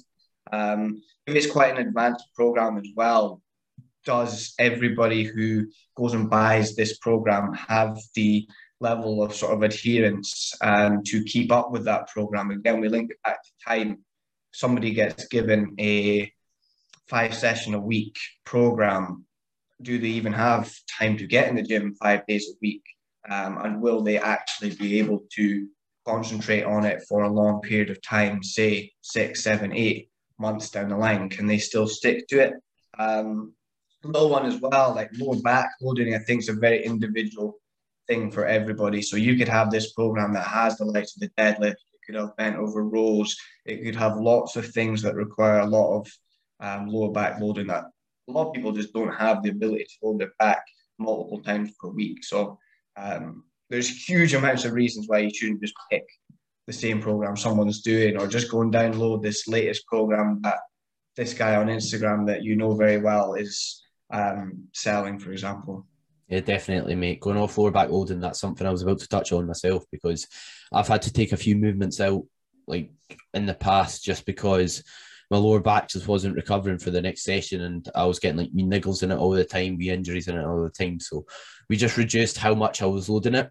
Um, 0.52 1.02
if 1.26 1.34
it's 1.34 1.50
quite 1.50 1.72
an 1.76 1.86
advanced 1.86 2.26
program 2.34 2.76
as 2.76 2.88
well, 2.94 3.42
does 4.04 4.54
everybody 4.58 5.24
who 5.24 5.66
goes 5.96 6.14
and 6.14 6.30
buys 6.30 6.74
this 6.74 6.98
program 6.98 7.52
have 7.54 7.98
the 8.14 8.46
level 8.80 9.22
of 9.22 9.34
sort 9.34 9.54
of 9.54 9.62
adherence 9.62 10.54
um, 10.60 11.02
to 11.04 11.24
keep 11.24 11.50
up 11.50 11.70
with 11.70 11.84
that 11.84 12.08
program? 12.08 12.50
Again, 12.50 12.80
we 12.80 12.88
link 12.88 13.10
it 13.10 13.22
back 13.24 13.42
to 13.42 13.50
time. 13.66 14.04
Somebody 14.52 14.92
gets 14.92 15.26
given 15.28 15.74
a 15.78 16.32
five 17.08 17.34
session 17.34 17.74
a 17.74 17.80
week 17.80 18.16
program. 18.44 19.24
Do 19.82 19.98
they 19.98 20.08
even 20.08 20.32
have 20.32 20.72
time 20.98 21.16
to 21.18 21.26
get 21.26 21.48
in 21.48 21.56
the 21.56 21.62
gym 21.62 21.94
five 21.94 22.26
days 22.26 22.48
a 22.48 22.54
week? 22.62 22.84
Um, 23.28 23.58
and 23.58 23.82
will 23.82 24.02
they 24.02 24.18
actually 24.18 24.74
be 24.76 24.98
able 24.98 25.24
to 25.36 25.66
concentrate 26.06 26.64
on 26.64 26.84
it 26.84 27.02
for 27.08 27.22
a 27.22 27.32
long 27.32 27.60
period 27.62 27.90
of 27.90 28.02
time, 28.02 28.42
say 28.42 28.92
six, 29.00 29.42
seven, 29.42 29.72
eight 29.72 30.10
months 30.38 30.70
down 30.70 30.90
the 30.90 30.96
line? 30.96 31.28
Can 31.30 31.46
they 31.46 31.58
still 31.58 31.86
stick 31.86 32.28
to 32.28 32.40
it? 32.40 32.54
Um, 32.98 33.54
low 34.04 34.28
one 34.28 34.46
as 34.46 34.60
well, 34.60 34.94
like 34.94 35.10
lower 35.14 35.40
back 35.40 35.70
loading, 35.80 36.14
I 36.14 36.18
think 36.18 36.40
is 36.40 36.48
a 36.48 36.54
very 36.54 36.84
individual 36.84 37.58
thing 38.06 38.30
for 38.30 38.46
everybody. 38.46 39.02
So 39.02 39.16
you 39.16 39.36
could 39.36 39.48
have 39.48 39.70
this 39.70 39.92
program 39.92 40.32
that 40.34 40.46
has 40.46 40.76
the 40.76 40.84
likes 40.84 41.16
of 41.16 41.20
the 41.20 41.30
deadlift, 41.38 41.72
it 41.72 42.00
could 42.06 42.14
have 42.16 42.36
bent 42.36 42.56
over 42.56 42.84
rows, 42.84 43.36
it 43.64 43.82
could 43.82 43.96
have 43.96 44.16
lots 44.16 44.56
of 44.56 44.66
things 44.66 45.02
that 45.02 45.14
require 45.14 45.60
a 45.60 45.66
lot 45.66 45.98
of 45.98 46.12
um, 46.60 46.88
lower 46.88 47.10
back 47.10 47.40
loading 47.40 47.66
that 47.68 47.84
a 48.28 48.32
lot 48.32 48.48
of 48.48 48.54
people 48.54 48.72
just 48.72 48.92
don't 48.92 49.14
have 49.14 49.42
the 49.42 49.50
ability 49.50 49.84
to 49.84 49.94
hold 50.02 50.20
their 50.20 50.32
back 50.38 50.64
multiple 50.98 51.42
times 51.42 51.72
per 51.80 51.88
week. 51.88 52.24
So 52.24 52.58
um, 52.96 53.44
there's 53.70 54.08
huge 54.08 54.34
amounts 54.34 54.64
of 54.64 54.72
reasons 54.72 55.08
why 55.08 55.18
you 55.18 55.30
shouldn't 55.32 55.60
just 55.60 55.74
pick 55.90 56.04
the 56.66 56.72
same 56.72 57.00
program 57.00 57.36
someone's 57.36 57.82
doing 57.82 58.16
or 58.16 58.26
just 58.26 58.50
go 58.50 58.62
and 58.62 58.72
download 58.72 59.22
this 59.22 59.46
latest 59.46 59.86
program 59.86 60.40
that 60.42 60.60
this 61.16 61.34
guy 61.34 61.56
on 61.56 61.66
Instagram 61.66 62.26
that 62.26 62.42
you 62.42 62.56
know 62.56 62.74
very 62.74 62.98
well 62.98 63.34
is 63.34 63.83
um, 64.12 64.68
selling, 64.72 65.18
for 65.18 65.32
example. 65.32 65.86
Yeah, 66.28 66.40
definitely, 66.40 66.94
mate. 66.94 67.20
Going 67.20 67.36
off 67.36 67.58
lower 67.58 67.70
back 67.70 67.90
loading, 67.90 68.20
that's 68.20 68.40
something 68.40 68.66
I 68.66 68.70
was 68.70 68.82
about 68.82 68.98
to 69.00 69.08
touch 69.08 69.32
on 69.32 69.46
myself 69.46 69.84
because 69.92 70.26
I've 70.72 70.88
had 70.88 71.02
to 71.02 71.12
take 71.12 71.32
a 71.32 71.36
few 71.36 71.54
movements 71.54 72.00
out 72.00 72.24
like 72.66 72.90
in 73.34 73.44
the 73.44 73.54
past 73.54 74.02
just 74.02 74.24
because 74.24 74.82
my 75.30 75.36
lower 75.36 75.60
back 75.60 75.88
just 75.88 76.08
wasn't 76.08 76.36
recovering 76.36 76.78
for 76.78 76.90
the 76.90 77.02
next 77.02 77.24
session 77.24 77.62
and 77.62 77.88
I 77.94 78.04
was 78.04 78.18
getting 78.18 78.38
like 78.38 78.54
me 78.54 78.62
niggles 78.62 79.02
in 79.02 79.10
it 79.10 79.16
all 79.16 79.30
the 79.30 79.44
time, 79.44 79.76
me 79.76 79.90
injuries 79.90 80.28
in 80.28 80.36
it 80.36 80.44
all 80.44 80.62
the 80.62 80.70
time. 80.70 80.98
So 81.00 81.26
we 81.68 81.76
just 81.76 81.96
reduced 81.96 82.38
how 82.38 82.54
much 82.54 82.80
I 82.80 82.86
was 82.86 83.08
loading 83.08 83.34
it. 83.34 83.50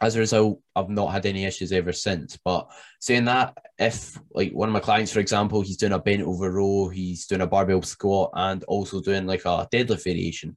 As 0.00 0.16
a 0.16 0.20
result, 0.20 0.60
I've 0.74 0.90
not 0.90 1.12
had 1.12 1.26
any 1.26 1.44
issues 1.44 1.72
ever 1.72 1.92
since. 1.92 2.38
But 2.44 2.68
saying 3.00 3.26
that, 3.26 3.56
if 3.78 4.18
like 4.32 4.52
one 4.52 4.68
of 4.68 4.72
my 4.72 4.80
clients, 4.80 5.12
for 5.12 5.20
example, 5.20 5.60
he's 5.62 5.76
doing 5.76 5.92
a 5.92 5.98
bent 5.98 6.22
over 6.22 6.50
row, 6.50 6.88
he's 6.88 7.26
doing 7.26 7.40
a 7.40 7.46
barbell 7.46 7.82
squat 7.82 8.30
and 8.34 8.64
also 8.64 9.00
doing 9.00 9.26
like 9.26 9.44
a 9.44 9.68
deadlift 9.72 10.04
variation 10.04 10.56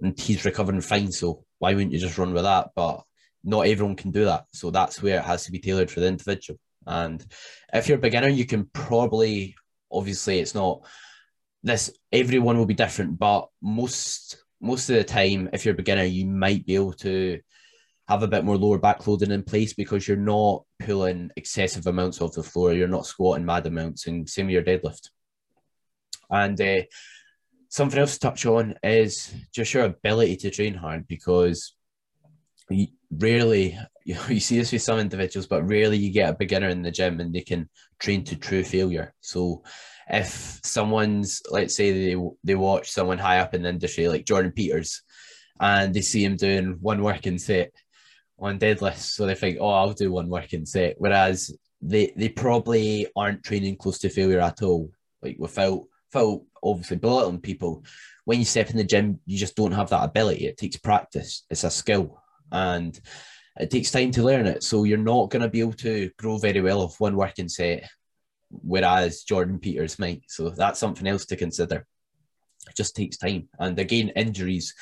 and 0.00 0.18
he's 0.18 0.44
recovering 0.44 0.80
fine. 0.80 1.12
So 1.12 1.44
why 1.58 1.74
wouldn't 1.74 1.92
you 1.92 1.98
just 1.98 2.18
run 2.18 2.32
with 2.34 2.44
that? 2.44 2.70
But 2.74 3.02
not 3.42 3.66
everyone 3.66 3.96
can 3.96 4.10
do 4.10 4.24
that. 4.26 4.46
So 4.52 4.70
that's 4.70 5.02
where 5.02 5.18
it 5.18 5.24
has 5.24 5.44
to 5.44 5.52
be 5.52 5.58
tailored 5.58 5.90
for 5.90 6.00
the 6.00 6.08
individual. 6.08 6.58
And 6.86 7.24
if 7.72 7.88
you're 7.88 7.98
a 7.98 8.00
beginner, 8.00 8.28
you 8.28 8.44
can 8.44 8.66
probably, 8.72 9.54
obviously, 9.90 10.40
it's 10.40 10.54
not 10.54 10.86
this, 11.62 11.90
everyone 12.12 12.58
will 12.58 12.66
be 12.66 12.74
different, 12.74 13.18
but 13.18 13.48
most 13.62 14.44
most 14.64 14.88
of 14.88 14.96
the 14.96 15.04
time, 15.04 15.50
if 15.52 15.64
you're 15.64 15.74
a 15.74 15.76
beginner, 15.76 16.04
you 16.04 16.26
might 16.26 16.64
be 16.64 16.74
able 16.74 16.94
to 16.94 17.38
have 18.08 18.22
a 18.22 18.28
bit 18.28 18.44
more 18.44 18.56
lower 18.56 18.78
back 18.78 19.06
loading 19.06 19.30
in 19.30 19.42
place 19.42 19.72
because 19.72 20.06
you're 20.06 20.16
not 20.16 20.64
pulling 20.80 21.30
excessive 21.36 21.86
amounts 21.86 22.20
off 22.20 22.34
the 22.34 22.42
floor. 22.42 22.72
You're 22.72 22.88
not 22.88 23.06
squatting 23.06 23.46
mad 23.46 23.66
amounts, 23.66 24.06
and 24.06 24.28
same 24.28 24.46
with 24.46 24.54
your 24.54 24.62
deadlift. 24.62 25.10
And 26.30 26.60
uh, 26.60 26.82
something 27.68 27.98
else 27.98 28.14
to 28.14 28.20
touch 28.20 28.46
on 28.46 28.74
is 28.82 29.34
just 29.52 29.72
your 29.72 29.84
ability 29.84 30.36
to 30.38 30.50
train 30.50 30.74
hard 30.74 31.08
because 31.08 31.74
you 32.70 32.88
rarely 33.10 33.78
you, 34.04 34.14
know, 34.16 34.26
you 34.28 34.40
see 34.40 34.58
this 34.58 34.72
with 34.72 34.82
some 34.82 34.98
individuals, 34.98 35.46
but 35.46 35.68
rarely 35.68 35.96
you 35.96 36.12
get 36.12 36.30
a 36.30 36.36
beginner 36.36 36.68
in 36.68 36.82
the 36.82 36.90
gym 36.90 37.20
and 37.20 37.34
they 37.34 37.40
can 37.40 37.68
train 37.98 38.24
to 38.24 38.36
true 38.36 38.64
failure. 38.64 39.14
So 39.20 39.62
if 40.08 40.60
someone's 40.62 41.40
let's 41.50 41.74
say 41.74 41.90
they 41.90 42.22
they 42.42 42.54
watch 42.54 42.90
someone 42.90 43.16
high 43.16 43.38
up 43.38 43.54
in 43.54 43.62
the 43.62 43.70
industry 43.70 44.06
like 44.06 44.26
Jordan 44.26 44.52
Peters 44.52 45.02
and 45.58 45.94
they 45.94 46.02
see 46.02 46.22
him 46.22 46.36
doing 46.36 46.76
one 46.80 47.02
working 47.02 47.38
set 47.38 47.72
on 48.44 48.58
deadlifts, 48.58 49.14
so 49.14 49.26
they 49.26 49.34
think, 49.34 49.58
oh, 49.60 49.70
I'll 49.70 49.92
do 49.92 50.12
one 50.12 50.28
working 50.28 50.66
set. 50.66 50.96
Whereas 50.98 51.56
they 51.80 52.12
they 52.16 52.28
probably 52.28 53.06
aren't 53.16 53.42
training 53.42 53.76
close 53.76 53.98
to 54.00 54.08
failure 54.08 54.40
at 54.40 54.62
all, 54.62 54.90
like 55.22 55.36
without 55.38 55.84
without 56.12 56.42
obviously 56.62 56.98
belittling 56.98 57.40
people, 57.40 57.84
when 58.24 58.38
you 58.38 58.44
step 58.44 58.70
in 58.70 58.76
the 58.76 58.84
gym, 58.84 59.18
you 59.26 59.38
just 59.38 59.56
don't 59.56 59.72
have 59.72 59.90
that 59.90 60.04
ability. 60.04 60.46
It 60.46 60.56
takes 60.56 60.76
practice. 60.76 61.44
It's 61.50 61.64
a 61.64 61.70
skill, 61.70 62.20
and 62.52 62.98
it 63.58 63.70
takes 63.70 63.90
time 63.90 64.10
to 64.12 64.22
learn 64.22 64.46
it. 64.46 64.62
So 64.62 64.84
you're 64.84 64.98
not 64.98 65.30
going 65.30 65.42
to 65.42 65.48
be 65.48 65.60
able 65.60 65.72
to 65.74 66.10
grow 66.18 66.38
very 66.38 66.60
well 66.60 66.82
off 66.82 67.00
one 67.00 67.16
working 67.16 67.48
set, 67.48 67.88
whereas 68.50 69.22
Jordan 69.22 69.58
Peters 69.58 69.98
might. 69.98 70.22
So 70.28 70.50
that's 70.50 70.78
something 70.78 71.06
else 71.06 71.24
to 71.26 71.36
consider. 71.36 71.86
It 72.68 72.76
just 72.76 72.94
takes 72.94 73.16
time, 73.16 73.48
and 73.58 73.78
again, 73.78 74.10
injuries. 74.10 74.74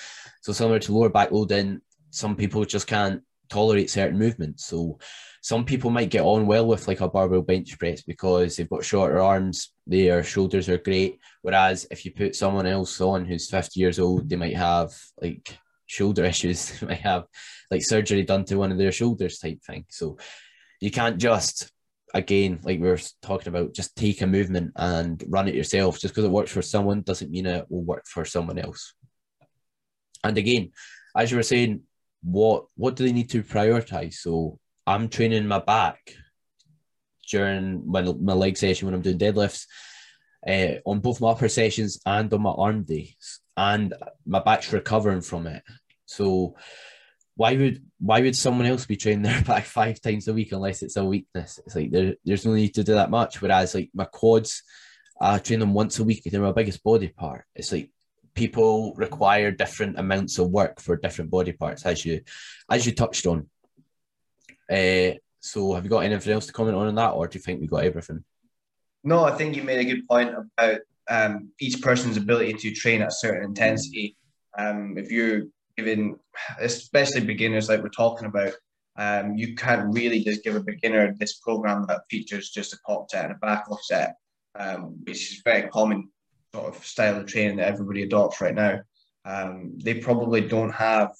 So 0.42 0.52
similar 0.52 0.80
to 0.80 0.92
lower 0.92 1.10
back 1.10 1.30
loading, 1.30 1.80
some 2.10 2.34
people 2.34 2.64
just 2.64 2.86
can't 2.86 3.22
tolerate 3.52 3.90
certain 3.90 4.18
movements. 4.18 4.66
So 4.66 4.98
some 5.42 5.64
people 5.64 5.90
might 5.90 6.10
get 6.10 6.22
on 6.22 6.46
well 6.46 6.66
with 6.66 6.88
like 6.88 7.00
a 7.00 7.08
barbell 7.08 7.42
bench 7.42 7.78
press 7.78 8.02
because 8.02 8.56
they've 8.56 8.68
got 8.68 8.84
shorter 8.84 9.20
arms, 9.20 9.72
their 9.86 10.22
shoulders 10.22 10.68
are 10.68 10.78
great. 10.78 11.18
Whereas 11.42 11.86
if 11.90 12.04
you 12.04 12.12
put 12.12 12.36
someone 12.36 12.66
else 12.66 13.00
on 13.00 13.24
who's 13.24 13.50
50 13.50 13.78
years 13.78 13.98
old, 13.98 14.28
they 14.28 14.36
might 14.36 14.56
have 14.56 14.92
like 15.20 15.58
shoulder 15.86 16.24
issues, 16.32 16.78
they 16.80 16.86
might 16.86 17.00
have 17.00 17.24
like 17.70 17.82
surgery 17.82 18.22
done 18.22 18.44
to 18.46 18.56
one 18.56 18.72
of 18.72 18.78
their 18.78 18.92
shoulders 18.92 19.38
type 19.38 19.60
thing. 19.66 19.84
So 19.90 20.16
you 20.80 20.90
can't 20.90 21.18
just 21.18 21.70
again, 22.14 22.60
like 22.62 22.80
we 22.80 22.88
were 22.88 23.00
talking 23.22 23.48
about, 23.48 23.74
just 23.74 23.96
take 23.96 24.20
a 24.20 24.26
movement 24.26 24.72
and 24.76 25.22
run 25.28 25.48
it 25.48 25.54
yourself. 25.54 25.98
Just 25.98 26.14
because 26.14 26.24
it 26.24 26.30
works 26.30 26.50
for 26.50 26.62
someone 26.62 27.02
doesn't 27.02 27.30
mean 27.30 27.46
it 27.46 27.66
will 27.68 27.82
work 27.82 28.04
for 28.06 28.24
someone 28.24 28.58
else. 28.58 28.94
And 30.22 30.36
again, 30.38 30.72
as 31.16 31.30
you 31.30 31.36
were 31.36 31.42
saying, 31.42 31.82
what 32.22 32.66
what 32.76 32.96
do 32.96 33.04
they 33.04 33.12
need 33.12 33.30
to 33.30 33.42
prioritize? 33.42 34.14
So 34.14 34.58
I'm 34.86 35.08
training 35.08 35.46
my 35.46 35.58
back 35.58 35.98
during 37.28 37.82
my, 37.86 38.02
my 38.02 38.32
leg 38.32 38.56
session 38.56 38.86
when 38.86 38.94
I'm 38.94 39.02
doing 39.02 39.18
deadlifts 39.18 39.66
uh, 40.46 40.80
on 40.84 41.00
both 41.00 41.20
my 41.20 41.30
upper 41.30 41.48
sessions 41.48 42.00
and 42.04 42.32
on 42.32 42.42
my 42.42 42.50
arm 42.50 42.82
days, 42.84 43.40
and 43.56 43.94
my 44.26 44.40
back's 44.40 44.72
recovering 44.72 45.20
from 45.20 45.46
it. 45.46 45.62
So 46.06 46.56
why 47.36 47.56
would 47.56 47.82
why 47.98 48.20
would 48.20 48.36
someone 48.36 48.66
else 48.66 48.86
be 48.86 48.96
training 48.96 49.22
their 49.22 49.42
back 49.46 49.64
five 49.64 50.00
times 50.00 50.28
a 50.28 50.34
week 50.34 50.52
unless 50.52 50.82
it's 50.82 50.96
a 50.96 51.04
weakness? 51.04 51.60
It's 51.64 51.76
like 51.76 51.90
there, 51.90 52.14
there's 52.24 52.46
no 52.46 52.54
need 52.54 52.74
to 52.74 52.84
do 52.84 52.94
that 52.94 53.10
much. 53.10 53.40
Whereas 53.40 53.74
like 53.74 53.90
my 53.94 54.04
quads, 54.04 54.62
I 55.20 55.38
train 55.38 55.60
them 55.60 55.74
once 55.74 55.98
a 55.98 56.04
week. 56.04 56.22
They're 56.24 56.40
my 56.40 56.52
biggest 56.52 56.82
body 56.82 57.08
part. 57.08 57.44
It's 57.54 57.72
like 57.72 57.90
people 58.34 58.94
require 58.96 59.50
different 59.50 59.98
amounts 59.98 60.38
of 60.38 60.50
work 60.50 60.80
for 60.80 60.96
different 60.96 61.30
body 61.30 61.52
parts, 61.52 61.84
as 61.84 62.04
you 62.04 62.22
as 62.70 62.86
you 62.86 62.92
touched 62.92 63.26
on. 63.26 63.48
Uh, 64.70 65.12
so 65.40 65.74
have 65.74 65.84
you 65.84 65.90
got 65.90 66.04
anything 66.04 66.32
else 66.32 66.46
to 66.46 66.52
comment 66.52 66.76
on 66.76 66.88
in 66.88 66.94
that, 66.94 67.10
or 67.10 67.26
do 67.26 67.38
you 67.38 67.42
think 67.42 67.60
we 67.60 67.66
got 67.66 67.84
everything? 67.84 68.24
No, 69.04 69.24
I 69.24 69.32
think 69.32 69.56
you 69.56 69.62
made 69.62 69.80
a 69.80 69.84
good 69.84 70.06
point 70.06 70.34
about 70.56 70.80
um, 71.10 71.50
each 71.60 71.82
person's 71.82 72.16
ability 72.16 72.54
to 72.54 72.70
train 72.72 73.02
at 73.02 73.08
a 73.08 73.12
certain 73.12 73.44
intensity. 73.44 74.16
Um, 74.56 74.96
if 74.96 75.10
you're 75.10 75.42
given, 75.76 76.16
especially 76.60 77.22
beginners 77.22 77.68
like 77.68 77.82
we're 77.82 77.88
talking 77.88 78.26
about, 78.26 78.52
um, 78.96 79.34
you 79.36 79.54
can't 79.54 79.92
really 79.92 80.22
just 80.22 80.44
give 80.44 80.54
a 80.54 80.60
beginner 80.60 81.14
this 81.18 81.38
program 81.38 81.86
that 81.88 82.02
features 82.10 82.50
just 82.50 82.74
a 82.74 82.78
top 82.86 83.10
set 83.10 83.24
and 83.24 83.34
a 83.34 83.36
back 83.38 83.70
off 83.70 83.82
set, 83.82 84.16
um, 84.54 84.96
which 85.04 85.32
is 85.32 85.42
very 85.44 85.68
common 85.70 86.08
sort 86.54 86.74
of 86.74 86.84
style 86.84 87.20
of 87.20 87.26
training 87.26 87.56
that 87.56 87.68
everybody 87.68 88.02
adopts 88.02 88.40
right 88.40 88.54
now. 88.54 88.80
Um, 89.24 89.78
they 89.82 89.94
probably 89.94 90.40
don't 90.40 90.72
have 90.72 91.12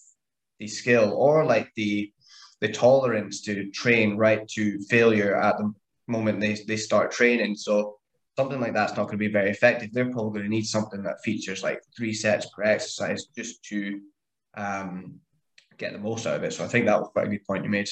the 0.59 0.67
skill 0.67 1.13
or 1.17 1.45
like 1.45 1.71
the 1.77 2.13
the 2.61 2.69
tolerance 2.69 3.41
to 3.43 3.71
train 3.71 4.17
right 4.17 4.47
to 4.47 4.81
failure 4.83 5.37
at 5.37 5.59
the 5.59 5.73
moment 6.07 6.41
they, 6.41 6.55
they 6.69 6.77
start 6.77 7.11
training. 7.11 7.57
So 7.57 7.99
something 8.37 8.61
like 8.61 8.73
that's 8.73 8.97
not 8.97 9.07
going 9.07 9.19
to 9.19 9.27
be 9.29 9.33
very 9.33 9.51
effective. 9.51 9.93
They're 9.93 10.13
probably 10.13 10.39
going 10.39 10.45
to 10.45 10.57
need 10.57 10.67
something 10.67 11.03
that 11.03 11.25
features 11.25 11.65
like 11.65 11.81
three 11.97 12.13
sets 12.13 12.47
per 12.55 12.63
exercise 12.63 13.27
just 13.37 13.65
to 13.65 14.01
um, 14.57 15.19
get 15.77 15.93
the 15.93 15.99
most 15.99 16.25
out 16.25 16.37
of 16.37 16.45
it. 16.45 16.53
So 16.53 16.65
I 16.65 16.69
think 16.69 16.87
that 16.87 17.01
was 17.01 17.11
quite 17.13 17.27
a 17.27 17.31
good 17.31 17.45
point 17.45 17.65
you 17.65 17.71
made. 17.71 17.89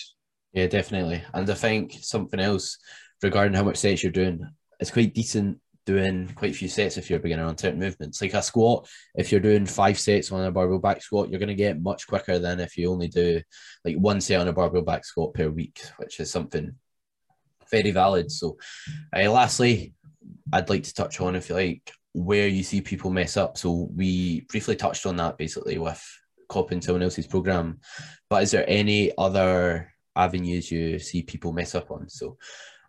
Yeah, 0.52 0.68
definitely. 0.68 1.24
And 1.34 1.50
I 1.50 1.54
think 1.54 1.96
something 2.00 2.38
else 2.38 2.78
regarding 3.22 3.54
how 3.54 3.64
much 3.64 3.78
sets 3.78 4.04
you're 4.04 4.12
doing, 4.12 4.40
it's 4.78 4.92
quite 4.92 5.14
decent 5.14 5.58
doing 5.90 6.28
quite 6.36 6.52
a 6.52 6.54
few 6.54 6.68
sets 6.68 6.96
if 6.96 7.10
you're 7.10 7.18
a 7.18 7.22
beginner 7.22 7.44
on 7.44 7.58
certain 7.58 7.80
movements. 7.80 8.22
Like 8.22 8.34
a 8.34 8.42
squat, 8.42 8.88
if 9.16 9.32
you're 9.32 9.40
doing 9.40 9.66
five 9.66 9.98
sets 9.98 10.30
on 10.30 10.44
a 10.44 10.52
barbell 10.52 10.78
back 10.78 11.02
squat, 11.02 11.28
you're 11.28 11.40
going 11.40 11.48
to 11.48 11.54
get 11.54 11.82
much 11.82 12.06
quicker 12.06 12.38
than 12.38 12.60
if 12.60 12.76
you 12.76 12.90
only 12.92 13.08
do 13.08 13.40
like 13.84 13.96
one 13.96 14.20
set 14.20 14.40
on 14.40 14.46
a 14.46 14.52
barbell 14.52 14.82
back 14.82 15.04
squat 15.04 15.34
per 15.34 15.48
week, 15.48 15.80
which 15.96 16.20
is 16.20 16.30
something 16.30 16.76
very 17.72 17.90
valid. 17.90 18.30
So, 18.30 18.56
uh, 19.16 19.30
lastly, 19.30 19.94
I'd 20.52 20.70
like 20.70 20.84
to 20.84 20.94
touch 20.94 21.20
on, 21.20 21.34
if 21.34 21.48
you 21.48 21.56
like, 21.56 21.92
where 22.12 22.46
you 22.46 22.62
see 22.62 22.80
people 22.80 23.10
mess 23.10 23.36
up. 23.36 23.58
So, 23.58 23.90
we 23.94 24.42
briefly 24.42 24.76
touched 24.76 25.06
on 25.06 25.16
that 25.16 25.38
basically 25.38 25.78
with 25.78 26.02
copying 26.48 26.82
someone 26.82 27.02
else's 27.02 27.26
program. 27.26 27.80
But 28.28 28.44
is 28.44 28.52
there 28.52 28.64
any 28.68 29.10
other 29.18 29.92
avenues 30.14 30.70
you 30.70 31.00
see 31.00 31.22
people 31.22 31.52
mess 31.52 31.74
up 31.74 31.90
on? 31.90 32.08
So, 32.08 32.36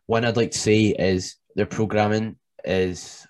one 0.06 0.24
I'd 0.24 0.38
like 0.38 0.52
to 0.52 0.60
say 0.60 0.88
is 0.88 1.38
their 1.56 1.66
programming 1.66 2.36
is 2.66 3.26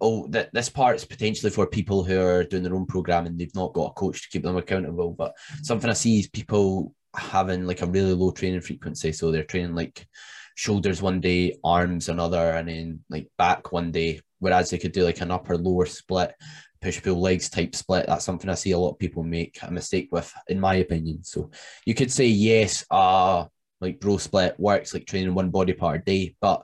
oh 0.00 0.26
that 0.28 0.50
this 0.52 0.68
part 0.68 0.96
is 0.96 1.04
potentially 1.04 1.50
for 1.50 1.66
people 1.66 2.02
who 2.02 2.20
are 2.20 2.44
doing 2.44 2.62
their 2.62 2.74
own 2.74 2.86
program 2.86 3.26
and 3.26 3.38
they've 3.38 3.54
not 3.54 3.74
got 3.74 3.90
a 3.90 3.92
coach 3.92 4.22
to 4.22 4.28
keep 4.30 4.42
them 4.42 4.56
accountable 4.56 5.12
but 5.12 5.34
something 5.62 5.90
i 5.90 5.92
see 5.92 6.20
is 6.20 6.28
people 6.28 6.94
having 7.14 7.66
like 7.66 7.82
a 7.82 7.86
really 7.86 8.14
low 8.14 8.30
training 8.30 8.60
frequency. 8.60 9.12
So 9.12 9.30
they're 9.30 9.44
training 9.44 9.74
like 9.74 10.06
shoulders 10.54 11.02
one 11.02 11.20
day 11.20 11.56
arms 11.64 12.08
another 12.08 12.50
and 12.50 12.68
then 12.68 13.00
like 13.08 13.28
back 13.38 13.72
one 13.72 13.90
day 13.90 14.20
whereas 14.40 14.70
they 14.70 14.78
could 14.78 14.92
do 14.92 15.04
like 15.04 15.20
an 15.20 15.30
upper 15.30 15.56
lower 15.56 15.86
split 15.86 16.34
push 16.82 17.02
pull 17.02 17.20
legs 17.20 17.48
type 17.48 17.74
split. 17.74 18.06
That's 18.06 18.24
something 18.24 18.48
i 18.48 18.54
see 18.54 18.72
a 18.72 18.78
lot 18.78 18.92
of 18.92 18.98
people 18.98 19.22
make 19.22 19.58
a 19.62 19.70
mistake 19.70 20.08
with 20.12 20.32
in 20.48 20.60
my 20.60 20.76
opinion. 20.76 21.24
So 21.24 21.50
you 21.84 21.94
could 21.94 22.12
say 22.12 22.26
yes 22.26 22.84
uh 22.90 23.46
like 23.80 24.00
bro 24.00 24.18
split 24.18 24.58
works 24.58 24.92
like 24.92 25.06
training 25.06 25.34
one 25.34 25.50
body 25.50 25.72
part 25.72 26.02
a 26.02 26.04
day 26.04 26.36
but 26.40 26.62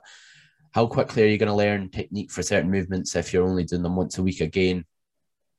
how 0.77 0.85
quickly 0.85 1.23
are 1.23 1.27
you 1.27 1.39
going 1.39 1.49
to 1.49 1.55
learn 1.55 1.89
technique 1.89 2.29
for 2.29 2.43
certain 2.43 2.69
movements 2.69 3.15
if 3.15 3.33
you're 3.33 3.47
only 3.47 3.63
doing 3.63 3.81
them 3.81 3.95
once 3.95 4.19
a 4.19 4.21
week 4.21 4.41
again? 4.41 4.85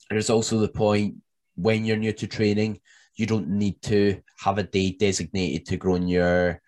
There's 0.08 0.30
also 0.30 0.60
the 0.60 0.68
point 0.68 1.16
when 1.56 1.84
you're 1.84 1.96
new 1.96 2.12
to 2.12 2.28
training, 2.28 2.78
you 3.16 3.26
don't 3.26 3.48
need 3.48 3.82
to 3.82 4.20
have 4.38 4.58
a 4.58 4.62
day 4.62 4.92
designated 4.92 5.66
to 5.66 5.76
grow 5.76 5.96
in 5.96 6.06
your 6.06 6.62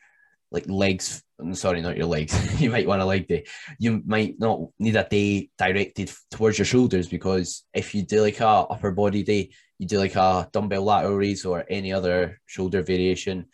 like 0.50 0.68
legs. 0.68 1.22
I'm 1.38 1.54
sorry, 1.54 1.80
not 1.80 1.96
your 1.96 2.08
legs. 2.08 2.60
you 2.60 2.70
might 2.70 2.88
want 2.88 3.00
a 3.00 3.04
leg 3.04 3.28
day. 3.28 3.46
You 3.78 4.02
might 4.04 4.34
not 4.40 4.62
need 4.80 4.96
a 4.96 5.06
day 5.08 5.48
directed 5.56 6.10
towards 6.32 6.58
your 6.58 6.64
shoulders 6.64 7.06
because 7.06 7.62
if 7.72 7.94
you 7.94 8.02
do 8.02 8.20
like 8.20 8.40
a 8.40 8.48
upper 8.48 8.90
body 8.90 9.22
day, 9.22 9.50
you 9.78 9.86
do 9.86 10.00
like 10.00 10.16
a 10.16 10.50
dumbbell 10.52 10.82
lateral 10.82 11.14
raise 11.14 11.44
or 11.44 11.64
any 11.70 11.92
other 11.92 12.40
shoulder 12.46 12.82
variation, 12.82 13.46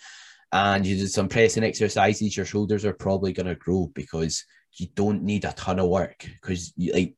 and 0.53 0.87
you 0.87 0.97
do 0.97 1.07
some 1.07 1.29
pressing 1.29 1.65
exercises, 1.65 2.35
your 2.35 2.47
shoulders 2.47 2.87
are 2.87 2.95
probably 2.95 3.35
going 3.35 3.45
to 3.45 3.57
grow 3.57 3.91
because 3.95 4.43
you 4.81 4.89
don't 4.95 5.23
need 5.23 5.45
a 5.45 5.53
ton 5.53 5.79
of 5.79 5.89
work 5.89 6.27
because 6.41 6.73
like 6.79 7.15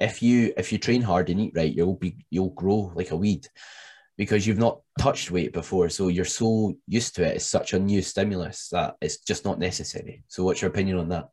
if 0.00 0.22
you 0.22 0.52
if 0.56 0.72
you 0.72 0.78
train 0.78 1.02
hard 1.02 1.30
and 1.30 1.40
eat 1.40 1.52
right, 1.54 1.72
you'll 1.72 1.96
be 1.96 2.24
you'll 2.30 2.50
grow 2.50 2.92
like 2.94 3.10
a 3.10 3.16
weed 3.16 3.46
because 4.16 4.46
you've 4.46 4.58
not 4.58 4.80
touched 4.98 5.30
weight 5.30 5.52
before. 5.52 5.88
So 5.88 6.08
you're 6.08 6.24
so 6.24 6.74
used 6.86 7.14
to 7.16 7.24
it. 7.24 7.36
It's 7.36 7.46
such 7.46 7.72
a 7.72 7.78
new 7.78 8.02
stimulus 8.02 8.68
that 8.70 8.96
it's 9.00 9.18
just 9.18 9.44
not 9.44 9.58
necessary. 9.58 10.24
So 10.28 10.44
what's 10.44 10.60
your 10.60 10.70
opinion 10.70 10.98
on 10.98 11.08
that? 11.10 11.28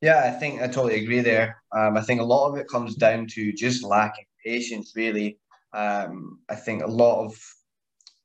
Yeah, 0.00 0.22
I 0.24 0.30
think 0.38 0.60
I 0.60 0.66
totally 0.66 1.02
agree 1.02 1.20
there. 1.20 1.62
Um, 1.74 1.96
I 1.96 2.02
think 2.02 2.20
a 2.20 2.24
lot 2.24 2.48
of 2.48 2.58
it 2.58 2.68
comes 2.68 2.94
down 2.96 3.26
to 3.28 3.52
just 3.52 3.82
lacking 3.82 4.26
patience, 4.44 4.92
really. 4.94 5.38
Um, 5.72 6.40
I 6.48 6.54
think 6.54 6.82
a 6.82 6.86
lot 6.86 7.24
of 7.24 7.34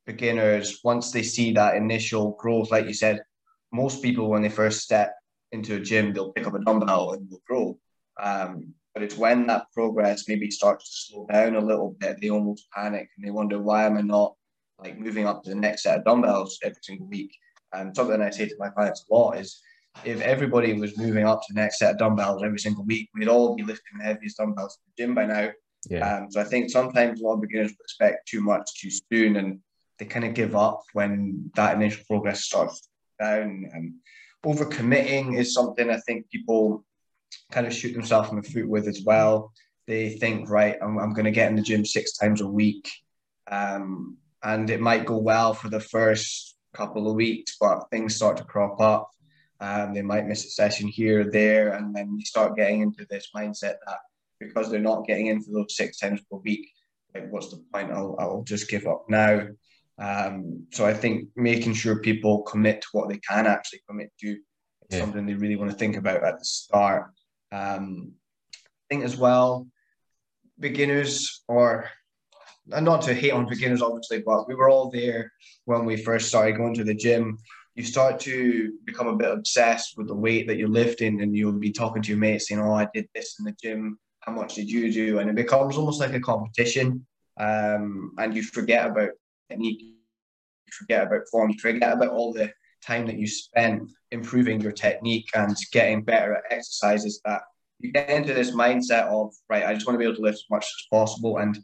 beginners, 0.05 0.81
once 0.83 1.11
they 1.11 1.23
see 1.23 1.53
that 1.53 1.75
initial 1.75 2.35
growth, 2.39 2.71
like 2.71 2.87
you 2.87 2.93
said, 2.93 3.23
most 3.71 4.03
people, 4.03 4.29
when 4.29 4.41
they 4.41 4.49
first 4.49 4.81
step 4.81 5.15
into 5.51 5.75
a 5.75 5.79
gym, 5.79 6.13
they'll 6.13 6.31
pick 6.31 6.47
up 6.47 6.53
a 6.53 6.63
dumbbell 6.63 7.13
and 7.13 7.29
they'll 7.29 7.41
grow. 7.47 7.77
Um, 8.21 8.73
but 8.93 9.03
it's 9.03 9.17
when 9.17 9.47
that 9.47 9.71
progress 9.73 10.27
maybe 10.27 10.51
starts 10.51 10.85
to 10.85 11.13
slow 11.13 11.27
down 11.31 11.55
a 11.55 11.61
little 11.61 11.95
bit, 11.99 12.17
they 12.19 12.29
almost 12.29 12.67
panic 12.71 13.09
and 13.15 13.25
they 13.25 13.31
wonder 13.31 13.59
why 13.59 13.85
am 13.85 13.97
I 13.97 14.01
not 14.01 14.35
like 14.79 14.97
moving 14.97 15.25
up 15.25 15.43
to 15.43 15.49
the 15.49 15.55
next 15.55 15.83
set 15.83 15.99
of 15.99 16.05
dumbbells 16.05 16.59
every 16.63 16.81
single 16.81 17.07
week. 17.07 17.35
And 17.73 17.95
something 17.95 18.21
I 18.21 18.29
say 18.29 18.47
to 18.47 18.55
my 18.57 18.69
clients 18.69 19.05
a 19.09 19.13
lot 19.13 19.37
is 19.37 19.61
if 20.03 20.21
everybody 20.21 20.73
was 20.73 20.97
moving 20.97 21.25
up 21.25 21.41
to 21.41 21.53
the 21.53 21.59
next 21.59 21.79
set 21.79 21.91
of 21.91 21.97
dumbbells 21.97 22.43
every 22.43 22.59
single 22.59 22.85
week, 22.85 23.09
we'd 23.13 23.27
all 23.27 23.55
be 23.55 23.63
lifting 23.63 23.97
the 23.97 24.05
heaviest 24.05 24.37
dumbbells 24.37 24.77
in 24.77 24.91
the 24.91 25.03
gym 25.03 25.15
by 25.15 25.25
now. 25.25 25.49
Yeah. 25.89 26.17
Um, 26.17 26.31
so 26.31 26.41
I 26.41 26.45
think 26.45 26.69
sometimes 26.69 27.21
a 27.21 27.23
lot 27.23 27.35
of 27.35 27.41
beginners 27.41 27.71
expect 27.71 28.27
too 28.27 28.41
much 28.41 28.81
too 28.81 28.89
soon 28.89 29.35
and 29.35 29.59
they 29.97 30.05
kind 30.05 30.25
of 30.25 30.33
give 30.33 30.55
up 30.55 30.81
when 30.93 31.51
that 31.55 31.75
initial 31.75 32.03
progress 32.07 32.43
starts 32.43 32.89
down. 33.19 33.69
And 33.73 33.93
overcommitting 34.45 35.37
is 35.37 35.53
something 35.53 35.89
I 35.89 35.97
think 35.97 36.29
people 36.29 36.85
kind 37.51 37.67
of 37.67 37.73
shoot 37.73 37.93
themselves 37.93 38.29
in 38.29 38.37
the 38.37 38.43
foot 38.43 38.67
with 38.67 38.87
as 38.87 39.03
well. 39.03 39.51
They 39.87 40.09
think, 40.09 40.49
right, 40.49 40.75
I'm, 40.81 40.97
I'm 40.99 41.13
going 41.13 41.25
to 41.25 41.31
get 41.31 41.49
in 41.49 41.55
the 41.55 41.61
gym 41.61 41.85
six 41.85 42.17
times 42.17 42.41
a 42.41 42.47
week. 42.47 42.89
Um, 43.49 44.17
and 44.43 44.69
it 44.69 44.79
might 44.79 45.05
go 45.05 45.17
well 45.17 45.53
for 45.53 45.69
the 45.69 45.79
first 45.79 46.55
couple 46.73 47.09
of 47.09 47.15
weeks, 47.15 47.57
but 47.59 47.89
things 47.91 48.15
start 48.15 48.37
to 48.37 48.43
crop 48.43 48.79
up. 48.79 49.09
Um, 49.59 49.93
they 49.93 50.01
might 50.01 50.27
miss 50.27 50.45
a 50.45 50.49
session 50.49 50.87
here 50.87 51.21
or 51.21 51.31
there, 51.31 51.73
and 51.73 51.93
then 51.93 52.17
you 52.17 52.25
start 52.25 52.55
getting 52.55 52.81
into 52.81 53.05
this 53.09 53.29
mindset 53.35 53.75
that 53.85 53.97
because 54.39 54.71
they're 54.71 54.79
not 54.79 55.05
getting 55.05 55.27
in 55.27 55.41
for 55.41 55.51
those 55.51 55.75
six 55.75 55.99
times 55.99 56.21
per 56.31 56.37
week, 56.37 56.69
like 57.13 57.29
what's 57.29 57.49
the 57.49 57.61
point? 57.73 57.91
I'll, 57.91 58.15
I'll 58.19 58.43
just 58.43 58.69
give 58.69 58.87
up 58.87 59.05
now. 59.09 59.47
Um, 59.99 60.65
so 60.71 60.85
I 60.85 60.93
think 60.93 61.27
making 61.35 61.73
sure 61.73 61.99
people 61.99 62.43
commit 62.43 62.81
to 62.81 62.87
what 62.93 63.09
they 63.09 63.17
can 63.17 63.45
actually 63.45 63.81
commit 63.87 64.11
to 64.21 64.29
is 64.29 64.37
yeah. 64.89 64.99
something 64.99 65.25
they 65.25 65.33
really 65.33 65.57
want 65.57 65.71
to 65.71 65.77
think 65.77 65.97
about 65.97 66.23
at 66.23 66.39
the 66.39 66.45
start. 66.45 67.11
Um, 67.51 68.13
I 68.53 68.85
think 68.89 69.03
as 69.03 69.17
well, 69.17 69.67
beginners 70.59 71.43
or 71.47 71.89
and 72.71 72.85
not 72.85 73.01
to 73.01 73.13
hate 73.13 73.31
on 73.31 73.49
beginners 73.49 73.81
obviously, 73.81 74.21
but 74.21 74.47
we 74.47 74.55
were 74.55 74.69
all 74.69 74.89
there 74.89 75.31
when 75.65 75.85
we 75.85 75.97
first 75.97 76.29
started 76.29 76.57
going 76.57 76.75
to 76.75 76.83
the 76.83 76.93
gym. 76.93 77.37
You 77.75 77.83
start 77.83 78.19
to 78.21 78.73
become 78.85 79.07
a 79.07 79.15
bit 79.15 79.31
obsessed 79.31 79.97
with 79.97 80.07
the 80.07 80.15
weight 80.15 80.47
that 80.47 80.57
you're 80.57 80.67
lifting, 80.69 81.21
and 81.21 81.35
you'll 81.35 81.53
be 81.53 81.71
talking 81.71 82.01
to 82.01 82.09
your 82.09 82.17
mates 82.17 82.47
saying, 82.47 82.61
"Oh, 82.61 82.73
I 82.73 82.87
did 82.93 83.07
this 83.13 83.37
in 83.39 83.45
the 83.45 83.55
gym. 83.61 83.97
How 84.21 84.31
much 84.31 84.55
did 84.55 84.69
you 84.69 84.91
do?" 84.91 85.19
And 85.19 85.29
it 85.29 85.35
becomes 85.35 85.77
almost 85.77 85.99
like 85.99 86.13
a 86.13 86.19
competition, 86.19 87.05
um, 87.39 88.13
and 88.17 88.35
you 88.35 88.43
forget 88.43 88.89
about 88.89 89.11
technique, 89.49 89.81
you 89.81 89.93
forget 90.71 91.07
about 91.07 91.27
form, 91.31 91.49
you 91.49 91.59
forget 91.59 91.93
about 91.93 92.09
all 92.09 92.33
the 92.33 92.51
time 92.85 93.05
that 93.07 93.17
you 93.17 93.27
spent 93.27 93.89
improving 94.11 94.61
your 94.61 94.71
technique 94.71 95.29
and 95.33 95.55
getting 95.71 96.03
better 96.03 96.35
at 96.35 96.43
exercises 96.49 97.21
that 97.25 97.41
you 97.79 97.91
get 97.91 98.09
into 98.09 98.33
this 98.33 98.51
mindset 98.51 99.07
of 99.07 99.33
right 99.49 99.65
i 99.65 99.73
just 99.73 99.85
want 99.85 99.95
to 99.95 99.99
be 99.99 100.05
able 100.05 100.15
to 100.15 100.21
lift 100.21 100.35
as 100.35 100.49
much 100.49 100.65
as 100.65 100.87
possible. 100.91 101.37
And 101.37 101.57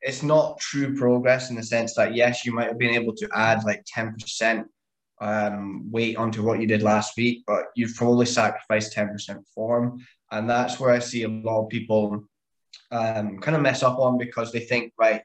it's 0.00 0.22
not 0.22 0.60
true 0.60 0.96
progress 0.96 1.50
in 1.50 1.56
the 1.56 1.62
sense 1.62 1.94
that 1.94 2.14
yes 2.14 2.44
you 2.44 2.52
might 2.52 2.68
have 2.68 2.78
been 2.78 2.94
able 2.94 3.14
to 3.16 3.28
add 3.34 3.64
like 3.64 3.84
10% 3.84 4.64
um, 5.20 5.90
weight 5.90 6.16
onto 6.16 6.44
what 6.44 6.60
you 6.60 6.68
did 6.68 6.82
last 6.82 7.16
week 7.16 7.42
but 7.46 7.66
you've 7.74 7.96
probably 7.96 8.26
sacrificed 8.26 8.94
10% 8.94 9.42
form. 9.54 9.98
And 10.30 10.48
that's 10.48 10.78
where 10.78 10.90
i 10.90 10.98
see 10.98 11.24
a 11.24 11.28
lot 11.28 11.64
of 11.64 11.68
people 11.68 12.24
um, 12.90 13.38
kind 13.38 13.56
of 13.56 13.62
mess 13.62 13.82
up 13.82 13.98
on 13.98 14.18
because 14.18 14.52
they 14.52 14.60
think 14.60 14.92
right 14.98 15.22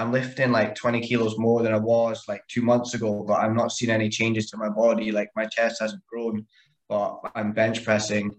I'm 0.00 0.12
lifting 0.12 0.50
like 0.50 0.74
20 0.74 1.02
kilos 1.02 1.36
more 1.36 1.62
than 1.62 1.74
I 1.74 1.78
was 1.78 2.24
like 2.26 2.42
two 2.48 2.62
months 2.62 2.94
ago, 2.94 3.22
but 3.28 3.34
I'm 3.34 3.54
not 3.54 3.70
seeing 3.70 3.90
any 3.90 4.08
changes 4.08 4.48
to 4.50 4.56
my 4.56 4.70
body. 4.70 5.12
Like 5.12 5.28
my 5.36 5.44
chest 5.44 5.82
hasn't 5.82 6.06
grown, 6.06 6.46
but 6.88 7.20
I'm 7.34 7.52
bench 7.52 7.84
pressing 7.84 8.34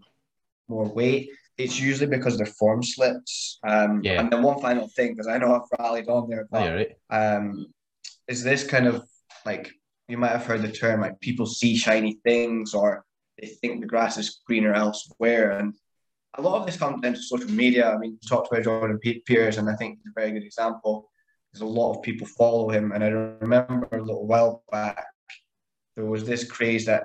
more 0.68 0.92
weight. 0.92 1.30
It's 1.60 1.80
usually 1.80 2.10
because 2.10 2.40
the 2.40 2.48
form 2.48 2.82
slips. 2.82 3.60
Um, 3.64 4.02
yeah. 4.04 4.20
And 4.20 4.32
then 4.32 4.42
one 4.42 4.60
final 4.60 4.88
thing, 4.88 5.14
because 5.14 5.28
I 5.28 5.38
know 5.38 5.54
I've 5.54 5.80
rallied 5.80 6.10
on 6.10 6.28
there, 6.28 6.48
but 6.50 6.68
oh, 6.68 6.76
right. 6.78 6.96
um, 7.12 7.68
is 8.28 8.44
this 8.44 8.66
kind 8.66 8.88
of 8.88 9.04
like 9.46 9.72
you 10.08 10.18
might 10.18 10.32
have 10.32 10.48
heard 10.48 10.64
the 10.64 10.72
term 10.72 11.02
like 11.02 11.20
people 11.20 11.46
see 11.46 11.78
shiny 11.78 12.18
things 12.24 12.74
or 12.74 13.06
they 13.40 13.48
think 13.48 13.82
the 13.82 13.88
grass 13.88 14.18
is 14.18 14.42
greener 14.48 14.74
elsewhere. 14.74 15.52
And 15.60 15.76
a 16.34 16.42
lot 16.42 16.60
of 16.60 16.66
this 16.66 16.78
comes 16.78 17.06
into 17.06 17.22
social 17.22 17.52
media. 17.52 17.92
I 17.92 18.00
mean, 18.00 18.18
you 18.20 18.28
talked 18.28 18.52
about 18.52 18.64
Jordan 18.64 19.00
Pearce, 19.28 19.58
and 19.58 19.70
I 19.70 19.76
think 19.76 20.00
he's 20.00 20.12
a 20.12 20.20
very 20.20 20.32
good 20.32 20.44
example. 20.44 21.11
There's 21.54 21.62
a 21.62 21.66
lot 21.66 21.96
of 21.96 22.04
people 22.04 22.28
follow 22.28 22.70
him, 22.70 22.92
and 22.92 23.04
I 23.04 23.08
remember 23.08 23.88
a 23.92 24.02
little 24.02 24.26
while 24.26 24.64
back 24.72 25.06
there 25.96 26.06
was 26.06 26.24
this 26.24 26.50
craze 26.50 26.86
that 26.86 27.04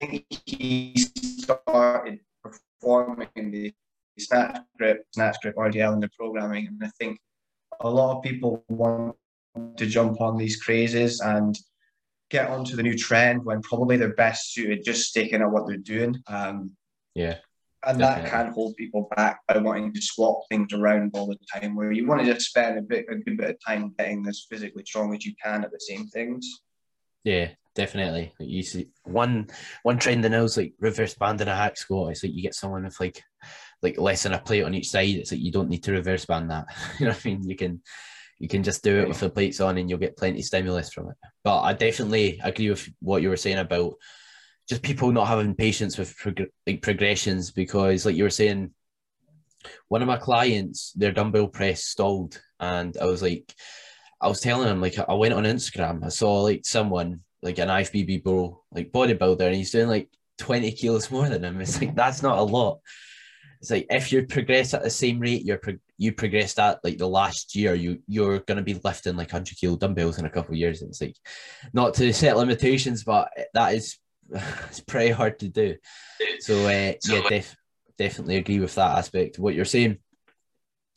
I 0.00 0.06
think 0.06 0.26
he 0.46 0.94
started 0.96 2.20
performing 2.42 3.28
the 3.34 3.74
snatch 4.18 4.60
grip, 4.78 5.04
snatch 5.12 5.36
grip 5.42 5.56
RDL 5.56 5.94
in 5.94 6.00
the 6.00 6.10
programming, 6.16 6.68
and 6.68 6.80
I 6.82 6.90
think 6.98 7.18
a 7.80 7.90
lot 7.90 8.16
of 8.16 8.22
people 8.22 8.64
want 8.68 9.16
to 9.76 9.86
jump 9.86 10.20
on 10.20 10.36
these 10.36 10.62
crazes 10.62 11.20
and 11.20 11.58
get 12.30 12.48
onto 12.48 12.76
the 12.76 12.82
new 12.82 12.96
trend 12.96 13.44
when 13.44 13.62
probably 13.62 13.96
they're 13.96 14.14
best 14.14 14.52
suited 14.52 14.84
just 14.84 15.08
sticking 15.08 15.42
at 15.42 15.50
what 15.50 15.66
they're 15.66 15.76
doing. 15.76 16.16
Um, 16.26 16.72
yeah. 17.14 17.36
And 17.84 18.00
that 18.00 18.28
can 18.28 18.52
hold 18.52 18.74
people 18.76 19.08
back 19.14 19.40
by 19.46 19.58
wanting 19.58 19.92
to 19.92 20.02
swap 20.02 20.40
things 20.50 20.72
around 20.72 21.12
all 21.14 21.26
the 21.26 21.38
time, 21.52 21.76
where 21.76 21.92
you 21.92 22.06
want 22.06 22.20
to 22.20 22.32
just 22.32 22.48
spend 22.48 22.78
a 22.78 22.82
bit, 22.82 23.06
a 23.08 23.16
good 23.16 23.36
bit 23.36 23.50
of 23.50 23.56
time 23.64 23.94
getting 23.96 24.26
as 24.26 24.46
physically 24.50 24.84
strong 24.84 25.14
as 25.14 25.24
you 25.24 25.34
can 25.42 25.62
at 25.62 25.70
the 25.70 25.78
same 25.78 26.06
things. 26.08 26.62
Yeah, 27.22 27.50
definitely. 27.74 28.32
Like 28.40 28.48
you 28.48 28.62
see 28.62 28.88
one 29.04 29.48
one 29.82 29.98
trend 29.98 30.24
in 30.24 30.32
is 30.32 30.56
like 30.56 30.74
reverse 30.80 31.14
band 31.14 31.40
in 31.40 31.48
a 31.48 31.54
hack 31.54 31.76
squat. 31.76 32.12
It's 32.12 32.24
like 32.24 32.32
you 32.32 32.42
get 32.42 32.54
someone 32.54 32.84
with 32.84 32.98
like 32.98 33.22
like 33.82 33.98
less 33.98 34.24
than 34.24 34.32
a 34.32 34.38
plate 34.38 34.62
on 34.62 34.74
each 34.74 34.88
side. 34.88 35.14
It's 35.16 35.32
like 35.32 35.40
you 35.40 35.52
don't 35.52 35.68
need 35.68 35.82
to 35.84 35.92
reverse 35.92 36.24
band 36.24 36.50
that. 36.50 36.66
you 36.98 37.06
know 37.06 37.12
what 37.12 37.20
I 37.24 37.28
mean? 37.28 37.48
You 37.48 37.56
can 37.56 37.82
you 38.38 38.48
can 38.48 38.62
just 38.62 38.82
do 38.82 38.98
it 38.98 39.08
with 39.08 39.20
the 39.20 39.30
plates 39.30 39.60
on 39.60 39.78
and 39.78 39.88
you'll 39.88 39.98
get 39.98 40.16
plenty 40.16 40.40
of 40.40 40.44
stimulus 40.44 40.92
from 40.92 41.10
it. 41.10 41.16
But 41.42 41.60
I 41.62 41.72
definitely 41.72 42.40
agree 42.42 42.70
with 42.70 42.88
what 43.00 43.22
you 43.22 43.28
were 43.28 43.36
saying 43.36 43.58
about 43.58 43.94
just 44.68 44.82
people 44.82 45.12
not 45.12 45.28
having 45.28 45.54
patience 45.54 45.96
with 45.96 46.16
prog- 46.16 46.50
like 46.66 46.82
progressions 46.82 47.50
because, 47.50 48.04
like 48.04 48.16
you 48.16 48.24
were 48.24 48.30
saying, 48.30 48.72
one 49.88 50.02
of 50.02 50.08
my 50.08 50.16
clients, 50.16 50.92
their 50.92 51.12
dumbbell 51.12 51.48
press 51.48 51.84
stalled, 51.84 52.40
and 52.60 52.96
I 53.00 53.06
was 53.06 53.22
like, 53.22 53.54
I 54.20 54.28
was 54.28 54.40
telling 54.40 54.68
him 54.68 54.80
like 54.80 54.98
I 54.98 55.14
went 55.14 55.34
on 55.34 55.44
Instagram, 55.44 56.04
I 56.04 56.08
saw 56.08 56.42
like 56.42 56.64
someone 56.64 57.20
like 57.42 57.58
an 57.58 57.68
IFBB 57.68 58.24
bro 58.24 58.62
like 58.72 58.92
bodybuilder, 58.92 59.42
and 59.42 59.54
he's 59.54 59.70
doing 59.70 59.88
like 59.88 60.08
twenty 60.38 60.72
kilos 60.72 61.10
more 61.10 61.28
than 61.28 61.44
him. 61.44 61.60
It's 61.60 61.80
like 61.80 61.94
that's 61.94 62.22
not 62.22 62.38
a 62.38 62.42
lot. 62.42 62.80
It's 63.60 63.70
like 63.70 63.86
if 63.90 64.12
you 64.12 64.26
progress 64.26 64.74
at 64.74 64.82
the 64.82 64.90
same 64.90 65.18
rate 65.18 65.44
you're 65.44 65.58
pro- 65.58 65.78
you 65.98 66.12
progressed 66.12 66.58
at 66.58 66.82
like 66.84 66.98
the 66.98 67.08
last 67.08 67.54
year, 67.54 67.74
you 67.74 68.02
you're 68.06 68.40
gonna 68.40 68.62
be 68.62 68.80
lifting 68.84 69.16
like 69.16 69.30
hundred 69.30 69.58
kilo 69.58 69.76
dumbbells 69.76 70.18
in 70.18 70.24
a 70.24 70.30
couple 70.30 70.52
of 70.54 70.58
years. 70.58 70.82
It's 70.82 71.00
like 71.00 71.16
not 71.72 71.94
to 71.94 72.12
set 72.12 72.36
limitations, 72.36 73.04
but 73.04 73.28
that 73.54 73.74
is 73.74 73.98
it's 74.68 74.80
pretty 74.80 75.10
hard 75.10 75.38
to 75.40 75.48
do. 75.48 75.76
So 76.40 76.66
uh, 76.66 76.92
yeah, 77.06 77.28
def- 77.28 77.56
definitely 77.98 78.36
agree 78.36 78.60
with 78.60 78.74
that 78.74 78.98
aspect 78.98 79.38
of 79.38 79.44
what 79.44 79.54
you're 79.54 79.64
saying. 79.64 79.98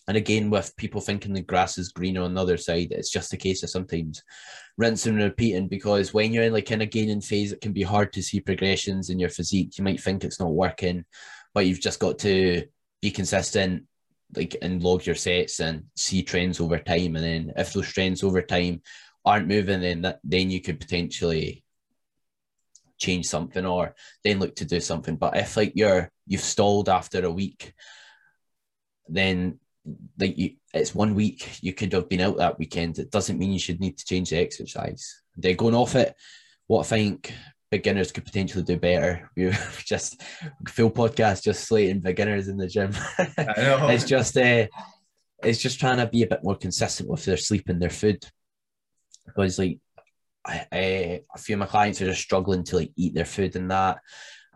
And 0.08 0.18
again, 0.18 0.50
with 0.50 0.76
people 0.76 1.02
thinking 1.02 1.34
the 1.34 1.42
grass 1.42 1.78
is 1.78 1.92
greener 1.92 2.24
on 2.24 2.34
the 2.34 2.42
other 2.42 2.58
side, 2.58 2.88
it's 2.90 3.12
just 3.12 3.34
a 3.34 3.38
case 3.38 3.62
of 3.62 3.70
sometimes 3.70 4.24
rinsing 4.76 5.14
and 5.14 5.24
repeating 5.24 5.68
because 5.68 6.14
when 6.14 6.34
you're 6.34 6.46
in 6.46 6.54
like 6.54 6.72
in 6.72 6.82
a 6.82 6.86
gaining 6.88 7.22
phase, 7.22 7.52
it 7.52 7.62
can 7.62 7.74
be 7.74 7.84
hard 7.84 8.12
to 8.14 8.24
see 8.24 8.40
progressions 8.40 9.12
in 9.12 9.20
your 9.20 9.30
physique. 9.30 9.78
You 9.78 9.84
might 9.84 10.02
think 10.02 10.24
it's 10.24 10.40
not 10.40 10.52
working, 10.52 11.06
but 11.54 11.68
you've 11.68 11.82
just 11.82 12.00
got 12.00 12.18
to 12.20 12.64
be 13.04 13.12
consistent, 13.12 13.84
like 14.36 14.56
and 14.64 14.82
log 14.82 15.06
your 15.06 15.16
sets 15.16 15.60
and 15.60 15.84
see 15.96 16.24
trends 16.24 16.60
over 16.60 16.80
time. 16.80 17.16
And 17.16 17.24
then 17.24 17.54
if 17.56 17.74
those 17.74 17.92
trends 17.94 18.24
over 18.24 18.42
time 18.42 18.82
aren't 19.24 19.48
moving, 19.48 19.82
then 19.82 20.02
that 20.02 20.20
then 20.24 20.50
you 20.50 20.60
could 20.60 20.80
potentially 20.80 21.64
change 23.00 23.26
something 23.26 23.66
or 23.66 23.96
then 24.24 24.40
look 24.40 24.56
to 24.58 24.66
do 24.66 24.80
something. 24.80 25.16
But 25.16 25.38
if 25.38 25.58
like 25.58 25.74
you're 25.76 26.12
you've 26.28 26.42
stalled 26.42 26.90
after 26.90 27.26
a 27.26 27.32
week, 27.32 27.74
then 29.08 29.60
like 30.20 30.38
you, 30.38 30.52
it's 30.74 30.94
one 30.94 31.16
week 31.16 31.60
you 31.62 31.74
could 31.74 31.94
have 31.94 32.10
been 32.10 32.22
out 32.22 32.38
that 32.38 32.60
weekend. 32.60 33.00
It 33.00 33.12
doesn't 33.12 33.40
mean 33.40 33.52
you 33.52 33.60
should 33.60 33.80
need 33.80 33.98
to 33.98 34.06
change 34.06 34.30
the 34.30 34.38
exercise. 34.38 35.22
They're 35.36 35.56
going 35.56 35.76
off 35.76 35.96
it. 35.96 36.16
What 36.68 36.82
I 36.82 36.84
think 36.84 37.34
beginners 37.72 38.12
could 38.12 38.26
potentially 38.26 38.64
do 38.64 38.78
better. 38.78 39.30
We 39.36 39.52
just 39.86 40.22
full 40.68 40.92
podcast 40.92 41.44
just 41.44 41.66
slating 41.66 42.02
beginners 42.02 42.48
in 42.48 42.58
the 42.58 42.68
gym. 42.68 42.92
it's 43.18 44.06
just 44.06 44.38
uh, 44.38 44.68
it's 45.44 45.60
just 45.60 45.80
trying 45.80 45.98
to 45.98 46.08
be 46.08 46.24
a 46.24 46.28
bit 46.28 46.44
more 46.44 46.56
consistent 46.56 47.10
with 47.10 47.26
their 47.26 47.38
sleep 47.38 47.70
and 47.70 47.82
their 47.82 47.90
food 47.90 48.26
because 49.26 49.60
like 49.60 49.80
I, 50.46 51.22
a 51.34 51.38
few 51.38 51.56
of 51.56 51.60
my 51.60 51.66
clients 51.66 52.02
are 52.02 52.06
just 52.06 52.22
struggling 52.22 52.64
to 52.66 52.78
like 52.78 52.92
eat 52.96 53.14
their 53.14 53.26
food 53.26 53.56
and 53.56 53.70
that. 53.72 54.00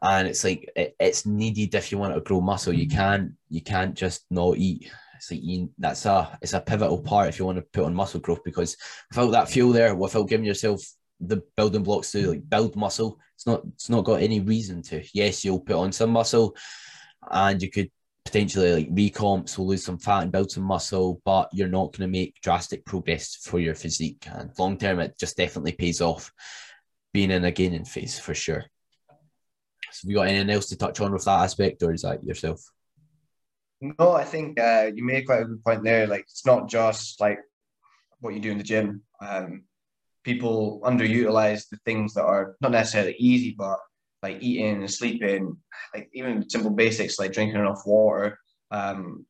And 0.02 0.28
it's 0.28 0.44
like 0.44 0.70
it, 0.76 0.96
it's 1.00 1.26
needed 1.26 1.76
if 1.76 1.92
you 1.92 1.98
want 1.98 2.14
to 2.14 2.22
grow 2.22 2.42
muscle. 2.42 2.74
You 2.74 2.88
mm-hmm. 2.88 2.98
can't 2.98 3.32
you 3.50 3.62
can't 3.62 3.96
just 3.96 4.26
not 4.30 4.58
eat. 4.58 4.92
It's 5.16 5.32
like 5.32 5.42
you, 5.44 5.70
that's 5.78 6.06
a 6.06 6.38
it's 6.42 6.54
a 6.54 6.60
pivotal 6.60 7.02
part 7.02 7.30
if 7.30 7.40
you 7.40 7.46
want 7.46 7.58
to 7.58 7.62
put 7.62 7.86
on 7.86 7.96
muscle 7.96 8.20
growth 8.20 8.44
because 8.44 8.76
without 9.10 9.32
that 9.32 9.50
fuel 9.50 9.72
there 9.72 9.96
without 9.96 10.28
giving 10.28 10.46
yourself 10.46 10.82
the 11.22 11.42
building 11.56 11.84
blocks 11.84 12.12
to 12.12 12.32
like 12.32 12.50
build 12.50 12.76
muscle 12.76 13.18
it's 13.36 13.48
not 13.48 13.62
it's 13.76 13.90
not 13.90 14.04
got 14.04 14.22
any 14.22 14.42
reason 14.42 14.82
to. 14.82 15.02
Yes 15.14 15.46
you'll 15.46 15.62
put 15.62 15.78
on 15.78 15.94
some 15.94 16.10
muscle 16.10 16.56
and 17.32 17.62
you 17.62 17.70
could 17.70 17.90
potentially 18.26 18.74
like 18.74 18.90
recomps 18.90 19.58
will 19.58 19.68
lose 19.68 19.84
some 19.84 19.98
fat 19.98 20.24
and 20.24 20.32
build 20.32 20.52
some 20.52 20.64
muscle, 20.64 21.22
but 21.26 21.50
you're 21.54 21.68
not 21.68 21.92
going 21.92 22.08
to 22.10 22.20
make 22.20 22.40
drastic 22.42 22.86
progress 22.86 23.36
for 23.36 23.60
your 23.60 23.76
physique. 23.76 24.26
And 24.32 24.52
long 24.58 24.78
term, 24.78 25.00
it 25.00 25.18
just 25.20 25.38
definitely 25.38 25.74
pays 25.74 26.02
off 26.02 26.32
being 27.14 27.32
in 27.32 27.46
a 27.46 27.52
gaining 27.52 27.86
phase 27.86 28.18
for 28.18 28.34
sure. 28.34 28.66
So, 29.92 30.08
have 30.08 30.10
you 30.10 30.16
got 30.16 30.28
anything 30.28 30.50
else 30.50 30.68
to 30.70 30.78
touch 30.78 31.00
on 31.00 31.14
with 31.14 31.26
that 31.26 31.42
aspect, 31.42 31.84
or 31.84 31.94
is 31.94 32.02
that 32.02 32.24
yourself? 32.24 32.62
No, 33.82 34.14
I 34.14 34.24
think 34.24 34.60
uh, 34.60 34.90
you 34.94 35.04
made 35.04 35.26
quite 35.26 35.42
a 35.42 35.46
good 35.46 35.64
point 35.64 35.84
there. 35.84 36.08
Like, 36.08 36.22
it's 36.22 36.46
not 36.46 36.70
just 36.70 37.20
like 37.20 37.40
what 38.20 38.34
you 38.34 38.40
do 38.40 38.52
in 38.52 38.58
the 38.58 38.64
gym. 38.64 39.04
Um, 39.22 39.64
people 40.24 40.82
underutilize 40.84 41.68
the 41.70 41.78
things 41.86 42.14
that 42.14 42.24
are 42.24 42.56
not 42.62 42.72
necessarily 42.72 43.16
easy, 43.20 43.54
but 43.58 43.78
like 44.24 44.38
eating 44.42 44.80
and 44.80 44.90
sleeping, 44.92 45.56
like 45.94 46.10
even 46.14 46.50
simple 46.50 46.72
basics 46.72 47.20
like 47.20 47.34
drinking 47.34 47.60
enough 47.60 47.86
water. 47.86 48.40
Um, 48.72 49.26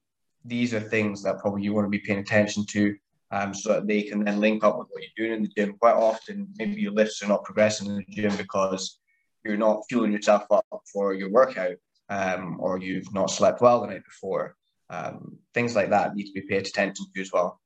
these 0.46 0.74
are 0.74 0.80
things 0.80 1.24
that 1.24 1.40
probably 1.40 1.64
you 1.64 1.74
want 1.74 1.86
to 1.86 1.90
be 1.90 2.00
paying 2.00 2.20
attention 2.20 2.66
to 2.68 2.96
um, 3.32 3.54
so 3.54 3.74
that 3.74 3.88
they 3.88 4.04
can 4.04 4.24
then 4.24 4.40
link 4.40 4.64
up 4.64 4.78
with 4.78 4.88
what 4.92 5.02
you're 5.02 5.28
doing 5.28 5.38
in 5.38 5.44
the 5.44 5.52
gym. 5.58 5.76
Quite 5.80 5.96
often, 5.96 6.48
maybe 6.58 6.80
your 6.80 6.92
lifts 6.92 7.24
are 7.24 7.28
not 7.28 7.44
progressing 7.44 7.88
in 7.88 7.98
the 7.98 8.06
gym 8.10 8.38
because 8.38 9.00
you're 9.44 9.58
not 9.58 9.82
fueling 9.90 10.12
yourself 10.12 10.44
up 10.52 10.66
for 10.92 11.14
your 11.14 11.32
workout 11.32 11.76
um, 12.10 12.58
or 12.60 12.78
you've 12.78 13.12
not 13.14 13.32
slept 13.32 13.62
well 13.62 13.82
the 13.82 13.88
night 13.88 14.06
before. 14.06 14.56
Um, 14.90 15.38
things 15.56 15.76
like 15.76 15.90
that 15.90 16.16
need 16.16 16.28
to 16.28 16.34
be 16.34 16.42
paid 16.42 16.68
attention 16.68 17.08
to 17.16 17.22
as 17.22 17.32
well. 17.32 17.60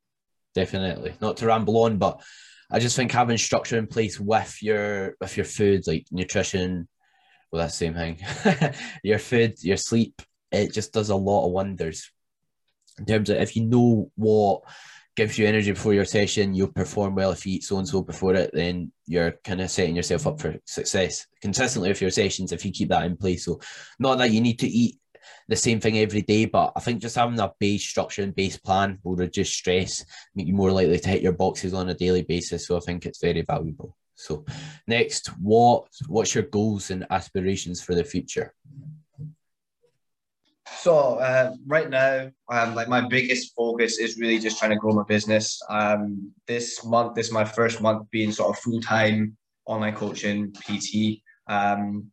Definitely. 0.55 1.13
Not 1.19 1.37
to 1.37 1.47
ramble 1.47 1.83
on, 1.83 1.97
but 1.97 2.21
I 2.71 2.79
just 2.79 2.95
think 2.95 3.11
having 3.11 3.37
structure 3.37 3.77
in 3.77 3.87
place 3.87 4.19
with 4.19 4.57
your 4.61 5.15
with 5.19 5.35
your 5.35 5.45
food, 5.45 5.85
like 5.87 6.05
nutrition, 6.11 6.87
well, 7.51 7.61
that's 7.61 7.77
the 7.77 7.85
same 7.85 7.93
thing. 7.93 8.73
your 9.03 9.19
food, 9.19 9.63
your 9.63 9.77
sleep, 9.77 10.21
it 10.51 10.73
just 10.73 10.93
does 10.93 11.09
a 11.09 11.15
lot 11.15 11.45
of 11.45 11.51
wonders. 11.51 12.11
In 12.99 13.05
terms 13.05 13.29
of 13.29 13.37
if 13.37 13.55
you 13.55 13.65
know 13.65 14.11
what 14.15 14.61
gives 15.15 15.37
you 15.37 15.47
energy 15.47 15.71
before 15.71 15.93
your 15.93 16.05
session, 16.05 16.53
you'll 16.53 16.67
perform 16.67 17.15
well. 17.15 17.31
If 17.31 17.45
you 17.45 17.55
eat 17.55 17.63
so 17.63 17.77
and 17.77 17.87
so 17.87 18.01
before 18.01 18.35
it, 18.35 18.51
then 18.53 18.91
you're 19.07 19.31
kind 19.43 19.61
of 19.61 19.71
setting 19.71 19.95
yourself 19.95 20.27
up 20.27 20.39
for 20.39 20.55
success 20.65 21.25
consistently 21.41 21.89
with 21.89 22.01
your 22.01 22.11
sessions 22.11 22.51
if 22.51 22.63
you 22.65 22.71
keep 22.71 22.89
that 22.89 23.05
in 23.05 23.17
place. 23.17 23.45
So, 23.45 23.59
not 23.99 24.19
that 24.19 24.31
you 24.31 24.41
need 24.41 24.59
to 24.59 24.67
eat 24.67 24.99
the 25.47 25.55
same 25.55 25.79
thing 25.79 25.97
every 25.97 26.21
day, 26.21 26.45
but 26.45 26.71
I 26.75 26.81
think 26.81 27.01
just 27.01 27.15
having 27.15 27.39
a 27.39 27.51
base 27.59 27.83
structure 27.83 28.21
and 28.21 28.35
base 28.35 28.57
plan 28.57 28.99
will 29.03 29.15
reduce 29.15 29.51
stress, 29.51 30.05
make 30.35 30.47
you 30.47 30.53
more 30.53 30.71
likely 30.71 30.99
to 30.99 31.09
hit 31.09 31.23
your 31.23 31.33
boxes 31.33 31.73
on 31.73 31.89
a 31.89 31.93
daily 31.95 32.21
basis. 32.23 32.67
So, 32.67 32.77
I 32.77 32.81
think 32.81 33.05
it's 33.05 33.21
very 33.21 33.41
valuable. 33.41 33.95
So, 34.17 34.43
next, 34.87 35.27
what 35.39 35.85
what's 36.07 36.33
your 36.33 36.45
goals 36.45 36.89
and 36.89 37.05
aspirations 37.11 37.81
for 37.81 37.93
the 37.93 38.03
future? 38.03 38.53
So 40.79 41.15
uh, 41.19 41.53
right 41.65 41.89
now, 41.89 42.29
um, 42.51 42.75
like 42.75 42.89
my 42.89 43.07
biggest 43.07 43.55
focus 43.55 43.99
is 43.99 44.17
really 44.17 44.39
just 44.39 44.57
trying 44.59 44.71
to 44.71 44.77
grow 44.77 44.93
my 44.93 45.03
business. 45.07 45.61
Um, 45.69 46.31
this 46.47 46.83
month, 46.83 47.15
this 47.15 47.27
is 47.27 47.31
my 47.31 47.45
first 47.45 47.79
month 47.79 48.09
being 48.11 48.31
sort 48.31 48.49
of 48.49 48.61
full 48.61 48.81
time 48.81 49.37
online 49.65 49.95
coaching 49.95 50.51
PT. 50.51 51.21
Um, 51.47 52.11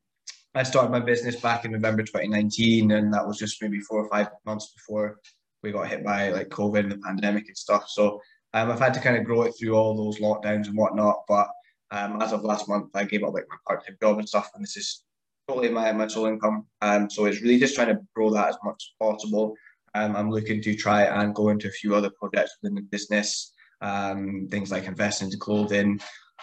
I 0.55 0.63
started 0.63 0.93
my 0.93 1.01
business 1.01 1.37
back 1.41 1.65
in 1.65 1.73
November 1.73 2.03
2019, 2.03 2.93
and 2.93 3.13
that 3.13 3.27
was 3.27 3.39
just 3.39 3.61
maybe 3.61 3.81
four 3.81 4.05
or 4.05 4.09
five 4.11 4.29
months 4.47 4.73
before 4.73 5.19
we 5.63 5.73
got 5.73 5.89
hit 5.89 6.05
by 6.05 6.29
like 6.29 6.49
COVID 6.51 6.81
and 6.81 6.93
the 6.93 6.99
pandemic 6.99 7.49
and 7.49 7.57
stuff. 7.57 7.89
So 7.89 8.21
Um, 8.53 8.71
I've 8.71 8.79
had 8.79 8.95
to 8.95 9.01
kind 9.01 9.17
of 9.17 9.25
grow 9.25 9.43
it 9.43 9.55
through 9.59 9.75
all 9.75 9.97
those 9.97 10.21
lockdowns 10.21 10.69
and 10.69 10.77
whatnot, 10.77 11.25
but 11.27 11.49
um, 11.91 12.21
as 12.21 12.33
of 12.33 12.45
last 12.45 12.69
month, 12.69 12.91
I 12.95 13.05
gave 13.05 13.25
up 13.25 13.35
like 13.35 13.47
my 13.49 13.57
part-time 13.67 13.97
job 14.01 14.19
and 14.19 14.29
stuff, 14.29 14.51
and 14.55 14.63
this 14.63 14.77
is 14.77 15.05
totally 15.49 15.71
my, 15.71 15.93
my 15.93 16.07
sole 16.07 16.27
income. 16.27 16.67
Um, 16.81 17.11
so 17.11 17.27
it's 17.27 17.43
really 17.43 17.59
just 17.59 17.75
trying 17.75 17.89
to 17.89 18.01
grow 18.15 18.31
that 18.31 18.49
as 18.49 18.57
much 18.65 18.77
as 18.77 19.07
possible. 19.07 19.55
Um, 19.95 20.17
I'm 20.17 20.31
looking 20.31 20.61
to 20.63 20.75
try 20.75 21.05
and 21.05 21.35
go 21.35 21.51
into 21.51 21.69
a 21.69 21.73
few 21.73 21.95
other 21.95 22.11
projects 22.11 22.57
within 22.61 22.75
the 22.75 22.83
business, 22.83 23.53
um, 23.81 24.49
things 24.51 24.73
like 24.73 24.85
investing 24.87 25.27
into 25.27 25.39
clothing. 25.39 26.01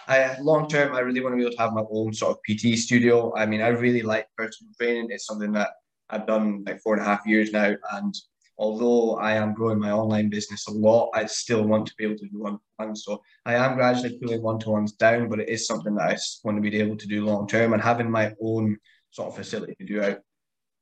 I, 0.08 0.36
long 0.40 0.68
term, 0.68 0.94
I 0.94 1.00
really 1.00 1.20
want 1.20 1.34
to 1.34 1.36
be 1.36 1.42
able 1.42 1.52
to 1.52 1.62
have 1.62 1.72
my 1.72 1.84
own 1.90 2.12
sort 2.12 2.36
of 2.36 2.42
PT 2.48 2.78
studio. 2.78 3.34
I 3.36 3.46
mean, 3.46 3.60
I 3.60 3.68
really 3.68 4.02
like 4.02 4.26
personal 4.36 4.72
training. 4.80 5.08
It's 5.10 5.26
something 5.26 5.52
that 5.52 5.70
I've 6.10 6.26
done 6.26 6.64
like 6.66 6.80
four 6.80 6.94
and 6.94 7.02
a 7.02 7.04
half 7.04 7.26
years 7.26 7.52
now, 7.52 7.74
and 7.92 8.14
although 8.58 9.16
I 9.16 9.32
am 9.32 9.54
growing 9.54 9.78
my 9.78 9.90
online 9.90 10.30
business 10.30 10.66
a 10.68 10.72
lot, 10.72 11.10
I 11.14 11.26
still 11.26 11.64
want 11.64 11.86
to 11.86 11.94
be 11.96 12.04
able 12.04 12.18
to 12.18 12.28
do 12.28 12.38
one 12.38 12.54
to 12.54 12.60
one. 12.76 12.96
So 12.96 13.22
I 13.44 13.54
am 13.54 13.74
gradually 13.74 14.18
pulling 14.18 14.42
one 14.42 14.58
to 14.60 14.70
ones 14.70 14.92
down, 14.92 15.28
but 15.28 15.40
it 15.40 15.48
is 15.48 15.66
something 15.66 15.94
that 15.96 16.10
I 16.10 16.16
want 16.44 16.62
to 16.62 16.70
be 16.70 16.78
able 16.78 16.96
to 16.96 17.06
do 17.06 17.24
long 17.24 17.46
term. 17.46 17.72
And 17.72 17.82
having 17.82 18.10
my 18.10 18.32
own 18.40 18.78
sort 19.10 19.28
of 19.28 19.36
facility 19.36 19.74
to 19.76 19.84
do 19.84 20.02
out 20.02 20.20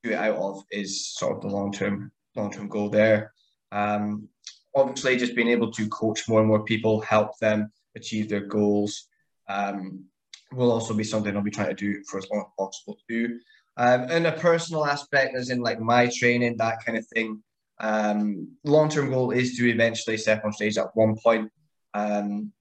do 0.02 0.10
it 0.10 0.18
out 0.18 0.36
of 0.36 0.62
is 0.70 1.06
sort 1.14 1.36
of 1.36 1.42
the 1.42 1.48
long 1.48 1.72
term 1.72 2.10
long 2.36 2.50
term 2.50 2.68
goal 2.68 2.88
there. 2.88 3.32
Um, 3.72 4.28
obviously, 4.74 5.16
just 5.16 5.36
being 5.36 5.48
able 5.48 5.70
to 5.72 5.88
coach 5.88 6.28
more 6.28 6.40
and 6.40 6.48
more 6.48 6.64
people, 6.64 7.00
help 7.00 7.38
them 7.38 7.72
achieve 7.96 8.28
their 8.28 8.46
goals, 8.46 9.08
um, 9.48 10.04
will 10.52 10.72
also 10.72 10.94
be 10.94 11.04
something 11.04 11.36
I'll 11.36 11.42
be 11.42 11.50
trying 11.50 11.68
to 11.68 11.74
do 11.74 12.02
for 12.08 12.18
as 12.18 12.28
long 12.30 12.40
as 12.40 12.52
possible 12.58 12.98
too. 13.08 13.40
Um, 13.76 14.06
and 14.10 14.26
a 14.26 14.32
personal 14.32 14.84
aspect, 14.84 15.34
as 15.36 15.50
in 15.50 15.60
like 15.60 15.80
my 15.80 16.10
training, 16.12 16.56
that 16.58 16.84
kind 16.84 16.98
of 16.98 17.06
thing. 17.08 17.42
Um, 17.80 18.56
long-term 18.64 19.10
goal 19.10 19.30
is 19.30 19.56
to 19.56 19.68
eventually 19.68 20.16
step 20.16 20.44
on 20.44 20.52
stage 20.52 20.78
at 20.78 20.94
one 20.94 21.16
point. 21.16 21.50
Um, 21.94 22.52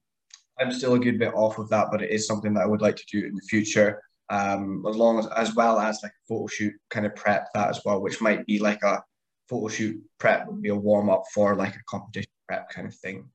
I'm 0.60 0.72
still 0.72 0.96
a 0.96 1.00
good 1.00 1.20
bit 1.20 1.34
off 1.34 1.58
of 1.58 1.70
that, 1.70 1.88
but 1.92 2.02
it 2.02 2.12
is 2.12 2.28
something 2.28 2.54
that 2.54 2.64
I 2.64 2.68
would 2.68 2.82
like 2.82 2.96
to 2.96 3.06
do 3.12 3.26
in 3.26 3.36
the 3.36 3.42
future. 3.42 4.02
Um, 4.30 4.86
as 4.88 4.96
long 4.96 5.20
as, 5.20 5.28
as 5.28 5.56
well 5.56 5.80
as 5.80 6.00
like 6.04 6.12
a 6.12 6.28
photo 6.28 6.48
shoot 6.48 6.74
kind 6.90 7.06
of 7.06 7.16
prep 7.16 7.48
that 7.54 7.70
as 7.70 7.82
well, 7.84 8.02
which 8.02 8.22
might 8.22 8.46
be 8.46 8.60
like 8.60 8.84
a 8.84 9.02
photo 9.50 9.68
shoot 9.68 10.00
prep 10.20 10.48
would 10.48 10.62
be 10.62 10.70
a 10.70 10.76
warm 10.76 11.10
up 11.10 11.24
for 11.34 11.56
like 11.56 11.76
a 11.76 11.84
competition 11.90 12.32
prep 12.48 12.70
kind 12.70 12.88
of 12.88 12.96
thing. 12.96 13.28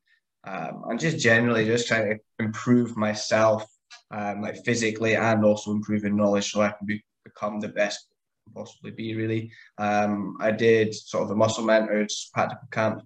Um, 0.46 0.84
and 0.88 1.00
just 1.00 1.18
generally 1.18 1.64
just 1.64 1.88
trying 1.88 2.10
to 2.10 2.18
improve 2.38 2.96
myself, 2.96 3.66
um, 4.10 4.42
like 4.42 4.62
physically 4.64 5.16
and 5.16 5.44
also 5.44 5.72
improving 5.72 6.16
knowledge 6.16 6.52
so 6.52 6.60
I 6.60 6.68
can 6.68 6.86
be, 6.86 7.02
become 7.24 7.60
the 7.60 7.68
best 7.68 8.06
possibly 8.52 8.90
be 8.90 9.14
really. 9.14 9.50
Um, 9.78 10.36
I 10.40 10.50
did 10.50 10.94
sort 10.94 11.24
of 11.24 11.30
a 11.30 11.36
muscle 11.36 11.64
mentors 11.64 12.30
practical 12.32 12.68
camp 12.70 13.02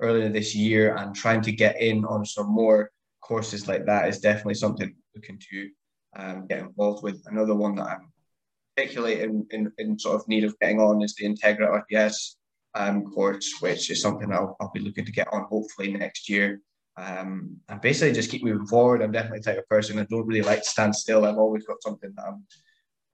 earlier 0.00 0.28
this 0.28 0.54
year 0.54 0.96
and 0.96 1.14
trying 1.14 1.42
to 1.42 1.52
get 1.52 1.80
in 1.80 2.04
on 2.04 2.24
some 2.24 2.48
more 2.48 2.90
courses 3.20 3.68
like 3.68 3.84
that 3.86 4.08
is 4.08 4.20
definitely 4.20 4.54
something 4.54 4.94
looking 5.14 5.40
to 5.50 5.70
um, 6.16 6.46
get 6.46 6.60
involved 6.60 7.02
with. 7.02 7.22
Another 7.26 7.54
one 7.54 7.74
that 7.76 7.86
I'm 7.86 8.12
particularly 8.76 9.20
in, 9.22 9.46
in, 9.50 9.72
in 9.78 9.98
sort 9.98 10.16
of 10.16 10.28
need 10.28 10.44
of 10.44 10.58
getting 10.60 10.80
on 10.80 11.02
is 11.02 11.14
the 11.14 11.26
Integra 11.26 11.82
RPS 11.82 12.36
um, 12.74 13.04
course, 13.06 13.54
which 13.60 13.90
is 13.90 14.00
something 14.00 14.32
I'll, 14.32 14.56
I'll 14.60 14.70
be 14.72 14.80
looking 14.80 15.04
to 15.04 15.12
get 15.12 15.28
on 15.32 15.46
hopefully 15.50 15.92
next 15.92 16.28
year. 16.28 16.60
Um, 16.96 17.56
and 17.68 17.80
basically 17.80 18.12
just 18.12 18.30
keep 18.30 18.44
moving 18.44 18.66
forward. 18.66 19.02
I'm 19.02 19.12
definitely 19.12 19.38
the 19.38 19.44
type 19.44 19.58
of 19.58 19.68
person 19.68 19.98
I 19.98 20.06
don't 20.10 20.26
really 20.26 20.42
like 20.42 20.60
to 20.60 20.68
stand 20.68 20.94
still. 20.94 21.24
I've 21.24 21.38
always 21.38 21.64
got 21.64 21.82
something 21.82 22.12
that 22.16 22.24
I'm 22.26 22.44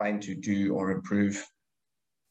trying 0.00 0.20
to 0.20 0.34
do 0.34 0.74
or 0.74 0.90
improve. 0.90 1.44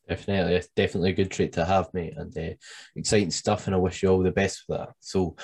Definitely, 0.07 0.55
it's 0.55 0.69
definitely 0.75 1.11
a 1.11 1.13
good 1.13 1.31
trait 1.31 1.53
to 1.53 1.63
have, 1.63 1.87
mate, 1.93 2.15
and 2.17 2.37
uh, 2.37 2.55
exciting 2.95 3.31
stuff. 3.31 3.67
And 3.67 3.75
I 3.75 3.79
wish 3.79 4.03
you 4.03 4.09
all 4.09 4.21
the 4.21 4.31
best 4.31 4.63
for 4.65 4.77
that. 4.77 4.89
So, 4.99 5.37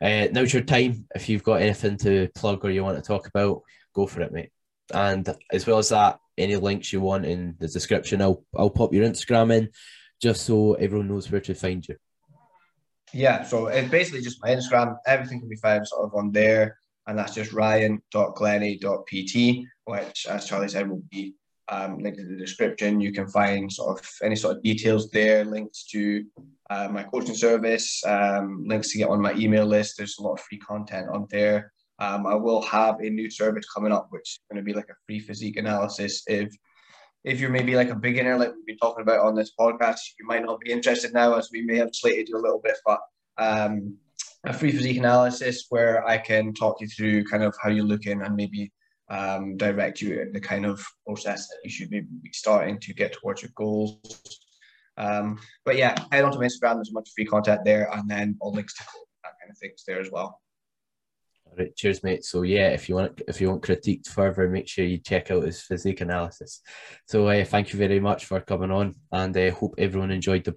uh, 0.00 0.28
now's 0.30 0.52
your 0.52 0.62
time. 0.62 1.08
If 1.14 1.28
you've 1.28 1.42
got 1.42 1.60
anything 1.60 1.96
to 1.98 2.28
plug 2.34 2.64
or 2.64 2.70
you 2.70 2.84
want 2.84 2.96
to 2.96 3.02
talk 3.02 3.26
about, 3.26 3.62
go 3.92 4.06
for 4.06 4.22
it, 4.22 4.32
mate. 4.32 4.52
And 4.92 5.28
as 5.50 5.66
well 5.66 5.78
as 5.78 5.88
that, 5.88 6.20
any 6.38 6.54
links 6.56 6.92
you 6.92 7.00
want 7.00 7.26
in 7.26 7.56
the 7.58 7.66
description, 7.66 8.22
I'll 8.22 8.44
I'll 8.56 8.70
pop 8.70 8.94
your 8.94 9.04
Instagram 9.04 9.52
in, 9.52 9.70
just 10.22 10.46
so 10.46 10.74
everyone 10.74 11.08
knows 11.08 11.28
where 11.30 11.40
to 11.40 11.54
find 11.54 11.84
you. 11.86 11.96
Yeah, 13.12 13.44
so 13.44 13.66
it's 13.68 13.90
basically 13.90 14.22
just 14.22 14.42
my 14.42 14.50
Instagram. 14.50 14.96
Everything 15.06 15.38
can 15.40 15.48
be 15.48 15.56
found 15.56 15.86
sort 15.86 16.04
of 16.04 16.14
on 16.14 16.32
there, 16.32 16.78
and 17.06 17.18
that's 17.18 17.34
just 17.34 17.52
ryan.glennie.pt, 17.52 19.66
which, 19.84 20.26
as 20.28 20.46
Charlie 20.46 20.68
said, 20.68 20.88
will 20.88 21.02
be 21.10 21.34
um, 21.68 21.98
linked 21.98 22.18
in 22.18 22.30
the 22.30 22.36
description. 22.36 23.00
You 23.00 23.12
can 23.12 23.26
find 23.26 23.72
sort 23.72 23.98
of 23.98 24.06
any 24.22 24.36
sort 24.36 24.56
of 24.56 24.62
details 24.62 25.10
there, 25.10 25.44
links 25.44 25.84
to 25.92 26.24
uh, 26.70 26.88
my 26.88 27.02
coaching 27.04 27.34
service, 27.34 28.02
um, 28.06 28.64
links 28.66 28.92
to 28.92 28.98
get 28.98 29.08
on 29.08 29.20
my 29.20 29.34
email 29.34 29.66
list. 29.66 29.96
There's 29.96 30.18
a 30.18 30.22
lot 30.22 30.34
of 30.34 30.40
free 30.40 30.58
content 30.58 31.08
on 31.08 31.26
there. 31.30 31.72
Um, 31.98 32.26
I 32.26 32.34
will 32.34 32.62
have 32.62 33.00
a 33.00 33.08
new 33.08 33.30
service 33.30 33.66
coming 33.68 33.92
up, 33.92 34.08
which 34.10 34.22
is 34.22 34.40
going 34.50 34.62
to 34.62 34.64
be 34.64 34.74
like 34.74 34.88
a 34.90 34.96
free 35.06 35.20
physique 35.20 35.56
analysis. 35.56 36.22
If 36.26 36.54
if 37.22 37.40
you're 37.40 37.50
maybe 37.50 37.74
like 37.74 37.88
a 37.88 37.94
beginner, 37.94 38.36
like 38.36 38.54
we've 38.54 38.66
been 38.66 38.76
talking 38.76 39.02
about 39.02 39.24
on 39.24 39.34
this 39.34 39.52
podcast, 39.58 40.00
you 40.18 40.26
might 40.26 40.44
not 40.44 40.60
be 40.60 40.70
interested 40.70 41.14
now, 41.14 41.34
as 41.34 41.48
we 41.50 41.62
may 41.62 41.76
have 41.76 41.94
slated 41.94 42.28
you 42.28 42.36
a 42.36 42.42
little 42.42 42.60
bit, 42.62 42.76
but 42.84 43.00
um, 43.38 43.96
a 44.44 44.52
free 44.52 44.72
physique 44.72 44.98
analysis 44.98 45.66
where 45.70 46.06
I 46.06 46.18
can 46.18 46.52
talk 46.52 46.80
you 46.80 46.86
through 46.86 47.24
kind 47.24 47.42
of 47.42 47.54
how 47.62 47.70
you're 47.70 47.84
looking 47.84 48.20
and 48.20 48.36
maybe 48.36 48.70
um, 49.08 49.56
direct 49.56 50.00
you 50.00 50.30
the 50.32 50.40
kind 50.40 50.64
of 50.64 50.84
process 51.06 51.48
that 51.48 51.58
you 51.62 51.70
should 51.70 51.90
be 51.90 52.04
starting 52.32 52.78
to 52.80 52.94
get 52.94 53.12
towards 53.12 53.42
your 53.42 53.50
goals. 53.54 54.00
Um, 54.96 55.38
but 55.64 55.76
yeah, 55.76 55.94
head 56.12 56.24
onto 56.24 56.38
Instagram. 56.38 56.76
There's 56.76 56.92
much 56.92 57.10
free 57.14 57.24
content 57.24 57.62
there, 57.64 57.90
and 57.92 58.08
then 58.08 58.36
all 58.40 58.52
links 58.52 58.74
to 58.76 58.84
that 59.24 59.32
kind 59.40 59.50
of 59.50 59.58
things 59.58 59.82
there 59.86 60.00
as 60.00 60.10
well. 60.10 60.40
All 61.46 61.54
right, 61.58 61.74
cheers, 61.76 62.02
mate. 62.02 62.24
So 62.24 62.42
yeah, 62.42 62.68
if 62.70 62.88
you 62.88 62.96
want 62.96 63.22
if 63.28 63.40
you 63.40 63.48
want 63.48 63.62
critiqued 63.62 64.06
further, 64.06 64.48
make 64.48 64.68
sure 64.68 64.84
you 64.84 64.98
check 64.98 65.30
out 65.30 65.44
his 65.44 65.62
physique 65.62 66.00
analysis. 66.00 66.60
So 67.06 67.28
uh, 67.28 67.44
thank 67.44 67.72
you 67.72 67.78
very 67.78 68.00
much 68.00 68.24
for 68.24 68.40
coming 68.40 68.70
on, 68.70 68.94
and 69.12 69.36
I 69.36 69.48
uh, 69.48 69.54
hope 69.54 69.74
everyone 69.78 70.10
enjoyed 70.10 70.44
the 70.44 70.52